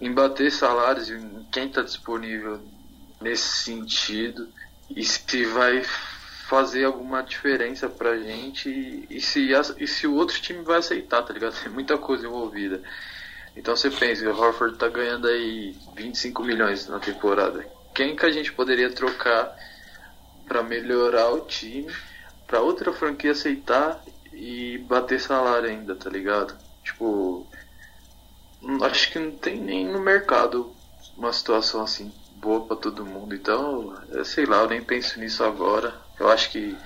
em 0.00 0.12
bater 0.12 0.50
salários, 0.50 1.10
em 1.10 1.44
quem 1.52 1.68
tá 1.68 1.82
disponível 1.82 2.62
nesse 3.20 3.64
sentido, 3.64 4.52
e 4.90 5.04
se 5.04 5.44
vai 5.46 5.82
fazer 6.48 6.84
alguma 6.84 7.22
diferença 7.22 7.88
pra 7.88 8.18
gente, 8.18 8.68
e, 8.68 9.16
e 9.16 9.20
se, 9.20 9.50
e 9.78 9.86
se 9.86 10.06
o 10.06 10.14
outro 10.14 10.40
time 10.40 10.62
vai 10.62 10.78
aceitar, 10.78 11.22
tá 11.22 11.32
ligado? 11.32 11.54
Tem 11.62 11.72
muita 11.72 11.98
coisa 11.98 12.26
envolvida. 12.26 12.82
Então 13.56 13.76
você 13.76 13.90
pensa, 13.90 14.28
o 14.28 14.36
Horford 14.36 14.76
tá 14.76 14.88
ganhando 14.88 15.28
aí 15.28 15.76
25 15.94 16.42
milhões 16.42 16.88
na 16.88 16.98
temporada. 16.98 17.64
Quem 17.94 18.16
que 18.16 18.26
a 18.26 18.30
gente 18.30 18.52
poderia 18.52 18.90
trocar 18.90 19.54
pra 20.46 20.62
melhorar 20.62 21.30
o 21.30 21.40
time, 21.42 21.92
pra 22.54 22.60
outra 22.60 22.92
franquia 22.92 23.32
aceitar 23.32 24.00
e 24.32 24.78
bater 24.86 25.18
salário 25.18 25.68
ainda, 25.68 25.96
tá 25.96 26.08
ligado? 26.08 26.56
Tipo, 26.84 27.50
hum, 28.62 28.78
acho 28.84 29.10
que 29.10 29.18
não 29.18 29.32
tem 29.32 29.60
nem 29.60 29.84
no 29.84 30.00
mercado 30.00 30.72
uma 31.16 31.32
situação 31.32 31.82
assim 31.82 32.12
boa 32.30 32.64
pra 32.64 32.76
todo 32.76 33.04
mundo. 33.04 33.34
Então, 33.34 33.92
é, 34.12 34.22
sei 34.22 34.46
lá, 34.46 34.58
eu 34.58 34.68
nem 34.68 34.80
penso 34.80 35.18
nisso 35.18 35.42
agora. 35.42 36.00
Eu 36.16 36.28
acho 36.28 36.52
que 36.52 36.78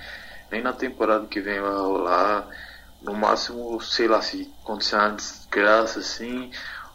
nem 0.51 0.63
na 0.63 0.73
temporada 0.73 1.27
que 1.27 1.39
vem 1.39 1.61
vai 1.61 1.71
rolar. 1.71 2.49
No 2.99 3.13
máximo, 3.13 3.79
sei 3.79 4.07
lá, 4.07 4.23
se 4.23 4.51
acontecer 4.63 4.95
uma 4.95 5.11
desgraça 5.11 5.99
assim, 5.99 6.49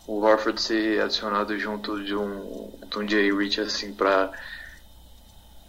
o 0.05 0.19
Warford 0.19 0.61
ser 0.61 1.01
adicionado 1.01 1.57
junto 1.61 2.03
de 2.03 2.17
um, 2.17 2.77
de 2.91 2.99
um 2.99 3.09
Jay 3.09 3.33
Rich 3.33 3.61
assim 3.61 3.95
pra 3.95 4.33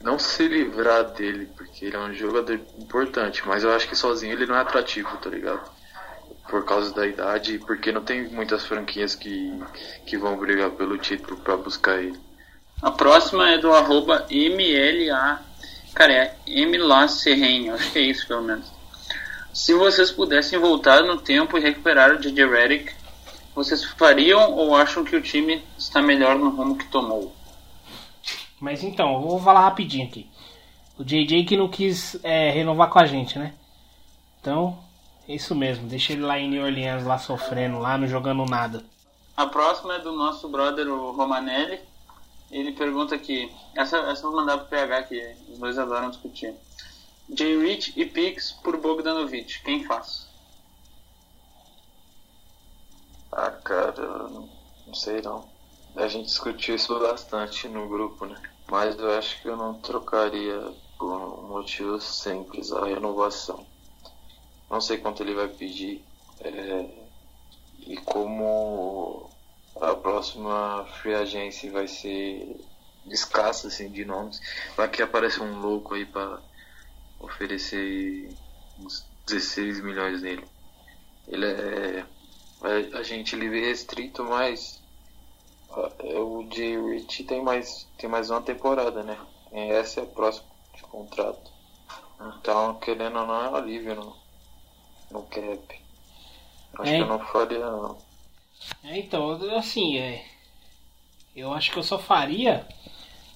não 0.06 0.20
se 0.20 0.48
livrar 0.48 1.04
dele, 1.14 1.50
porque 1.58 1.86
ele 1.86 1.96
é 1.96 2.00
um 2.00 2.14
jogador 2.14 2.62
importante, 2.78 3.42
mas 3.44 3.64
eu 3.64 3.74
acho 3.74 3.90
que 3.90 3.96
sozinho 3.96 4.34
ele 4.34 4.46
não 4.46 4.56
é 4.56 4.60
atrativo, 4.60 5.18
tá 5.18 5.32
ligado? 5.32 5.68
Por 6.48 6.64
causa 6.64 6.94
da 6.94 7.08
idade 7.08 7.56
e 7.56 7.60
porque 7.60 7.92
não 7.92 8.04
tem 8.04 8.30
muitas 8.30 8.64
franquias 8.64 9.16
que, 9.16 9.60
que 10.06 10.16
vão 10.16 10.38
brigar 10.38 10.70
pelo 10.70 10.96
título 11.00 11.38
pra 11.38 11.58
buscar 11.58 11.98
ele. 11.98 12.20
A 12.84 12.92
próxima 12.92 13.50
é 13.50 13.58
do 13.58 13.74
arroba 13.74 14.28
MLA. 14.30 15.42
Cara, 15.96 16.14
é 16.14 16.38
MLA 16.48 17.08
Serrenho, 17.08 17.74
acho 17.74 17.92
que 17.92 17.98
é 17.98 18.04
isso 18.04 18.28
pelo 18.28 18.44
menos. 18.44 18.72
Se 19.52 19.74
vocês 19.74 20.12
pudessem 20.12 20.60
voltar 20.60 21.02
no 21.02 21.18
tempo 21.18 21.58
e 21.58 21.62
recuperar 21.62 22.12
o 22.12 22.20
DJ 22.20 22.46
Redick, 22.46 22.94
vocês 23.56 23.84
fariam 23.84 24.54
ou 24.54 24.76
acham 24.76 25.04
que 25.04 25.16
o 25.16 25.22
time 25.22 25.66
está 25.80 26.00
melhor 26.00 26.38
no 26.38 26.52
rumo 26.52 26.78
que 26.78 26.86
tomou? 26.90 27.35
Mas 28.60 28.84
então, 28.84 29.14
eu 29.14 29.22
vou 29.22 29.40
falar 29.40 29.62
rapidinho 29.62 30.08
aqui. 30.08 30.30
O 30.98 31.04
JJ 31.04 31.46
que 31.46 31.58
não 31.58 31.68
quis 31.68 32.18
é, 32.24 32.50
renovar 32.52 32.90
com 32.90 33.00
a 33.00 33.06
gente, 33.06 33.38
né? 33.38 33.54
Então, 34.40 34.80
é 35.28 35.36
isso 35.36 35.54
mesmo. 35.54 35.88
Deixa 35.88 36.14
ele 36.14 36.22
lá 36.22 36.40
em 36.40 36.50
New 36.50 36.64
Orleans, 36.64 37.06
lá 37.06 37.18
sofrendo, 37.18 37.80
lá 37.80 37.98
não 37.98 38.08
jogando 38.08 38.46
nada. 38.46 38.84
A 39.36 39.46
próxima 39.46 39.96
é 39.96 40.00
do 40.00 40.14
nosso 40.14 40.48
brother, 40.48 40.88
o 40.88 41.12
Romanelli. 41.12 41.80
Ele 42.50 42.72
pergunta 42.72 43.16
aqui, 43.16 43.52
essa, 43.76 43.98
essa 43.98 44.26
eu 44.26 44.32
vou 44.32 44.40
mandar 44.40 44.60
pro 44.60 44.68
PH 44.68 45.04
que 45.04 45.36
os 45.50 45.58
dois 45.58 45.78
adoram 45.78 46.10
discutir. 46.10 46.54
Jay 47.36 47.58
Rich 47.58 47.94
e 48.00 48.06
Pix 48.06 48.52
por 48.64 48.78
Bogdanovic, 48.78 49.62
quem 49.64 49.84
faz? 49.84 50.28
Ah, 53.32 53.52
cara, 53.52 54.30
não 54.88 54.94
sei 54.94 55.22
não. 55.22 55.55
A 55.96 56.08
gente 56.08 56.26
discutiu 56.26 56.76
isso 56.76 57.00
bastante 57.00 57.68
no 57.68 57.88
grupo, 57.88 58.26
né? 58.26 58.42
Mas 58.70 58.98
eu 58.98 59.12
acho 59.12 59.42
que 59.42 59.48
eu 59.48 59.56
não 59.56 59.80
trocaria 59.80 60.60
por 60.98 61.12
um 61.12 61.48
motivo 61.48 62.00
simples, 62.02 62.72
a 62.72 62.86
renovação. 62.86 63.66
Não 64.70 64.82
sei 64.82 64.98
quanto 64.98 65.24
ele 65.24 65.34
vai 65.34 65.48
pedir. 65.48 66.04
é, 66.42 67.06
e 67.88 67.98
como 67.98 69.30
a 69.80 69.94
próxima 69.96 70.86
free 71.02 71.14
agency 71.14 71.70
vai 71.70 71.88
ser 71.88 72.60
escassa 73.08 73.68
assim, 73.68 73.92
de 73.92 74.04
nomes, 74.04 74.40
vai 74.76 74.90
que 74.90 75.02
aparece 75.02 75.40
um 75.40 75.60
louco 75.60 75.94
aí 75.94 76.06
pra 76.06 76.42
oferecer 77.20 78.36
uns 78.80 79.08
16 79.28 79.82
milhões 79.82 80.22
nele. 80.22 80.46
Ele 81.28 81.46
é 81.46 82.06
a, 82.62 83.00
a 83.00 83.04
gente 83.04 83.36
livre 83.36 83.62
restrito, 83.62 84.24
mas 84.24 84.82
é, 84.82 84.85
o 85.78 86.48
Jay 86.52 86.78
Rich 86.78 87.24
tem 87.26 87.42
mais, 87.42 87.88
tem 87.98 88.10
mais 88.10 88.30
uma 88.30 88.42
temporada, 88.42 89.04
né? 89.04 89.18
E 89.52 89.60
essa 89.72 90.02
é 90.02 90.04
a 90.04 90.08
próxima 90.08 90.46
de 90.76 90.82
contrato. 90.84 91.52
Então, 92.40 92.76
querendo 92.76 93.20
ou 93.20 93.28
não, 93.28 93.46
é 93.46 93.50
um 93.50 93.56
alívio 93.56 93.96
no, 93.96 94.16
no 95.12 95.24
cap. 95.24 95.82
Acho 96.80 96.92
É. 96.92 96.96
que 96.98 97.02
eu 97.02 97.08
não 97.08 97.20
faria 97.20 97.60
não. 97.60 97.98
É, 98.84 98.98
então, 98.98 99.32
assim, 99.58 99.98
é, 99.98 100.26
eu 101.36 101.54
acho 101.54 101.72
que 101.72 101.78
eu 101.80 101.84
só 101.84 102.00
faria 102.00 102.68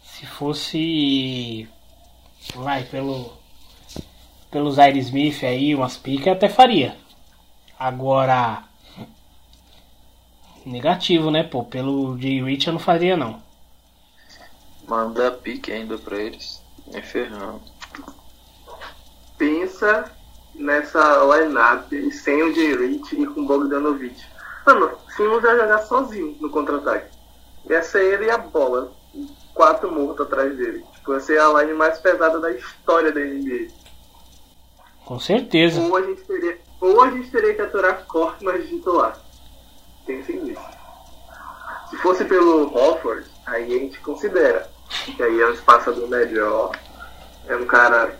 se 0.04 0.26
fosse, 0.26 1.70
vai, 2.56 2.84
pelo, 2.86 3.38
pelo 4.50 4.72
Zaire 4.72 5.00
Smith 5.00 5.44
aí, 5.44 5.76
umas 5.76 5.98
picas, 5.98 6.34
até 6.34 6.50
faria. 6.50 6.98
Agora, 7.78 8.68
negativo, 10.66 11.32
né, 11.32 11.43
pô, 11.43 11.64
pelo 11.64 12.18
J. 12.18 12.41
Rich 12.43 12.68
eu 12.68 12.74
não 12.74 12.80
faria 12.80 13.16
não. 13.16 13.41
Manda 14.88 15.32
pique 15.32 15.72
ainda 15.72 15.97
pra 15.97 16.18
eles. 16.18 16.62
Me 16.88 17.01
ferrando. 17.01 17.62
pensa 19.38 20.12
nessa 20.55 21.24
lineup 21.24 21.91
sem 22.12 22.41
o 22.43 22.53
Jay 22.53 22.76
Rich 22.76 23.16
e 23.16 23.26
com 23.28 23.41
o 23.41 23.45
Bogdanovic. 23.45 24.20
Mano, 24.66 24.91
Simmons 25.16 25.41
vai 25.41 25.57
jogar 25.57 25.80
sozinho 25.80 26.36
no 26.41 26.49
contra-ataque. 26.49 27.16
Ia 27.70 27.84
ser 27.84 28.14
ele 28.14 28.26
e 28.26 28.32
a 28.32 28.38
bola. 28.38 28.91
Quatro 29.53 29.91
mortos 29.91 30.26
atrás 30.26 30.55
dele. 30.57 30.84
Tipo, 30.93 31.14
ia 31.14 31.20
ser 31.20 31.39
a 31.39 31.62
line 31.62 31.74
mais 31.74 31.99
pesada 31.99 32.39
da 32.39 32.51
história 32.51 33.12
da 33.12 33.20
NBA. 33.20 33.68
Com 35.05 35.20
certeza. 35.20 35.82
Ou 35.82 35.95
a 35.95 36.01
gente 36.01 36.22
teria, 36.24 36.57
ou 36.80 37.01
a 37.01 37.12
gente 37.12 37.30
teria 37.32 37.53
que 37.53 37.62
aturar 37.62 38.05
de 38.05 38.68
titular. 38.68 39.18
Pensem 40.06 40.41
nisso. 40.41 40.62
Se 41.89 41.97
fosse 41.97 42.26
pelo 42.26 42.76
Hofford, 42.76 43.26
aí 43.45 43.64
a 43.64 43.80
gente 43.80 44.00
considera. 44.00 44.70
Que 45.06 45.22
aí 45.22 45.41
é 45.41 45.47
um 45.47 45.54
espaçador 45.54 46.08
melhor. 46.08 46.72
É 47.47 47.56
um 47.56 47.66
cara 47.66 48.20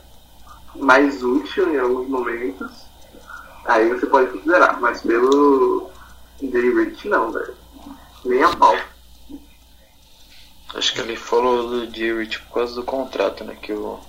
mais 0.76 1.24
útil 1.24 1.74
em 1.74 1.80
alguns 1.80 2.08
momentos. 2.08 2.72
Aí 3.66 3.88
você 3.90 4.06
pode 4.06 4.32
considerar. 4.32 4.80
Mas 4.80 5.02
pelo 5.02 5.92
Jay 6.42 6.74
Rich 6.74 7.08
não, 7.08 7.32
velho. 7.32 7.56
Nem 8.26 8.44
a 8.44 8.56
pau. 8.56 8.76
Acho 10.76 10.94
que 10.94 11.02
ele 11.02 11.16
falou 11.16 11.68
do 11.68 11.96
Jay 11.96 12.14
Rich 12.14 12.42
por 12.42 12.54
causa 12.56 12.76
do 12.76 12.84
contrato, 12.84 13.44
né? 13.44 13.56
Que 13.56 13.74
o, 13.74 14.00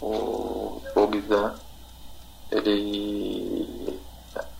o 0.00 0.82
Bogdan, 0.94 1.54
ele. 2.50 3.79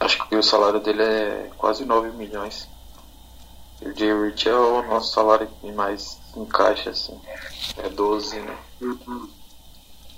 Acho 0.00 0.26
que 0.28 0.34
o 0.36 0.42
salário 0.42 0.80
dele 0.80 1.02
é 1.02 1.50
quase 1.58 1.84
9 1.84 2.10
milhões. 2.10 2.68
E 3.82 3.88
o 3.88 3.96
Jay 3.96 4.12
Rich 4.12 4.48
é 4.48 4.54
o 4.54 4.82
nosso 4.82 5.12
salário 5.12 5.48
que 5.60 5.70
mais 5.72 6.18
encaixa, 6.36 6.90
assim. 6.90 7.20
É 7.78 7.88
12, 7.88 8.40
né? 8.40 8.56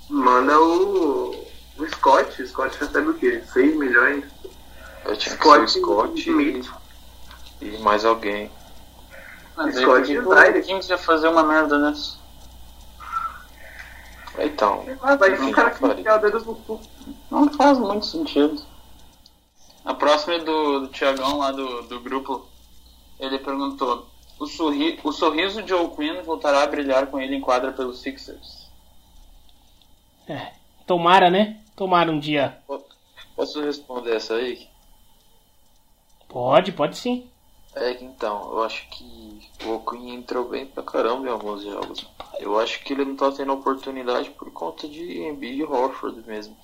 Manda 0.09 0.59
o. 0.59 1.31
O 1.77 1.87
Scott. 1.89 2.41
O 2.41 2.47
Scott 2.47 2.77
recebe 2.77 3.09
o 3.09 3.13
quê? 3.15 3.43
6 3.51 3.75
milhões? 3.75 4.25
Eu 5.05 5.17
tinha 5.17 5.35
que 5.35 5.43
ser 5.43 5.49
o 5.49 5.67
Scott 5.67 5.79
Scott 5.79 6.29
Smith. 6.29 6.69
e, 7.61 7.75
e 7.75 7.77
mais 7.79 8.05
alguém. 8.05 8.51
Mas 9.55 9.75
aí 9.77 9.83
Scott 9.83 10.01
que 10.07 10.13
que 10.13 10.19
Snyder. 10.19 10.61
o 10.61 10.65
Kings 10.65 10.89
ia 10.89 10.97
fazer 10.97 11.27
uma 11.27 11.43
merda 11.43 11.79
dessa? 11.79 12.17
Então, 14.39 14.83
Ah, 15.01 15.15
vai 15.15 15.35
ficar 15.35 15.67
aqui 15.67 15.83
o 15.85 16.17
dedo 16.19 16.39
no 16.45 16.55
cu. 16.55 16.81
Não 17.29 17.49
faz 17.53 17.77
muito 17.77 18.05
sentido. 18.05 18.61
A 19.85 19.93
próxima 19.93 20.35
é 20.35 20.39
do, 20.39 20.81
do 20.81 20.87
Tiagão 20.87 21.37
lá 21.37 21.51
do, 21.51 21.83
do 21.83 21.99
grupo. 21.99 22.47
Ele 23.19 23.37
perguntou: 23.39 24.07
o, 24.39 24.47
sorri, 24.47 24.99
o 25.03 25.11
sorriso 25.11 25.61
de 25.61 25.69
Joe 25.69 25.89
Quinn 25.95 26.23
voltará 26.23 26.63
a 26.63 26.67
brilhar 26.67 27.07
com 27.07 27.19
ele 27.19 27.35
em 27.35 27.41
quadra 27.41 27.71
pelos 27.71 27.99
Sixers? 27.99 28.69
É, 30.27 30.53
tomara, 30.87 31.29
né? 31.29 31.61
Tomara 31.75 32.11
um 32.11 32.19
dia. 32.19 32.61
posso 33.35 33.61
responder 33.61 34.15
essa 34.15 34.35
aí? 34.35 34.67
Pode, 36.29 36.71
pode 36.71 36.97
sim. 36.97 37.29
É 37.75 37.93
que 37.95 38.05
então, 38.05 38.51
eu 38.51 38.63
acho 38.63 38.87
que 38.89 39.49
o 39.65 39.79
Queen 39.79 40.13
entrou 40.13 40.47
bem 40.47 40.65
pra 40.65 40.83
caramba 40.83 41.27
em 41.27 41.31
alguns 41.31 41.63
jogos. 41.63 42.07
Eu 42.39 42.59
acho 42.59 42.83
que 42.83 42.93
ele 42.93 43.03
não 43.03 43.15
tá 43.15 43.31
tendo 43.31 43.51
oportunidade 43.51 44.29
por 44.31 44.51
conta 44.51 44.87
de 44.87 45.23
Embiid 45.23 45.59
e 45.59 45.63
Horford 45.63 46.23
mesmo. 46.27 46.55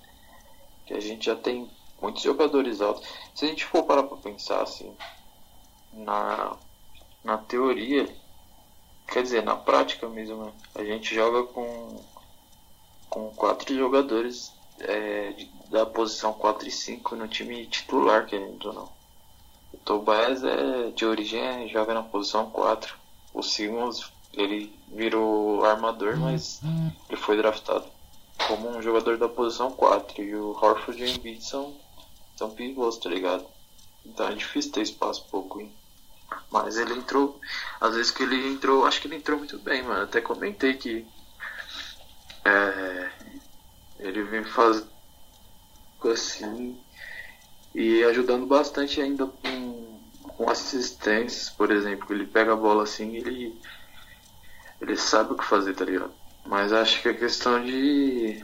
Que 0.86 0.94
a 0.94 1.00
gente 1.00 1.26
já 1.26 1.36
tem 1.36 1.70
muitos 2.02 2.24
jogadores 2.24 2.82
altos. 2.82 3.08
Se 3.34 3.46
a 3.46 3.48
gente 3.48 3.66
for 3.66 3.84
parar 3.84 4.04
pra 4.04 4.18
pensar 4.18 4.62
assim, 4.62 4.96
na, 5.94 6.56
na 7.24 7.38
teoria, 7.38 8.08
quer 9.08 9.24
dizer, 9.24 9.44
na 9.44 9.56
prática 9.56 10.08
mesmo, 10.08 10.46
né? 10.46 10.54
a 10.76 10.84
gente 10.84 11.14
joga 11.14 11.44
com, 11.44 12.04
com 13.10 13.30
quatro 13.32 13.76
jogadores 13.76 14.54
é, 14.80 15.34
da 15.70 15.86
posição 15.86 16.34
4 16.34 16.68
e 16.68 16.72
5 16.72 17.16
no 17.16 17.28
time 17.28 17.66
titular, 17.68 18.26
querendo 18.26 18.66
ou 18.68 18.74
não. 18.74 19.00
O 19.74 19.78
Tobias 19.78 20.44
é 20.44 20.90
de 20.92 21.06
origem 21.06 21.68
joga 21.70 21.94
na 21.94 22.04
posição 22.04 22.50
4. 22.50 22.96
O 23.34 23.44
Simmons 23.44 24.12
ele 24.34 24.74
virou 24.88 25.64
armador, 25.64 26.18
mas 26.18 26.62
ele 27.08 27.18
foi 27.18 27.38
draftado 27.38 27.86
como 28.48 28.70
um 28.70 28.82
jogador 28.82 29.18
da 29.18 29.30
posição 29.30 29.72
4. 29.72 30.24
E 30.24 30.36
o 30.36 30.52
Horford 30.52 31.02
e 31.02 31.06
o 31.06 31.10
Embiid 31.10 31.44
são, 31.44 31.76
são 32.40 32.50
pivôs, 32.50 32.98
tá 32.98 33.10
ligado? 33.10 33.46
Então 34.06 34.30
é 34.30 34.34
difícil 34.34 34.72
ter 34.72 34.82
espaço 34.82 35.28
pouco, 35.30 35.60
hein? 35.60 35.72
Mas 36.50 36.78
ele 36.78 36.94
entrou, 36.94 37.40
às 37.82 37.96
vezes 37.96 38.12
que 38.12 38.24
ele 38.24 38.48
entrou, 38.48 38.86
acho 38.86 39.02
que 39.02 39.08
ele 39.08 39.18
entrou 39.18 39.38
muito 39.38 39.60
bem, 39.60 39.84
mano. 39.84 40.04
Até 40.04 40.22
comentei 40.22 40.74
que 40.76 41.06
é, 42.46 43.12
ele 44.00 44.24
vem 44.24 44.44
fazendo 44.46 44.88
assim 46.06 46.80
e 47.76 48.04
ajudando 48.06 48.46
bastante 48.46 49.02
ainda 49.02 49.26
com, 49.26 50.00
com 50.30 50.50
assistências, 50.50 51.50
por 51.50 51.70
exemplo. 51.72 52.14
Ele 52.14 52.26
pega 52.26 52.54
a 52.54 52.56
bola 52.56 52.84
assim 52.84 53.18
ele, 53.18 53.60
ele 54.80 54.96
sabe 54.96 55.34
o 55.34 55.38
que 55.38 55.44
fazer, 55.44 55.74
tá 55.74 55.84
ligado? 55.84 56.14
Mas 56.46 56.72
acho 56.72 57.02
que 57.02 57.10
é 57.10 57.14
questão 57.14 57.62
de, 57.62 58.42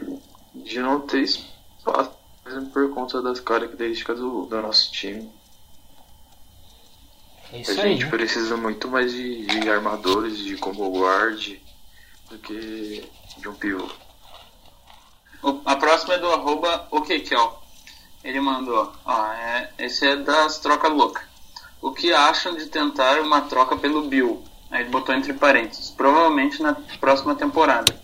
de 0.53 0.79
não 0.79 0.99
ter 0.99 1.21
espaço 1.21 2.24
mesmo 2.45 2.69
por 2.69 2.93
conta 2.93 3.21
das 3.21 3.39
características 3.39 4.19
do, 4.19 4.45
do 4.45 4.61
nosso 4.61 4.91
time. 4.91 5.29
É 7.51 7.57
A 7.57 7.59
isso 7.61 7.71
aí. 7.81 7.93
gente 7.97 8.07
precisa 8.07 8.55
muito 8.55 8.87
mais 8.87 9.11
de, 9.11 9.45
de 9.45 9.69
armadores, 9.69 10.37
de 10.37 10.55
combo 10.57 10.89
guard, 10.99 11.57
do 12.29 12.37
que 12.37 13.09
de 13.37 13.47
um 13.49 13.53
pivô. 13.55 13.89
A 15.65 15.75
próxima 15.75 16.15
é 16.15 16.17
do 16.19 16.31
arroba 16.31 16.87
OKKel. 16.91 17.61
Ele 18.23 18.39
mandou, 18.39 18.91
ó, 19.05 19.31
é, 19.33 19.71
esse 19.77 20.07
é 20.07 20.15
das 20.15 20.57
trocas 20.59 20.91
loucas. 20.91 21.23
O 21.81 21.91
que 21.91 22.11
acham 22.11 22.55
de 22.55 22.65
tentar 22.65 23.21
uma 23.21 23.41
troca 23.41 23.77
pelo 23.77 24.07
Bill? 24.07 24.43
Aí 24.71 24.81
ele 24.81 24.89
botou 24.89 25.13
entre 25.13 25.33
parênteses, 25.33 25.91
provavelmente 25.91 26.61
na 26.63 26.73
próxima 26.99 27.35
temporada, 27.35 27.95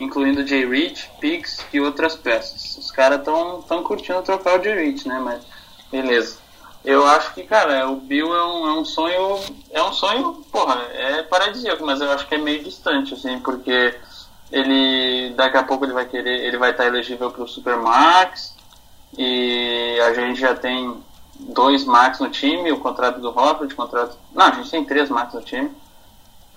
incluindo 0.00 0.46
Jay 0.46 0.66
Reed, 0.66 0.98
Pigs 1.20 1.64
e 1.72 1.80
outras 1.80 2.16
peças. 2.16 2.76
Os 2.78 2.90
caras 2.90 3.22
tão, 3.22 3.62
tão 3.62 3.84
curtindo 3.84 4.22
trocar 4.22 4.58
o 4.58 4.64
Jay 4.64 4.74
Reed, 4.74 5.04
né? 5.06 5.20
Mas 5.22 5.42
beleza. 5.92 6.38
Eu 6.82 7.06
acho 7.06 7.34
que, 7.34 7.42
cara, 7.42 7.90
o 7.90 7.96
Bill 7.96 8.34
é 8.34 8.44
um, 8.44 8.68
é 8.68 8.72
um 8.80 8.84
sonho. 8.84 9.38
É 9.70 9.82
um 9.82 9.92
sonho, 9.92 10.44
porra, 10.50 10.80
é 10.92 11.22
paradisíaco, 11.22 11.84
mas 11.84 12.00
eu 12.00 12.10
acho 12.10 12.26
que 12.26 12.34
é 12.34 12.38
meio 12.38 12.64
distante, 12.64 13.12
assim, 13.12 13.38
porque 13.40 13.94
ele 14.50 15.34
daqui 15.36 15.58
a 15.58 15.62
pouco 15.62 15.84
ele 15.84 15.92
vai 15.92 16.06
querer, 16.06 16.44
ele 16.44 16.56
vai 16.56 16.70
estar 16.70 16.86
elegível 16.86 17.30
para 17.30 17.44
o 17.44 17.48
Supermax 17.48 18.56
e 19.16 19.98
a 20.00 20.12
gente 20.14 20.40
já 20.40 20.54
tem 20.54 20.96
dois 21.38 21.84
Max 21.84 22.18
no 22.18 22.30
time, 22.30 22.72
o 22.72 22.80
contrato 22.80 23.20
do 23.20 23.30
Robert, 23.30 23.68
o 23.70 23.76
contrato. 23.76 24.16
Não, 24.34 24.46
a 24.46 24.50
gente 24.52 24.70
tem 24.70 24.84
três 24.84 25.08
Max 25.10 25.34
no 25.34 25.42
time. 25.42 25.70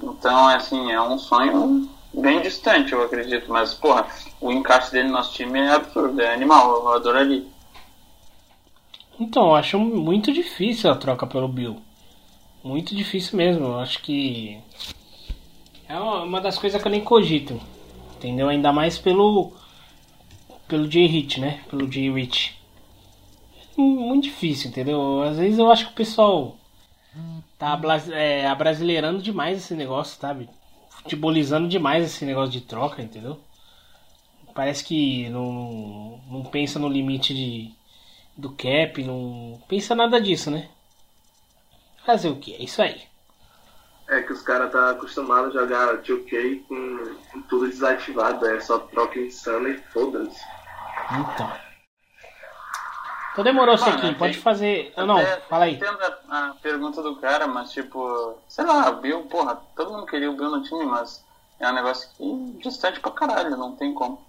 Então, 0.01 0.47
assim, 0.47 0.91
é 0.91 1.01
um 1.01 1.17
sonho 1.17 1.87
bem 2.14 2.41
distante, 2.41 2.93
eu 2.93 3.03
acredito. 3.03 3.51
Mas, 3.51 3.74
porra, 3.74 4.07
o 4.39 4.51
encaixe 4.51 4.91
dele 4.91 5.07
no 5.07 5.14
nosso 5.14 5.34
time 5.34 5.59
é 5.59 5.72
absurdo, 5.72 6.22
é 6.22 6.34
animal, 6.34 6.74
eu 6.74 6.93
adoraria. 6.93 7.43
Então, 9.20 9.47
eu 9.47 9.55
acho 9.55 9.80
muito 9.80 10.32
difícil 10.32 10.89
a 10.91 10.95
troca 10.95 11.28
pelo 11.28 11.47
Bill. 11.47 11.82
Muito 12.64 12.95
difícil 12.95 13.38
mesmo. 13.38 13.66
Eu 13.66 13.80
acho 13.80 14.01
que 14.01 14.59
é 15.88 15.99
uma 15.99 16.41
das 16.41 16.57
coisas 16.57 16.82
que 16.82 16.88
eu 16.88 16.91
nem 16.91 17.03
cogito. 17.03 17.59
Entendeu? 18.16 18.47
Ainda 18.49 18.72
mais 18.72 18.97
pelo 18.97 19.51
pelo 20.68 20.89
Jay 20.89 21.05
Hit, 21.05 21.39
né? 21.39 21.61
Pelo 21.70 21.91
Jay 21.91 22.09
Rich. 22.11 22.57
Muito 23.78 24.24
difícil, 24.24 24.70
entendeu? 24.70 25.22
Às 25.24 25.38
vezes 25.38 25.59
eu 25.59 25.70
acho 25.70 25.88
que 25.88 25.91
o 25.91 25.95
pessoal 25.95 26.57
tá 27.57 27.80
é, 28.11 28.47
abrasileirando 28.47 29.22
demais 29.22 29.57
esse 29.57 29.76
negócio, 29.76 30.20
sabe? 30.20 30.49
Futebolizando 31.03 31.67
demais 31.67 32.05
esse 32.05 32.25
negócio 32.25 32.51
de 32.51 32.61
troca, 32.61 33.01
entendeu? 33.01 33.39
Parece 34.53 34.83
que 34.83 35.29
não, 35.29 36.21
não 36.29 36.43
pensa 36.45 36.79
no 36.79 36.87
limite 36.87 37.33
de, 37.33 37.71
do 38.37 38.51
cap, 38.51 39.03
não 39.03 39.61
pensa 39.67 39.95
nada 39.95 40.19
disso, 40.21 40.49
né? 40.49 40.69
Fazer 42.05 42.29
o 42.29 42.35
que? 42.35 42.53
É 42.53 42.63
isso 42.63 42.81
aí. 42.81 43.01
É 44.07 44.21
que 44.21 44.33
os 44.33 44.41
caras 44.41 44.71
tá 44.71 44.91
acostumados 44.91 45.55
a 45.55 45.61
jogar 45.61 45.97
2K 45.97 46.63
com, 46.67 47.15
com 47.31 47.41
tudo 47.43 47.67
desativado, 47.67 48.45
é 48.45 48.59
só 48.59 48.79
troca 48.79 49.19
insana 49.19 49.69
e 49.69 49.77
foda-se. 49.91 50.41
Então. 51.11 51.72
Então 53.34 53.43
demorou, 53.43 53.75
Mano, 53.77 53.91
Sequinho. 53.93 54.15
Pode 54.15 54.38
fazer. 54.38 54.93
Ah, 54.95 55.05
não, 55.05 55.17
Até 55.17 55.41
fala 55.41 55.65
aí. 55.65 55.73
Entendo 55.73 55.97
a, 56.29 56.49
a 56.49 56.53
pergunta 56.61 57.01
do 57.01 57.15
cara, 57.15 57.47
mas 57.47 57.71
tipo, 57.71 58.38
sei 58.47 58.63
lá, 58.63 58.89
o 58.91 58.97
Bill, 59.01 59.23
porra, 59.23 59.55
todo 59.75 59.91
mundo 59.91 60.05
queria 60.05 60.29
o 60.29 60.36
Bill 60.38 60.51
no 60.51 60.63
time, 60.63 60.86
mas 60.86 61.25
é 61.59 61.67
um 61.67 61.73
negócio 61.73 62.07
que 62.15 62.59
distante 62.61 62.99
pra 62.99 63.09
caralho, 63.11 63.57
não 63.57 63.75
tem 63.75 63.91
como. 63.93 64.23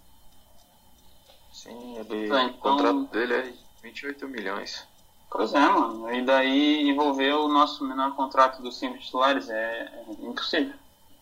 Sim, 1.53 1.99
ele, 1.99 2.29
Tá, 2.29 2.35
o 2.37 2.41
então- 2.41 2.59
contrato 2.77 3.03
dele 3.13 3.35
é 3.35 3.53
28 3.83 4.27
milhões. 4.27 4.87
Pois 5.31 5.53
é, 5.53 5.61
mano. 5.61 6.13
E 6.15 6.23
daí 6.23 6.89
envolver 6.89 7.33
o 7.35 7.49
nosso 7.49 7.85
menor 7.85 8.15
contrato 8.15 8.63
dos 8.63 8.79
cinco 8.79 8.99
titulares 8.99 9.51
é, 9.51 9.93
é 10.09 10.13
impossível. 10.25 10.75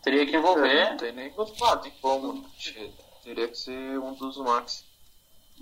Teria 0.03 0.27
que 0.27 0.37
envolver. 0.37 0.91
Não 0.91 0.97
tem 0.99 1.13
nem 1.13 1.31
tem 1.31 1.93
como. 2.01 2.45
Teria 3.25 3.49
que 3.49 3.55
ser 3.57 3.99
um 3.99 4.13
dos 4.15 4.37
Max. 4.37 4.85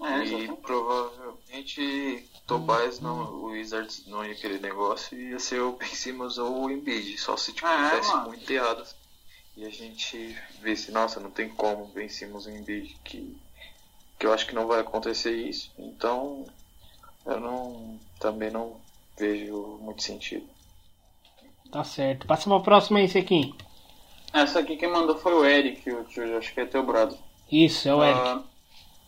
É, 0.02 0.18
e 0.18 0.22
exatamente. 0.22 0.62
provavelmente 0.62 2.28
Tobias 2.46 3.00
não, 3.00 3.22
o 3.34 3.44
Wizards 3.46 4.06
não 4.06 4.24
ia 4.24 4.34
querer 4.34 4.60
negócio 4.60 5.16
e 5.18 5.30
ia 5.30 5.38
ser 5.38 5.60
o 5.60 5.72
Ben 5.78 5.88
Simmons 5.88 6.38
ou 6.38 6.64
o 6.64 6.70
Embiid, 6.70 7.18
só 7.18 7.36
se 7.36 7.52
tipo, 7.52 7.66
É, 7.66 7.90
tivesse 7.90 8.08
mano. 8.12 8.28
muito 8.28 8.50
errado. 8.50 8.86
E 9.56 9.64
a 9.66 9.70
gente 9.70 10.36
visse, 10.62 10.90
nossa, 10.90 11.20
não 11.20 11.30
tem 11.30 11.48
como 11.50 11.86
Ben 11.86 12.08
Simmons 12.08 12.46
e 12.46 12.50
Embiid, 12.50 12.96
que, 13.04 13.36
que 14.18 14.26
eu 14.26 14.32
acho 14.32 14.46
que 14.46 14.54
não 14.54 14.66
vai 14.66 14.80
acontecer 14.80 15.34
isso. 15.34 15.70
Então 15.78 16.46
eu 17.26 17.38
não 17.40 17.98
também 18.18 18.50
não 18.50 18.80
vejo 19.18 19.78
muito 19.82 20.02
sentido. 20.02 20.48
Tá 21.70 21.84
certo. 21.84 22.26
Passa 22.26 22.48
pra 22.48 22.60
próxima 22.60 22.98
aí, 23.00 23.08
Sequinho. 23.08 23.54
Essa 24.32 24.60
aqui 24.60 24.76
quem 24.76 24.88
mandou 24.90 25.18
foi 25.18 25.34
o 25.34 25.44
Eric, 25.44 25.88
o 25.90 26.04
tio, 26.04 26.38
acho 26.38 26.54
que 26.54 26.60
é 26.60 26.66
teu 26.66 26.84
brother. 26.84 27.18
Isso, 27.50 27.88
é 27.88 27.94
o 27.94 28.02
Eric. 28.02 28.20
Ah, 28.20 28.42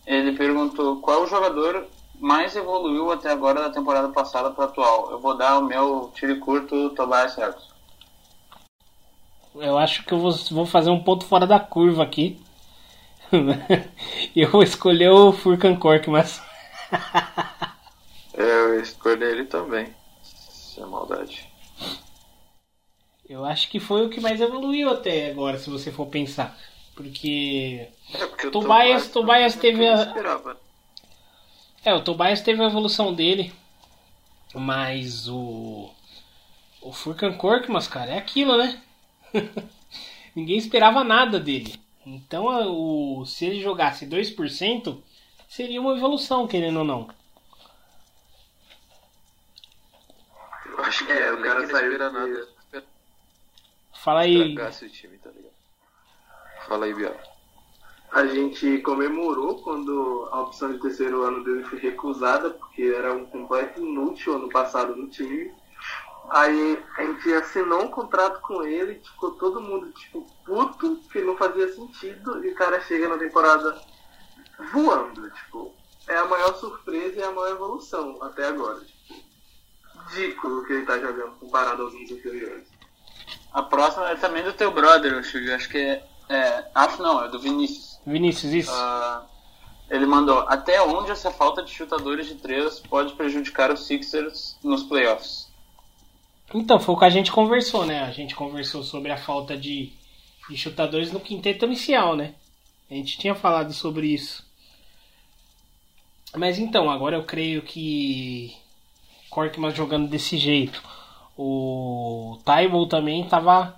ele 0.05 0.33
perguntou 0.33 0.99
qual 0.99 1.23
o 1.23 1.27
jogador 1.27 1.87
mais 2.19 2.55
evoluiu 2.55 3.11
até 3.11 3.31
agora 3.31 3.61
da 3.61 3.69
temporada 3.69 4.09
passada 4.09 4.51
para 4.51 4.65
atual. 4.65 5.11
Eu 5.11 5.19
vou 5.19 5.35
dar 5.35 5.59
o 5.59 5.65
meu 5.65 6.11
tiro 6.13 6.39
curto 6.39 6.89
Tobias 6.91 7.35
Harris. 7.35 7.73
Eu 9.55 9.77
acho 9.77 10.03
que 10.03 10.13
eu 10.13 10.19
vou, 10.19 10.31
vou 10.51 10.65
fazer 10.65 10.89
um 10.89 11.03
ponto 11.03 11.25
fora 11.25 11.45
da 11.45 11.59
curva 11.59 12.03
aqui. 12.03 12.41
Eu 14.35 14.49
vou 14.49 14.63
escolher 14.63 15.09
o 15.09 15.31
Furkan 15.31 15.75
Kork, 15.75 16.09
mas. 16.09 16.41
Eu 18.33 18.79
escolhi 18.79 19.23
ele 19.23 19.45
também. 19.45 19.93
Sem 20.23 20.85
maldade. 20.85 21.47
Eu 23.27 23.45
acho 23.45 23.69
que 23.69 23.79
foi 23.79 24.05
o 24.05 24.09
que 24.09 24.19
mais 24.19 24.41
evoluiu 24.41 24.89
até 24.89 25.31
agora, 25.31 25.57
se 25.57 25.69
você 25.69 25.91
for 25.91 26.07
pensar. 26.07 26.57
Porque. 26.95 27.87
É, 28.13 28.25
porque 28.27 28.47
o 28.47 28.51
Tobias- 28.51 29.07
Tobias 29.09 29.55
teve 29.55 29.87
a- 29.87 30.03
esperava. 30.03 30.59
É, 31.83 31.93
o 31.93 32.03
Tobias 32.03 32.41
teve 32.41 32.61
a 32.61 32.67
evolução 32.67 33.13
dele. 33.13 33.53
Mas 34.53 35.27
o. 35.27 35.91
O 36.81 36.91
Furkan 36.91 37.33
Korkmaz, 37.37 37.87
cara, 37.87 38.11
é 38.11 38.17
aquilo, 38.17 38.57
né? 38.57 38.81
Ninguém 40.35 40.57
esperava 40.57 41.03
nada 41.03 41.39
dele. 41.39 41.79
Então, 42.05 42.45
o, 42.69 43.25
se 43.25 43.45
ele 43.45 43.61
jogasse 43.61 44.05
2%, 44.05 45.01
seria 45.47 45.79
uma 45.79 45.95
evolução, 45.95 46.45
querendo 46.47 46.79
ou 46.79 46.83
não. 46.85 47.07
Eu 50.65 50.83
acho 50.83 51.05
que 51.05 51.11
É, 51.11 51.31
o 51.31 51.41
cara 51.41 51.67
saiu 51.67 51.91
de- 51.91 51.97
nada. 51.97 52.47
Fala 53.93 54.21
aí. 54.21 54.53
o 54.57 54.89
time, 54.89 55.17
tá 55.19 55.29
ligado? 55.29 55.53
Fala 56.67 56.85
aí, 56.85 56.93
Biel. 56.93 57.15
A 58.11 58.25
gente 58.27 58.77
comemorou 58.79 59.61
quando 59.63 60.27
a 60.31 60.41
opção 60.41 60.71
de 60.71 60.79
terceiro 60.79 61.23
ano 61.23 61.43
dele 61.43 61.63
foi 61.63 61.79
recusada, 61.79 62.51
porque 62.51 62.83
era 62.83 63.13
um 63.13 63.25
completo 63.25 63.81
inútil 63.81 64.35
ano 64.35 64.49
passado 64.49 64.95
no 64.95 65.09
time. 65.09 65.51
Aí 66.29 66.81
a 66.97 67.03
gente 67.03 67.33
assinou 67.33 67.83
um 67.83 67.87
contrato 67.87 68.39
com 68.41 68.63
ele, 68.63 69.01
ficou 69.03 69.31
todo 69.31 69.61
mundo 69.61 69.91
tipo 69.93 70.25
puto, 70.45 70.97
que 71.11 71.21
não 71.21 71.35
fazia 71.35 71.73
sentido, 71.73 72.45
e 72.45 72.51
o 72.51 72.55
cara 72.55 72.79
chega 72.81 73.09
na 73.09 73.17
temporada 73.17 73.81
voando, 74.71 75.29
tipo, 75.31 75.73
é 76.07 76.15
a 76.15 76.25
maior 76.25 76.55
surpresa 76.55 77.19
e 77.19 77.23
a 77.23 77.31
maior 77.31 77.51
evolução 77.51 78.21
até 78.21 78.45
agora. 78.45 78.79
Tipo, 78.79 79.23
ridículo 80.09 80.59
o 80.59 80.65
que 80.65 80.73
ele 80.73 80.85
tá 80.85 80.99
jogando 80.99 81.35
comparado 81.39 81.83
aos 81.83 81.93
anos 81.93 82.11
anteriores. 82.11 82.67
A 83.51 83.61
próxima 83.63 84.09
é 84.09 84.15
também 84.15 84.43
do 84.43 84.53
teu 84.53 84.71
brother, 84.71 85.13
eu. 85.13 85.55
Acho 85.55 85.69
que 85.69 85.77
é, 85.77 86.07
é. 86.29 86.65
Acho 86.73 87.01
não, 87.01 87.23
é 87.23 87.29
do 87.29 87.39
Vinícius. 87.39 87.99
Vinícius, 88.05 88.53
isso. 88.53 88.71
Ah, 88.71 89.25
ele 89.89 90.05
mandou: 90.05 90.39
Até 90.47 90.81
onde 90.81 91.11
essa 91.11 91.31
falta 91.31 91.63
de 91.63 91.71
chutadores 91.71 92.27
de 92.27 92.35
três 92.35 92.79
pode 92.79 93.13
prejudicar 93.13 93.71
os 93.71 93.85
Sixers 93.85 94.57
nos 94.63 94.83
playoffs? 94.83 95.51
Então, 96.53 96.79
foi 96.79 96.95
o 96.95 96.97
que 96.97 97.05
a 97.05 97.09
gente 97.09 97.31
conversou, 97.31 97.85
né? 97.85 98.03
A 98.03 98.11
gente 98.11 98.35
conversou 98.35 98.83
sobre 98.83 99.11
a 99.11 99.17
falta 99.17 99.57
de, 99.57 99.91
de 100.49 100.57
chutadores 100.57 101.11
no 101.11 101.19
quinteto 101.19 101.65
inicial, 101.65 102.15
né? 102.15 102.35
A 102.89 102.93
gente 102.93 103.17
tinha 103.17 103.33
falado 103.33 103.73
sobre 103.73 104.07
isso. 104.07 104.45
Mas 106.35 106.59
então, 106.59 106.89
agora 106.89 107.15
eu 107.15 107.23
creio 107.23 107.61
que 107.61 108.55
Korkmaz 109.29 109.75
jogando 109.75 110.07
desse 110.07 110.37
jeito. 110.37 110.81
O 111.35 112.37
Tybalt 112.45 112.89
também 112.89 113.27
tava 113.27 113.75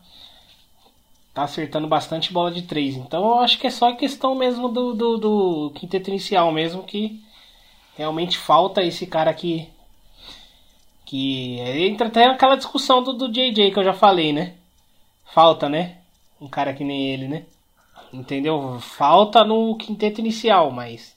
tá 1.36 1.44
acertando 1.44 1.88
bastante 1.88 2.34
bola 2.34 2.50
de 2.52 2.64
três. 2.64 2.96
Então 2.96 3.24
eu 3.28 3.40
acho 3.40 3.60
que 3.60 3.68
é 3.68 3.70
só 3.70 3.94
questão 3.94 4.34
mesmo 4.34 4.70
do, 4.70 4.94
do, 4.96 5.18
do 5.18 5.72
quinteto 5.76 6.10
inicial 6.10 6.52
mesmo 6.52 6.84
que 6.84 7.22
realmente 7.98 8.38
falta 8.38 8.82
esse 8.84 9.06
cara 9.06 9.30
aqui 9.30 9.70
que 11.06 11.60
entra 11.60 12.08
até 12.08 12.26
aquela 12.26 12.56
discussão 12.56 13.04
do, 13.04 13.14
do 13.14 13.32
JJ 13.32 13.72
que 13.72 13.78
eu 13.80 13.84
já 13.84 13.94
falei, 13.94 14.34
né? 14.34 14.56
Falta, 15.26 15.70
né? 15.70 15.98
Um 16.40 16.48
cara 16.48 16.74
que 16.74 16.84
nem 16.84 17.10
ele, 17.12 17.28
né? 17.28 17.44
Entendeu? 18.14 18.80
Falta 18.80 19.44
no 19.44 19.76
quinteto 19.78 20.22
inicial, 20.22 20.72
mas. 20.72 21.16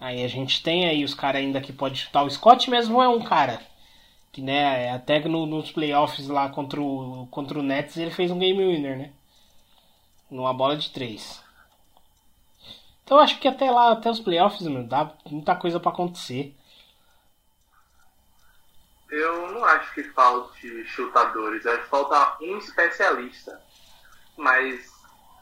Aí 0.00 0.22
a 0.24 0.28
gente 0.28 0.62
tem 0.62 0.86
aí 0.86 1.04
os 1.04 1.14
caras 1.14 1.40
ainda 1.42 1.60
que 1.60 1.72
pode 1.72 1.98
chutar. 1.98 2.24
O 2.24 2.30
Scott 2.30 2.70
mesmo 2.70 3.02
é 3.02 3.08
um 3.08 3.20
cara. 3.22 3.60
Que, 4.32 4.40
né, 4.42 4.90
até 4.90 5.20
no- 5.28 5.46
nos 5.46 5.70
playoffs 5.72 6.28
lá 6.28 6.48
contra 6.48 6.80
o, 6.80 7.26
contra 7.30 7.58
o 7.58 7.62
Nets 7.62 7.96
ele 7.96 8.10
fez 8.10 8.30
um 8.30 8.38
game 8.38 8.64
winner, 8.64 8.96
né? 8.98 9.10
Numa 10.30 10.52
bola 10.52 10.76
de 10.76 10.90
três. 10.90 11.42
Então 13.04 13.18
eu 13.18 13.22
acho 13.22 13.38
que 13.38 13.46
até 13.46 13.70
lá, 13.70 13.92
até 13.92 14.10
os 14.10 14.20
playoffs, 14.20 14.62
meu, 14.62 14.82
dá 14.82 15.12
muita 15.30 15.54
coisa 15.54 15.78
pra 15.78 15.90
acontecer. 15.90 16.56
Eu 19.10 19.52
não 19.52 19.64
acho 19.64 19.94
que 19.94 20.02
falte 20.04 20.84
chutadores, 20.86 21.64
acho 21.66 21.82
que 21.82 21.88
falta 21.88 22.36
um 22.42 22.58
especialista. 22.58 23.60
Mas, 24.36 24.90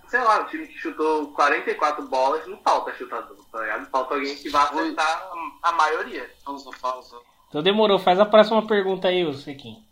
sei 0.09 0.21
lá, 0.21 0.41
um 0.41 0.47
time 0.47 0.67
que 0.67 0.79
chutou 0.79 1.33
44 1.33 2.07
bolas 2.09 2.47
não 2.47 2.59
falta 2.59 2.93
chutador, 2.95 3.39
tá 3.51 3.61
ligado? 3.61 3.89
Falta 3.89 4.15
alguém 4.15 4.37
que 4.37 4.51
vá 4.51 4.65
acertar 4.65 5.31
a 5.63 5.73
maioria. 5.73 6.31
Pausa, 6.45 6.71
pausa. 6.81 7.17
Então 7.49 7.63
demorou, 7.63 7.99
faz 7.99 8.19
a 8.19 8.27
próxima 8.27 8.67
pergunta 8.67 9.09
aí, 9.09 9.25
ô 9.25 9.33
Sequinho. 9.33 9.83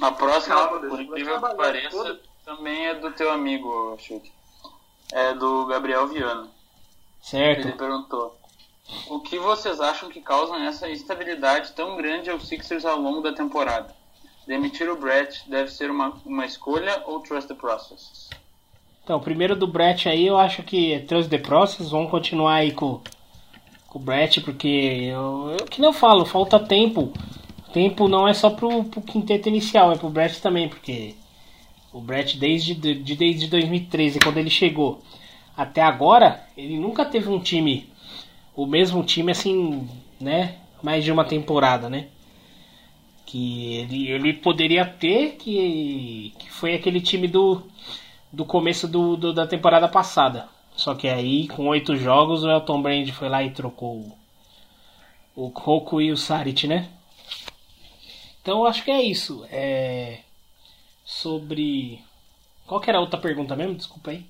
A 0.00 0.10
próxima, 0.10 0.56
Calma, 0.56 0.80
por 0.80 1.00
incrível 1.00 1.40
que 1.40 1.54
pareça. 1.54 2.20
Também 2.44 2.86
é 2.86 2.94
do 2.94 3.10
teu 3.12 3.30
amigo, 3.30 3.96
Chute. 3.98 4.32
é 5.12 5.34
do 5.34 5.66
Gabriel 5.66 6.06
Viana. 6.08 6.48
Certo. 7.20 7.68
Ele 7.68 7.76
perguntou: 7.76 8.36
O 9.08 9.20
que 9.20 9.38
vocês 9.38 9.80
acham 9.80 10.08
que 10.08 10.20
causam 10.20 10.56
essa 10.64 10.90
instabilidade 10.90 11.72
tão 11.72 11.96
grande 11.96 12.30
aos 12.30 12.46
Sixers 12.46 12.84
ao 12.84 12.98
longo 12.98 13.20
da 13.20 13.32
temporada? 13.32 13.94
Demitir 14.46 14.90
o 14.90 14.96
Brett 14.96 15.48
deve 15.48 15.70
ser 15.70 15.90
uma, 15.90 16.20
uma 16.26 16.44
escolha 16.44 17.02
ou 17.06 17.20
trust 17.20 17.48
the 17.48 17.54
process? 17.54 18.28
Então, 19.04 19.20
primeiro 19.20 19.56
do 19.56 19.66
Brett 19.66 20.08
aí, 20.08 20.26
eu 20.26 20.38
acho 20.38 20.62
que 20.62 21.00
Trust 21.08 21.28
the 21.28 21.38
Process, 21.38 21.90
vamos 21.90 22.10
continuar 22.10 22.54
aí 22.54 22.72
com, 22.72 23.00
com 23.88 23.98
o 23.98 24.02
Brett, 24.02 24.40
porque 24.40 24.68
eu, 24.68 25.56
eu 25.58 25.66
que 25.66 25.80
não 25.80 25.92
falo, 25.92 26.24
falta 26.24 26.58
tempo. 26.58 27.12
Tempo 27.72 28.06
não 28.06 28.28
é 28.28 28.34
só 28.34 28.50
pro, 28.50 28.84
pro 28.84 29.00
quinteto 29.00 29.48
inicial, 29.48 29.92
é 29.92 29.96
pro 29.96 30.08
Brett 30.08 30.40
também, 30.40 30.68
porque 30.68 31.14
o 31.92 32.00
Brett 32.00 32.38
desde, 32.38 32.74
de, 32.74 32.94
desde 33.16 33.46
2013, 33.48 34.18
quando 34.20 34.38
ele 34.38 34.50
chegou 34.50 35.02
até 35.56 35.82
agora, 35.82 36.46
ele 36.56 36.78
nunca 36.78 37.04
teve 37.04 37.28
um 37.28 37.38
time, 37.38 37.88
o 38.56 38.66
mesmo 38.66 39.02
time 39.04 39.30
assim, 39.32 39.88
né? 40.20 40.56
Mais 40.82 41.04
de 41.04 41.12
uma 41.12 41.24
temporada, 41.24 41.88
né? 41.90 42.08
Que 43.26 43.76
ele, 43.76 44.10
ele 44.10 44.32
poderia 44.34 44.84
ter, 44.84 45.36
que, 45.36 46.34
que 46.38 46.50
foi 46.50 46.74
aquele 46.74 47.00
time 47.00 47.28
do, 47.28 47.62
do 48.32 48.44
começo 48.44 48.88
do, 48.88 49.16
do- 49.16 49.32
da 49.32 49.46
temporada 49.46 49.88
passada. 49.88 50.48
Só 50.74 50.94
que 50.94 51.06
aí, 51.08 51.46
com 51.48 51.66
oito 51.68 51.96
jogos, 51.96 52.42
o 52.44 52.50
Elton 52.50 52.80
Brand 52.82 53.08
foi 53.10 53.28
lá 53.28 53.42
e 53.42 53.50
trocou 53.50 54.12
o, 55.36 55.46
o 55.46 55.50
Coco 55.50 56.00
e 56.00 56.10
o 56.10 56.16
Sarit, 56.16 56.66
né? 56.66 56.88
Então 58.40 58.60
eu 58.60 58.66
acho 58.66 58.82
que 58.84 58.90
é 58.90 59.02
isso. 59.02 59.44
É 59.50 60.18
sobre. 61.12 62.02
Qual 62.66 62.80
que 62.80 62.88
era 62.88 62.98
a 62.98 63.00
outra 63.00 63.20
pergunta 63.20 63.54
mesmo? 63.54 63.74
Desculpa 63.74 64.10
aí. 64.10 64.26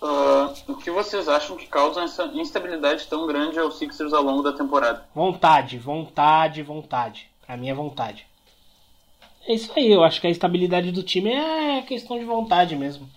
Ah, 0.00 0.52
o 0.68 0.76
que 0.76 0.90
vocês 0.90 1.28
acham 1.28 1.56
que 1.56 1.66
causa 1.66 2.02
essa 2.02 2.26
instabilidade 2.26 3.06
tão 3.06 3.26
grande 3.26 3.58
aos 3.58 3.78
Sixers 3.78 4.12
ao 4.12 4.22
longo 4.22 4.42
da 4.42 4.52
temporada? 4.52 5.06
Vontade, 5.14 5.78
vontade, 5.78 6.62
vontade. 6.62 7.30
Pra 7.44 7.56
mim 7.56 7.70
é 7.70 7.74
vontade. 7.74 8.26
É 9.46 9.54
isso 9.54 9.72
aí, 9.76 9.90
eu 9.90 10.02
acho 10.02 10.20
que 10.20 10.26
a 10.26 10.30
estabilidade 10.30 10.90
do 10.90 11.02
time 11.02 11.30
é 11.32 11.82
questão 11.82 12.18
de 12.18 12.24
vontade 12.24 12.76
mesmo. 12.76 13.08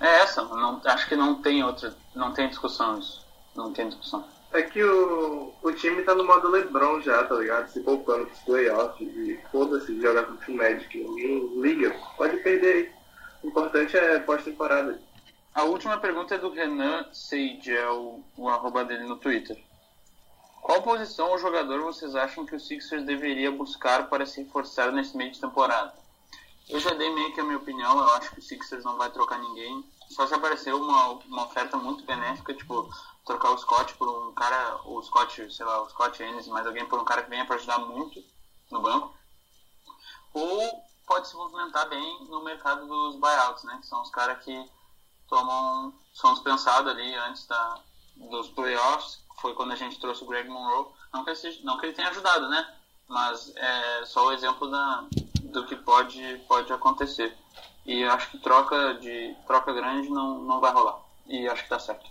É 0.00 0.22
essa, 0.22 0.42
não, 0.42 0.80
acho 0.84 1.08
que 1.08 1.14
não 1.14 1.40
tem 1.40 1.62
outra, 1.62 1.94
não 2.14 2.32
tem 2.32 2.48
discussão 2.48 2.98
isso. 2.98 3.24
Não 3.54 3.72
tem 3.72 3.88
discussão. 3.88 4.24
É 4.52 4.62
que 4.62 4.82
o, 4.82 5.54
o 5.62 5.72
time 5.72 6.02
tá 6.02 6.14
no 6.14 6.24
modo 6.24 6.48
LeBron 6.48 7.00
já, 7.00 7.22
tá 7.24 7.36
ligado? 7.36 7.68
Se 7.68 7.80
poupando 7.80 8.26
pros 8.26 8.40
playoffs 8.40 9.08
e 9.16 9.38
foda-se 9.52 10.00
jogar 10.00 10.24
contra 10.24 10.50
o 10.50 10.56
Magic. 10.56 10.98
Ninguém 10.98 11.60
liga, 11.60 11.96
pode 12.16 12.36
perder 12.38 12.74
aí. 12.74 12.92
O 13.44 13.48
importante 13.48 13.96
é 13.96 14.18
pós-temporada. 14.18 15.00
A 15.54 15.64
última 15.64 15.98
pergunta 15.98 16.34
é 16.34 16.38
do 16.38 16.50
Renan 16.50 17.06
Seigel, 17.12 18.24
o 18.36 18.48
arroba 18.48 18.84
dele 18.84 19.04
no 19.04 19.16
Twitter. 19.16 19.56
Qual 20.62 20.82
posição 20.82 21.30
ou 21.30 21.38
jogador 21.38 21.80
vocês 21.82 22.14
acham 22.14 22.44
que 22.44 22.54
o 22.54 22.60
Sixers 22.60 23.04
deveria 23.04 23.50
buscar 23.50 24.08
para 24.08 24.26
se 24.26 24.42
reforçar 24.42 24.92
nesse 24.92 25.16
meio 25.16 25.32
de 25.32 25.40
temporada? 25.40 25.92
Eu 26.68 26.78
já 26.78 26.90
dei 26.94 27.12
meio 27.12 27.34
que 27.34 27.40
a 27.40 27.44
minha 27.44 27.56
opinião, 27.56 27.98
eu 27.98 28.14
acho 28.14 28.30
que 28.30 28.38
o 28.38 28.42
Sixers 28.42 28.84
não 28.84 28.96
vai 28.96 29.10
trocar 29.10 29.38
ninguém. 29.38 29.84
Só 30.10 30.26
se 30.26 30.34
aparecer 30.34 30.74
uma, 30.74 31.10
uma 31.10 31.44
oferta 31.44 31.76
muito 31.76 32.04
benéfica, 32.04 32.52
tipo, 32.54 32.88
trocar 33.24 33.50
o 33.50 33.58
Scott 33.58 33.94
por 33.94 34.08
um 34.08 34.34
cara, 34.34 34.80
o 34.84 35.00
Scott, 35.02 35.52
sei 35.54 35.64
lá, 35.64 35.80
o 35.82 35.88
Scott 35.88 36.22
Ennis, 36.22 36.48
mas 36.48 36.66
alguém 36.66 36.84
por 36.86 36.98
um 36.98 37.04
cara 37.04 37.22
que 37.22 37.30
venha 37.30 37.46
para 37.46 37.56
ajudar 37.56 37.78
muito 37.78 38.20
no 38.70 38.80
banco. 38.80 39.14
Ou 40.34 40.82
pode 41.06 41.28
se 41.28 41.36
movimentar 41.36 41.88
bem 41.88 42.24
no 42.28 42.42
mercado 42.42 42.86
dos 42.86 43.16
buyouts, 43.16 43.64
né? 43.64 43.78
Que 43.80 43.86
são 43.86 44.00
os 44.02 44.10
caras 44.10 44.42
que 44.44 44.68
tomam, 45.28 45.92
são 46.12 46.34
dispensados 46.34 46.90
ali 46.90 47.14
antes 47.16 47.46
da, 47.46 47.80
dos 48.16 48.48
playoffs. 48.50 49.24
Foi 49.40 49.54
quando 49.54 49.72
a 49.72 49.76
gente 49.76 49.98
trouxe 49.98 50.22
o 50.22 50.26
Greg 50.26 50.48
Monroe. 50.48 50.86
Não 51.12 51.24
que 51.24 51.34
seja- 51.34 51.60
não 51.64 51.78
que 51.78 51.86
ele 51.86 51.92
tenha 51.94 52.08
ajudado, 52.08 52.48
né? 52.48 52.68
Mas 53.08 53.52
é 53.56 54.04
só 54.04 54.26
o 54.26 54.32
exemplo 54.32 54.70
da, 54.70 55.04
do 55.42 55.64
que 55.66 55.74
pode, 55.76 56.38
pode 56.46 56.72
acontecer. 56.72 57.36
E 57.90 58.04
acho 58.04 58.30
que 58.30 58.38
troca 58.38 58.94
de 59.00 59.34
troca 59.48 59.72
grande 59.72 60.08
não, 60.10 60.38
não 60.38 60.60
vai 60.60 60.72
rolar. 60.72 61.00
E 61.26 61.48
acho 61.48 61.64
que 61.64 61.68
tá 61.68 61.80
certo. 61.80 62.08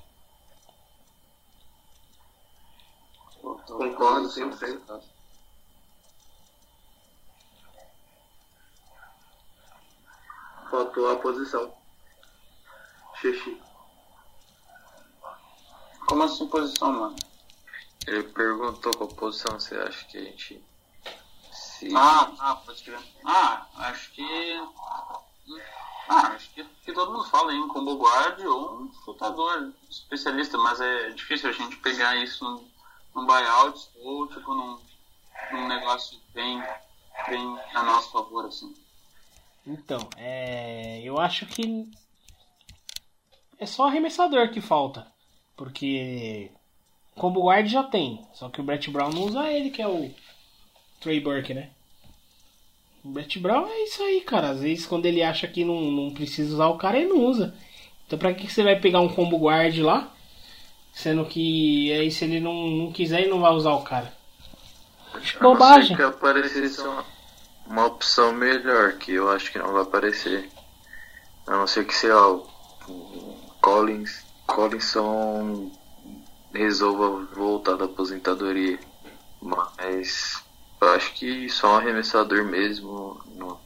Concordo 3.42 4.28
100%. 4.28 5.02
Faltou 10.70 11.12
a 11.14 11.16
posição. 11.16 11.74
Xixi. 13.22 13.62
Como 16.08 16.24
assim 16.24 16.46
posição, 16.50 16.92
mano? 16.92 17.16
Ele 18.06 18.24
perguntou 18.24 18.92
qual 18.98 19.08
posição 19.08 19.58
você 19.58 19.78
acha 19.78 20.06
que 20.08 20.18
a 20.18 20.24
gente. 20.26 20.62
Se... 21.54 21.96
Ah, 21.96 22.34
ah, 22.38 22.56
pode 22.66 22.84
crer. 22.84 23.00
Ah, 23.24 23.66
acho 23.78 24.12
que. 24.12 24.28
Ah, 26.08 26.34
acho 26.34 26.50
que, 26.54 26.64
que 26.64 26.92
todo 26.92 27.12
mundo 27.12 27.30
fala 27.30 27.54
em 27.54 27.68
combo 27.68 27.96
guard 27.96 28.40
ou 28.46 28.82
um 28.82 28.94
chutador 29.06 29.72
especialista, 29.90 30.58
mas 30.58 30.82
é 30.82 31.10
difícil 31.12 31.50
a 31.50 31.54
gente 31.54 31.76
pegar 31.78 32.16
isso 32.18 32.44
num, 32.44 32.68
num 33.16 33.28
buyout 33.28 33.90
ou 34.02 34.28
tipo 34.28 34.54
num, 34.54 34.80
num 35.52 35.68
negócio 35.68 36.20
bem, 36.34 36.62
bem 37.28 37.60
a 37.74 37.84
nosso 37.84 38.12
favor, 38.12 38.46
assim. 38.46 38.74
Então, 39.68 40.00
é, 40.18 41.00
eu 41.04 41.20
acho 41.20 41.46
que 41.46 41.88
é 43.60 43.66
só 43.66 43.88
arremessador 43.88 44.52
que 44.52 44.62
falta. 44.62 45.06
Porque 45.56 46.52
combo 47.16 47.44
guard 47.44 47.68
já 47.68 47.84
tem. 47.84 48.26
Só 48.34 48.50
que 48.50 48.62
o 48.62 48.64
Brett 48.64 48.90
Brown 48.90 49.12
não 49.12 49.24
usa 49.24 49.52
ele, 49.52 49.70
que 49.70 49.82
é 49.82 49.88
o 49.88 50.10
Trey 51.02 51.20
Burke, 51.20 51.54
né? 51.54 51.70
O 53.04 53.10
Brett 53.10 53.40
Brown 53.40 53.68
é 53.68 53.84
isso 53.84 54.04
aí, 54.04 54.22
cara. 54.22 54.50
Às 54.50 54.62
vezes 54.62 54.86
quando 54.86 55.06
ele 55.06 55.24
acha 55.24 55.48
que 55.48 55.64
não, 55.64 55.82
não 55.82 56.12
precisa 56.12 56.54
usar 56.54 56.68
o 56.68 56.78
cara, 56.78 56.98
ele 56.98 57.10
não 57.10 57.26
usa. 57.26 57.56
Então 58.06 58.18
pra 58.18 58.34
que 58.34 58.52
você 58.52 58.64
vai 58.64 58.80
pegar 58.80 59.00
um 59.00 59.10
combo 59.10 59.38
guard 59.38 59.78
lá? 59.80 60.12
Sendo 60.94 61.26
que 61.26 61.92
aí 61.94 62.12
se 62.12 62.26
ele 62.26 62.40
não, 62.40 62.68
não 62.68 62.92
quiser, 62.92 63.22
ele 63.22 63.30
não 63.30 63.40
vai 63.40 63.52
usar 63.52 63.74
o 63.74 63.84
cara. 63.84 64.12
Não 65.42 65.54
bobagem. 65.54 65.96
que 65.96 66.04
aparecesse 66.04 66.82
uma, 66.82 67.06
uma 67.68 67.86
opção 67.86 68.34
melhor, 68.34 68.94
que 68.94 69.14
eu 69.14 69.30
acho 69.30 69.52
que 69.52 69.60
não 69.60 69.74
vai 69.74 69.84
aparecer. 69.84 70.50
A 71.48 71.58
não 71.58 71.66
ser 71.66 71.86
que, 71.86 71.96
sei 71.96 72.12
lá, 72.12 72.32
o 72.32 72.48
o 72.90 73.36
Collins, 73.62 74.26
Collinson 74.46 75.72
resolva 76.54 77.26
voltar 77.36 77.76
da 77.76 77.86
aposentadoria. 77.86 78.80
Mas 79.42 80.44
eu 80.82 80.90
acho 80.90 81.14
que 81.14 81.50
só 81.50 81.74
um 81.74 81.76
arremessador 81.78 82.46
mesmo, 82.46 83.22
no- 83.36 83.60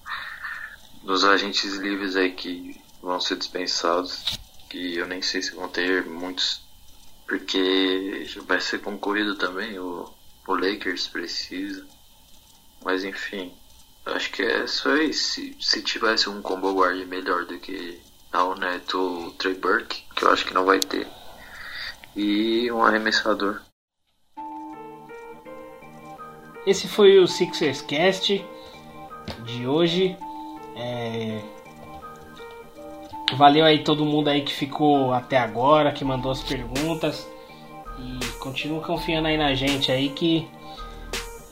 nos 1.04 1.24
agentes 1.26 1.74
livres 1.76 2.16
aí 2.16 2.32
que 2.32 2.82
vão 3.02 3.20
ser 3.20 3.36
dispensados, 3.38 4.24
que 4.70 4.96
eu 4.96 5.08
nem 5.08 5.22
sei 5.22 5.42
se 5.42 5.54
vão 5.56 5.68
ter 5.68 6.06
muitos, 6.06 6.62
porque 7.28 8.26
vai 8.48 8.60
ser 8.62 8.80
concorrido 8.80 9.36
também, 9.36 9.78
o, 9.80 10.10
o 10.48 10.56
Lakers 10.56 11.08
precisa. 11.08 11.86
Mas 12.84 13.04
enfim, 13.04 13.54
acho 14.06 14.32
que 14.32 14.42
é 14.42 14.66
só 14.68 14.96
isso. 14.98 15.32
Se, 15.34 15.58
se 15.60 15.82
tivesse 15.82 16.30
um 16.30 16.42
combo 16.42 16.74
guard 16.74 17.06
melhor 17.08 17.46
do 17.46 17.58
que 17.60 18.02
Al 18.32 18.56
Neto 18.56 19.00
ou 19.00 19.32
Trey 19.32 19.54
Burke, 19.56 20.04
que 20.16 20.24
eu 20.24 20.30
acho 20.32 20.46
que 20.46 20.54
não 20.54 20.66
vai 20.66 20.80
ter, 20.80 21.08
e 22.16 22.72
um 22.72 22.84
arremessador. 22.84 23.62
Esse 26.66 26.88
foi 26.88 27.20
o 27.20 27.28
Sixers 27.28 27.82
Cast 27.82 28.44
de 29.46 29.68
hoje. 29.68 30.18
É, 30.76 31.40
Valeu 33.36 33.66
aí 33.66 33.80
todo 33.80 34.06
mundo 34.06 34.28
aí 34.28 34.42
que 34.42 34.54
ficou 34.54 35.12
até 35.12 35.38
agora, 35.38 35.92
que 35.92 36.06
mandou 36.06 36.32
as 36.32 36.44
perguntas. 36.44 37.28
E 38.00 38.26
continua 38.38 38.82
confiando 38.82 39.28
aí 39.28 39.38
na 39.38 39.54
gente 39.54 39.92
aí 39.92 40.10
que 40.10 40.48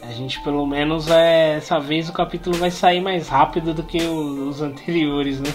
a 0.02 0.12
gente 0.12 0.42
pelo 0.42 0.66
menos 0.66 1.10
é, 1.10 1.58
essa 1.58 1.80
vez 1.80 2.10
o 2.10 2.14
capítulo 2.14 2.58
vai 2.58 2.72
sair 2.72 3.00
mais 3.00 3.30
rápido 3.30 3.74
do 3.74 3.84
que 3.84 4.02
os 4.02 4.62
anteriores, 4.62 5.40
né? 5.40 5.54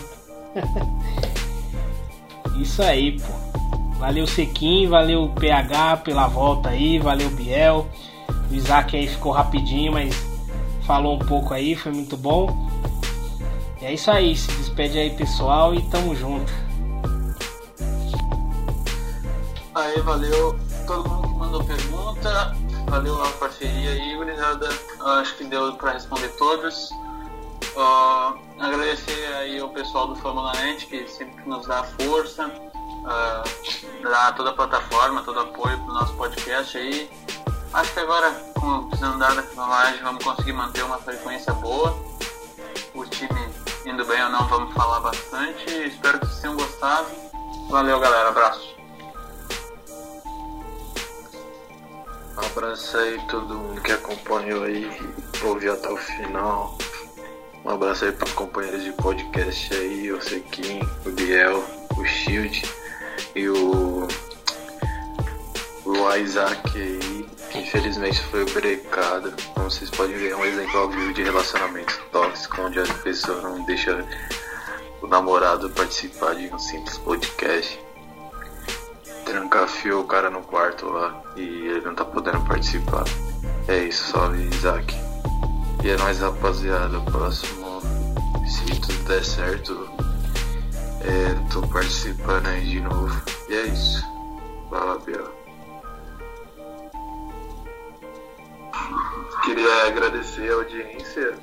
Isso 2.60 2.82
aí, 2.82 3.20
pô. 3.20 3.46
Valeu 3.98 4.26
Sequim, 4.26 4.86
valeu 4.86 5.28
PH 5.28 5.98
pela 5.98 6.26
volta 6.26 6.70
aí, 6.70 6.98
valeu 6.98 7.30
Biel. 7.30 7.86
O 8.50 8.54
Isaac 8.54 8.96
aí 8.96 9.08
ficou 9.08 9.32
rapidinho, 9.32 9.92
mas 9.92 10.14
falou 10.86 11.16
um 11.16 11.18
pouco 11.18 11.52
aí, 11.52 11.74
foi 11.74 11.92
muito 11.92 12.16
bom. 12.16 12.68
E 13.80 13.84
é 13.84 13.94
isso 13.94 14.10
aí, 14.10 14.36
se 14.36 14.50
despede 14.52 14.98
aí 14.98 15.10
pessoal 15.10 15.74
e 15.74 15.82
tamo 15.90 16.14
junto. 16.14 16.52
Aí, 19.74 20.00
valeu 20.00 20.58
todo 20.86 21.08
mundo 21.08 21.28
que 21.28 21.34
mandou 21.34 21.64
pergunta. 21.64 22.56
Valeu 22.88 23.22
a 23.22 23.28
parceria 23.32 23.90
aí, 23.90 24.16
gurizada. 24.16 24.68
Acho 25.18 25.36
que 25.36 25.44
deu 25.44 25.74
pra 25.74 25.92
responder 25.92 26.28
todas. 26.38 26.90
Ah, 27.76 28.34
agradecer 28.58 29.26
aí 29.34 29.58
ao 29.58 29.68
pessoal 29.68 30.08
do 30.08 30.16
Fórmula 30.16 30.52
Net 30.52 30.86
que 30.86 31.06
sempre 31.08 31.46
nos 31.46 31.66
dá 31.66 31.84
força, 31.84 32.50
ah, 33.04 33.42
dá 34.02 34.32
toda 34.32 34.50
a 34.50 34.52
plataforma, 34.54 35.22
todo 35.22 35.40
apoio 35.40 35.76
pro 35.84 35.92
nosso 35.92 36.14
podcast 36.14 36.78
aí. 36.78 37.10
Acho 37.76 37.92
que 37.92 38.00
agora, 38.00 38.30
com 38.58 38.66
o 38.66 38.88
desandar 38.88 39.34
da 39.34 39.42
filmagem, 39.42 40.02
vamos 40.02 40.24
conseguir 40.24 40.54
manter 40.54 40.82
uma 40.82 40.96
frequência 40.96 41.52
boa. 41.52 41.94
O 42.94 43.04
time 43.04 43.38
indo 43.84 44.02
bem 44.06 44.22
ou 44.22 44.30
não, 44.30 44.48
vamos 44.48 44.72
falar 44.72 45.00
bastante. 45.00 45.70
Espero 45.84 46.18
que 46.18 46.24
vocês 46.24 46.40
tenham 46.40 46.56
gostado. 46.56 47.06
Valeu, 47.68 48.00
galera. 48.00 48.30
Abraço. 48.30 48.74
Abraço 52.34 52.96
aí 52.96 53.20
todo 53.28 53.54
mundo 53.54 53.82
que 53.82 53.92
acompanhou 53.92 54.64
aí, 54.64 54.90
ouviu 55.44 55.74
até 55.74 55.90
o 55.90 55.98
final. 55.98 56.78
Um 57.62 57.68
abraço 57.68 58.06
aí 58.06 58.12
pros 58.12 58.32
companheiros 58.32 58.84
de 58.84 58.92
podcast 58.92 59.74
aí, 59.74 60.10
o 60.10 60.22
Sequim, 60.22 60.80
o 61.04 61.10
Biel, 61.10 61.62
o 61.98 62.04
Shield 62.06 62.62
e 63.34 63.50
o. 63.50 64.08
O 65.84 66.16
Isaac 66.16 66.76
aí, 66.76 67.15
infelizmente 67.54 68.20
foi 68.22 68.44
brecado. 68.46 69.32
Como 69.54 69.70
vocês 69.70 69.90
podem 69.90 70.16
ver, 70.16 70.32
é 70.32 70.36
um 70.36 70.44
exemplo 70.44 70.78
ao 70.78 70.90
vivo 70.90 71.12
de 71.12 71.22
relacionamento 71.22 72.00
tóxico, 72.12 72.62
onde 72.62 72.80
a 72.80 72.84
pessoa 73.02 73.40
não 73.42 73.64
deixa 73.64 74.04
o 75.02 75.06
namorado 75.06 75.70
participar 75.70 76.34
de 76.34 76.52
um 76.52 76.58
simples 76.58 76.98
podcast. 76.98 77.80
Trancafiou 79.24 80.02
o 80.02 80.06
cara 80.06 80.30
no 80.30 80.42
quarto 80.42 80.88
lá 80.88 81.22
e 81.36 81.42
ele 81.42 81.80
não 81.80 81.94
tá 81.94 82.04
podendo 82.04 82.40
participar. 82.46 83.04
É 83.68 83.84
isso, 83.84 84.12
salve 84.12 84.48
Isaac. 84.54 84.94
E 85.84 85.90
é 85.90 85.96
nóis 85.96 86.20
rapaziada, 86.20 87.00
próximo, 87.00 87.80
se 88.46 88.80
tudo 88.80 89.04
der 89.08 89.24
certo, 89.24 89.88
é, 91.00 91.52
tô 91.52 91.62
participando 91.68 92.46
aí 92.46 92.64
de 92.64 92.80
novo. 92.80 93.22
E 93.48 93.54
é 93.54 93.66
isso. 93.66 94.04
Lá, 94.70 94.98
Biel. 95.04 95.35
Queria 99.46 99.86
agradecer 99.86 100.50
a 100.50 100.54
audiência. 100.56 101.34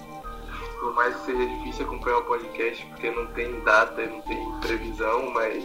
Por 0.77 0.93
mais 0.93 1.15
que 1.15 1.27
seja 1.27 1.45
difícil 1.45 1.85
acompanhar 1.85 2.17
o 2.17 2.23
podcast, 2.25 2.85
porque 2.87 3.09
não 3.09 3.25
tem 3.27 3.61
data, 3.61 4.05
não 4.05 4.19
tem 4.23 4.51
previsão, 4.59 5.31
mas 5.31 5.63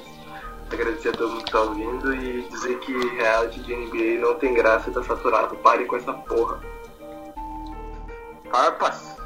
agradecer 0.73 1.09
a 1.09 1.13
todo 1.15 1.31
mundo 1.31 1.45
que 1.45 1.51
tá 1.51 1.61
ouvindo 1.63 2.15
e 2.15 2.43
dizer 2.49 2.79
que 2.79 2.93
reality 3.17 3.59
de 3.59 3.75
NBA 3.75 4.25
não 4.25 4.37
tem 4.37 4.55
graça 4.55 4.89
e 4.89 4.93
tá 4.93 5.03
saturado. 5.03 5.57
Pare 5.57 5.85
com 5.87 5.97
essa 5.97 6.13
porra. 6.13 6.61
Farpas. 8.49 9.17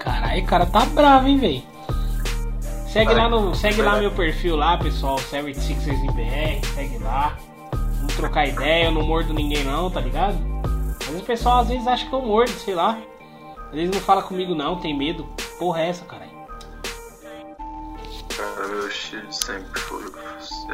Caralho, 0.00 0.42
o 0.42 0.46
cara 0.46 0.66
tá 0.66 0.84
bravo, 0.86 1.28
hein, 1.28 1.38
véi. 1.38 1.64
Segue 2.92 3.14
lá 3.14 3.28
no. 3.28 3.54
Segue 3.54 3.80
lá 3.80 3.96
meu 3.96 4.10
perfil 4.10 4.56
lá, 4.56 4.76
pessoal. 4.76 5.18
76 5.18 6.00
BR, 6.14 6.66
segue 6.74 6.98
lá. 6.98 7.36
Vamos 7.70 8.16
trocar 8.16 8.48
ideia, 8.48 8.86
eu 8.86 8.90
não 8.90 9.02
mordo 9.02 9.32
ninguém 9.32 9.62
não, 9.62 9.88
tá 9.88 10.00
ligado? 10.00 10.36
Vezes 11.08 11.22
o 11.22 11.26
pessoal 11.26 11.60
às 11.60 11.68
vezes 11.68 11.86
acha 11.86 12.06
que 12.06 12.12
eu 12.12 12.22
mordo, 12.22 12.52
sei 12.52 12.74
lá. 12.74 12.98
Às 13.68 13.74
vezes 13.74 13.94
não 13.94 14.00
fala 14.00 14.22
comigo 14.22 14.54
não, 14.54 14.80
tem 14.80 14.96
medo. 14.96 15.26
Porra 15.58 15.82
é 15.82 15.88
essa, 15.88 16.04
caralho? 16.04 16.30
Cara, 18.36 18.68
meu 18.68 18.88
estilo 18.88 19.32
sempre 19.32 19.80
foi 19.80 20.04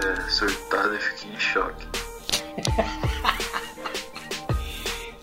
é, 0.04 0.20
surtado 0.28 0.94
e 0.94 0.98
fiquei 0.98 1.32
em 1.32 1.38
choque. 1.38 1.86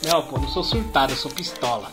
Não, 0.03 0.20
pô, 0.24 0.39
não 0.39 0.47
sou 0.47 0.64
surtado, 0.64 1.14
eu 1.14 1.16
sou 1.16 1.30
pistola. 1.30 1.91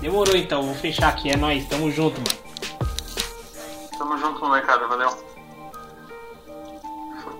Demorou 0.00 0.34
então, 0.34 0.62
vou 0.62 0.74
fechar 0.74 1.08
aqui, 1.08 1.30
é 1.30 1.36
nóis, 1.36 1.68
tamo 1.68 1.90
junto, 1.90 2.18
mano. 2.18 2.40
Tamo 3.98 4.16
junto, 4.16 4.40
molecada. 4.40 4.86
Valeu. 4.88 5.29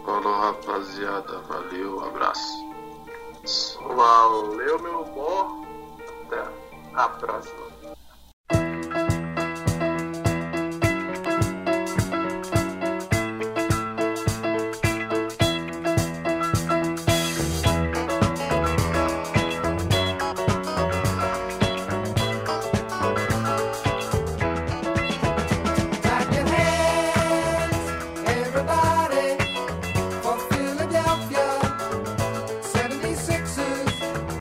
Falou 0.05 0.41
rapaziada, 0.41 1.41
valeu, 1.43 2.01
abraço. 2.01 2.65
Valeu, 3.83 4.83
meu 4.83 5.05
bom. 5.05 5.65
Até 6.27 6.49
a 6.95 7.09
próxima. 7.09 7.70